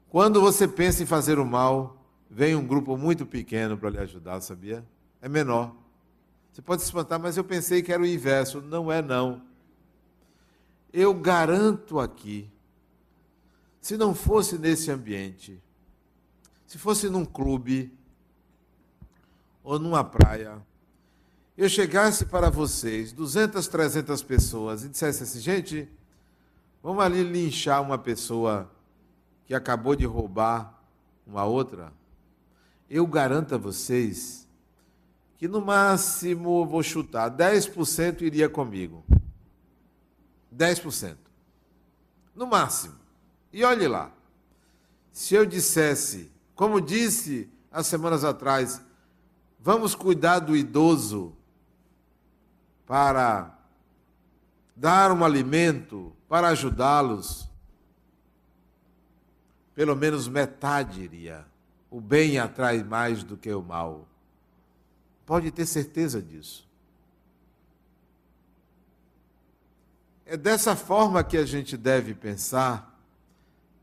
Quando 0.09 0.41
você 0.41 0.67
pensa 0.67 1.03
em 1.03 1.05
fazer 1.05 1.38
o 1.38 1.45
mal, 1.45 2.05
vem 2.30 2.55
um 2.55 2.65
grupo 2.65 2.97
muito 2.97 3.26
pequeno 3.26 3.78
para 3.78 3.89
lhe 3.89 3.97
ajudar, 3.99 4.41
sabia? 4.41 4.86
É 5.22 5.28
menor. 5.28 5.76
Você 6.51 6.61
pode 6.61 6.82
se 6.82 6.88
espantar, 6.88 7.20
mas 7.20 7.38
eu 7.38 7.43
pensei 7.43 7.82
que 7.82 7.91
era 7.91 8.01
o 8.01 8.05
inverso. 8.05 8.61
Não 8.61 8.91
é, 8.91 9.01
não. 9.01 9.41
Eu 10.91 11.13
garanto 11.13 11.99
aqui, 11.99 12.49
se 13.80 13.95
não 13.95 14.15
fosse 14.15 14.57
nesse 14.57 14.89
ambiente, 14.89 15.61
se 16.70 16.78
fosse 16.78 17.09
num 17.09 17.26
clube 17.26 17.91
ou 19.63 19.80
numa 19.80 20.03
praia, 20.03 20.61
eu 21.57 21.67
chegasse 21.67 22.28
para 22.28 22.51
vocês, 22.51 23.11
200, 23.11 23.67
300 23.67 24.22
pessoas, 24.22 24.84
e 24.84 24.89
dissesse 24.89 25.24
assim: 25.24 25.39
gente, 25.39 25.89
vamos 26.84 27.03
ali 27.03 27.24
linchar 27.24 27.82
uma 27.82 27.97
pessoa 27.97 28.70
que 29.47 29.55
acabou 29.55 29.95
de 29.95 30.05
roubar 30.05 30.80
uma 31.26 31.43
outra, 31.43 31.91
eu 32.88 33.07
garanto 33.07 33.55
a 33.55 33.57
vocês 33.57 34.47
que 35.39 35.47
no 35.47 35.61
máximo, 35.61 36.67
vou 36.67 36.84
chutar, 36.84 37.32
10% 37.32 38.22
iria 38.22 38.47
comigo. 38.47 39.03
10%. 40.55 41.17
No 42.36 42.45
máximo. 42.45 42.93
E 43.51 43.63
olhe 43.63 43.88
lá. 43.88 44.11
Se 45.11 45.34
eu 45.34 45.47
dissesse, 45.47 46.32
como 46.60 46.82
disse 46.82 47.49
há 47.72 47.82
semanas 47.82 48.26
atrás, 48.26 48.84
vamos 49.62 49.95
cuidar 49.95 50.39
do 50.39 50.57
idoso 50.57 51.34
para 52.86 53.57
dar 54.76 55.14
um 55.14 55.24
alimento, 55.24 56.14
para 56.28 56.49
ajudá-los, 56.49 57.49
pelo 59.74 59.95
menos 59.95 60.28
metade 60.28 61.01
iria. 61.01 61.45
O 61.89 62.01
bem 62.01 62.38
atrai 62.38 62.84
mais 62.84 63.24
do 63.24 63.38
que 63.38 63.53
o 63.53 63.62
mal. 63.62 64.05
Pode 65.26 65.51
ter 65.51 65.66
certeza 65.66 66.22
disso. 66.22 66.68
É 70.26 70.36
dessa 70.36 70.76
forma 70.76 71.24
que 71.24 71.38
a 71.38 71.45
gente 71.45 71.78
deve 71.78 72.14
pensar 72.14 72.99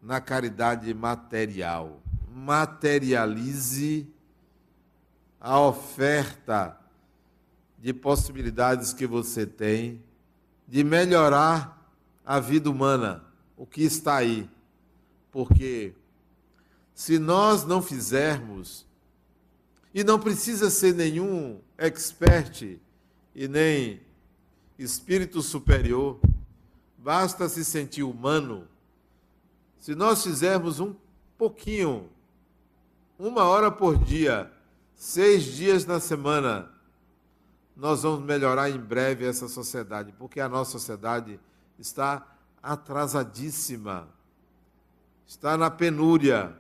na 0.03 0.21
caridade 0.21 0.93
material. 0.93 2.03
Materialize 2.39 4.07
a 5.41 5.59
oferta 5.59 6.79
de 7.79 7.95
possibilidades 7.95 8.93
que 8.93 9.07
você 9.07 9.47
tem 9.47 10.03
de 10.69 10.85
melhorar 10.85 11.91
a 12.27 12.39
vida 12.39 12.69
humana, 12.69 13.25
o 13.57 13.65
que 13.65 13.83
está 13.83 14.17
aí. 14.17 14.51
Porque 15.33 15.95
se 16.95 17.19
nós 17.19 17.65
não 17.65 17.81
fizermos, 17.81 18.85
e 19.95 20.05
não 20.05 20.21
precisa 20.21 20.69
ser 20.69 20.95
nenhum 20.95 21.59
expert 21.79 22.79
e 23.35 23.49
nem 23.49 23.99
espírito 24.79 25.41
superior, 25.41 26.21
basta 26.99 27.49
se 27.49 27.65
sentir 27.65 28.03
humano. 28.03 28.69
Se 29.79 29.95
nós 29.95 30.23
fizermos 30.23 30.81
um 30.81 30.95
pouquinho, 31.39 32.11
uma 33.19 33.45
hora 33.45 33.71
por 33.71 33.97
dia, 33.97 34.51
seis 34.95 35.45
dias 35.45 35.87
na 35.87 36.01
semana, 36.01 36.71
nós 37.77 38.03
vamos 38.03 38.21
melhorar 38.21 38.71
em 38.71 38.79
breve 38.79 39.27
essa 39.27 39.49
sociedade, 39.49 40.13
porque 40.19 40.41
a 40.41 40.49
nossa 40.49 40.73
sociedade 40.73 41.39
está 41.79 42.27
atrasadíssima, 42.63 44.09
está 45.27 45.57
na 45.57 45.71
penúria. 45.71 46.57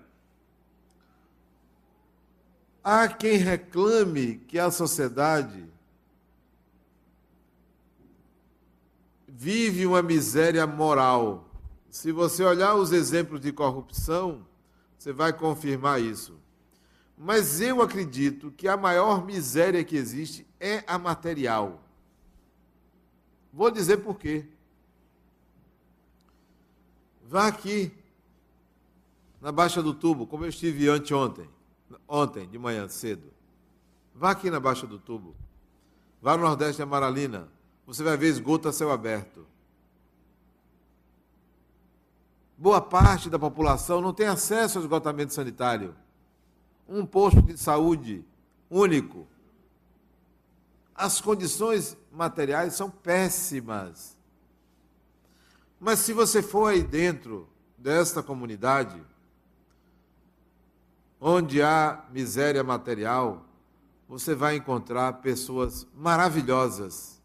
Há 2.84 3.08
quem 3.08 3.38
reclame 3.38 4.36
que 4.36 4.58
a 4.58 4.70
sociedade 4.70 5.66
vive 9.26 9.86
uma 9.86 10.02
miséria 10.02 10.66
moral. 10.66 11.48
Se 11.90 12.12
você 12.12 12.44
olhar 12.44 12.74
os 12.74 12.92
exemplos 12.92 13.40
de 13.40 13.52
corrupção, 13.52 14.46
você 14.96 15.12
vai 15.12 15.32
confirmar 15.32 16.00
isso. 16.00 16.45
Mas 17.16 17.60
eu 17.60 17.80
acredito 17.80 18.50
que 18.50 18.68
a 18.68 18.76
maior 18.76 19.24
miséria 19.24 19.82
que 19.82 19.96
existe 19.96 20.46
é 20.60 20.84
a 20.86 20.98
material. 20.98 21.80
Vou 23.52 23.70
dizer 23.70 23.98
por 23.98 24.18
quê. 24.18 24.46
Vá 27.22 27.46
aqui 27.46 27.90
na 29.40 29.50
Baixa 29.50 29.82
do 29.82 29.94
Tubo, 29.94 30.26
como 30.26 30.44
eu 30.44 30.50
estive 30.50 30.88
anteontem, 30.88 31.48
ontem 32.06 32.46
de 32.46 32.58
manhã 32.58 32.86
cedo. 32.86 33.32
Vá 34.14 34.32
aqui 34.32 34.50
na 34.50 34.60
Baixa 34.60 34.86
do 34.86 34.98
Tubo. 34.98 35.34
Vá 36.20 36.36
no 36.36 36.42
Nordeste 36.42 36.76
de 36.76 36.82
Amaralina. 36.82 37.48
Você 37.86 38.02
vai 38.02 38.16
ver 38.16 38.28
esgoto 38.28 38.68
a 38.68 38.72
céu 38.72 38.90
aberto. 38.90 39.46
Boa 42.58 42.80
parte 42.80 43.30
da 43.30 43.38
população 43.38 44.00
não 44.00 44.12
tem 44.12 44.26
acesso 44.26 44.78
ao 44.78 44.84
esgotamento 44.84 45.32
sanitário 45.32 45.94
um 46.88 47.04
posto 47.04 47.42
de 47.42 47.56
saúde 47.56 48.24
único. 48.70 49.26
As 50.94 51.20
condições 51.20 51.96
materiais 52.10 52.74
são 52.74 52.90
péssimas. 52.90 54.16
Mas 55.78 55.98
se 56.00 56.12
você 56.12 56.42
for 56.42 56.68
aí 56.68 56.82
dentro 56.82 57.48
desta 57.76 58.22
comunidade, 58.22 59.00
onde 61.20 61.60
há 61.62 62.04
miséria 62.10 62.64
material, 62.64 63.44
você 64.08 64.34
vai 64.34 64.56
encontrar 64.56 65.12
pessoas 65.14 65.86
maravilhosas. 65.94 67.20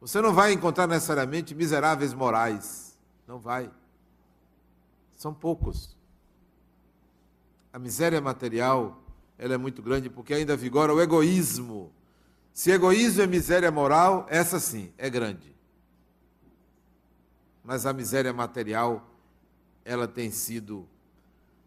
Você 0.00 0.20
não 0.20 0.32
vai 0.34 0.52
encontrar 0.52 0.86
necessariamente 0.86 1.54
miseráveis 1.54 2.12
morais. 2.12 2.98
Não 3.26 3.38
vai. 3.38 3.70
São 5.16 5.32
poucos 5.32 5.97
a 7.78 7.80
miséria 7.80 8.20
material 8.20 9.00
ela 9.38 9.54
é 9.54 9.56
muito 9.56 9.80
grande 9.80 10.10
porque 10.10 10.34
ainda 10.34 10.56
vigora 10.56 10.92
o 10.92 11.00
egoísmo. 11.00 11.92
Se 12.52 12.72
egoísmo 12.72 13.22
é 13.22 13.26
miséria 13.28 13.70
moral, 13.70 14.26
essa 14.28 14.58
sim 14.58 14.92
é 14.98 15.08
grande. 15.08 15.54
Mas 17.62 17.86
a 17.86 17.92
miséria 17.92 18.32
material, 18.32 19.08
ela 19.84 20.08
tem 20.08 20.28
sido 20.32 20.88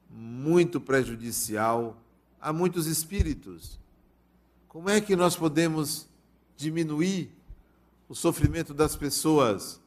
muito 0.10 0.82
prejudicial 0.82 1.96
a 2.42 2.52
muitos 2.52 2.88
espíritos. 2.88 3.80
Como 4.68 4.90
é 4.90 5.00
que 5.00 5.16
nós 5.16 5.38
podemos 5.38 6.10
diminuir 6.58 7.32
o 8.10 8.14
sofrimento 8.14 8.74
das 8.74 8.98
pessoas? 8.98 9.80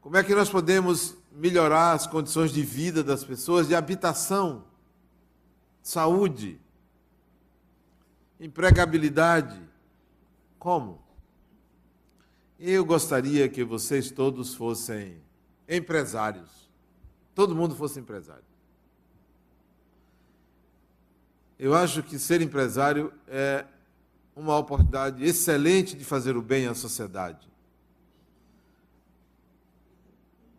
Como 0.00 0.16
é 0.16 0.24
que 0.24 0.34
nós 0.34 0.50
podemos 0.50 1.16
melhorar 1.36 1.92
as 1.92 2.06
condições 2.06 2.50
de 2.50 2.62
vida 2.62 3.04
das 3.04 3.22
pessoas, 3.22 3.68
de 3.68 3.74
habitação, 3.74 4.64
saúde, 5.82 6.58
empregabilidade. 8.40 9.60
Como? 10.58 11.04
Eu 12.58 12.86
gostaria 12.86 13.48
que 13.50 13.62
vocês 13.62 14.10
todos 14.10 14.54
fossem 14.54 15.20
empresários. 15.68 16.70
Todo 17.34 17.54
mundo 17.54 17.76
fosse 17.76 18.00
empresário. 18.00 18.44
Eu 21.58 21.74
acho 21.74 22.02
que 22.02 22.18
ser 22.18 22.40
empresário 22.40 23.12
é 23.28 23.66
uma 24.34 24.56
oportunidade 24.56 25.22
excelente 25.22 25.96
de 25.96 26.04
fazer 26.04 26.34
o 26.34 26.42
bem 26.42 26.66
à 26.66 26.74
sociedade. 26.74 27.46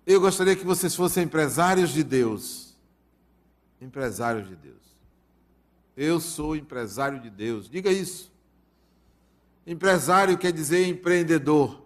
Eu 0.08 0.22
gostaria 0.22 0.56
que 0.56 0.64
vocês 0.64 0.96
fossem 0.96 1.26
empresários 1.26 1.90
de 1.90 2.02
Deus. 2.02 2.74
Empresários 3.82 4.48
de 4.48 4.56
Deus. 4.56 4.82
Eu 5.98 6.22
sou 6.22 6.56
empresário 6.56 7.20
de 7.20 7.30
Deus. 7.30 7.70
Diga 7.70 7.92
isso. 7.92 8.32
Empresário 9.66 10.38
quer 10.38 10.54
dizer 10.54 10.88
empreendedor. 10.88 11.84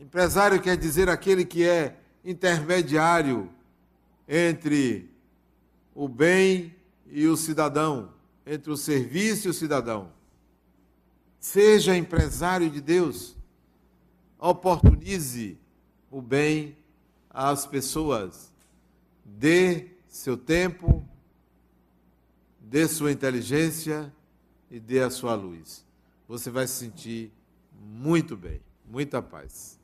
Empresário 0.00 0.60
quer 0.60 0.76
dizer 0.76 1.08
aquele 1.08 1.44
que 1.44 1.62
é 1.62 1.96
intermediário 2.24 3.48
entre 4.26 5.08
o 5.94 6.08
bem 6.08 6.74
e 7.06 7.28
o 7.28 7.36
cidadão, 7.36 8.12
entre 8.44 8.72
o 8.72 8.76
serviço 8.76 9.46
e 9.46 9.50
o 9.50 9.54
cidadão. 9.54 10.12
Seja 11.38 11.96
empresário 11.96 12.68
de 12.68 12.80
Deus. 12.80 13.36
Oportunize 14.40 15.56
o 16.10 16.20
bem 16.20 16.76
às 17.30 17.66
pessoas. 17.66 18.52
Dê 19.24 19.86
seu 20.08 20.36
tempo, 20.36 21.06
dê 22.58 22.86
sua 22.86 23.12
inteligência 23.12 24.12
e 24.70 24.78
dê 24.78 25.00
a 25.00 25.10
sua 25.10 25.34
luz. 25.34 25.84
Você 26.28 26.50
vai 26.50 26.66
se 26.66 26.74
sentir 26.74 27.32
muito 27.80 28.36
bem, 28.36 28.60
muita 28.84 29.22
paz. 29.22 29.79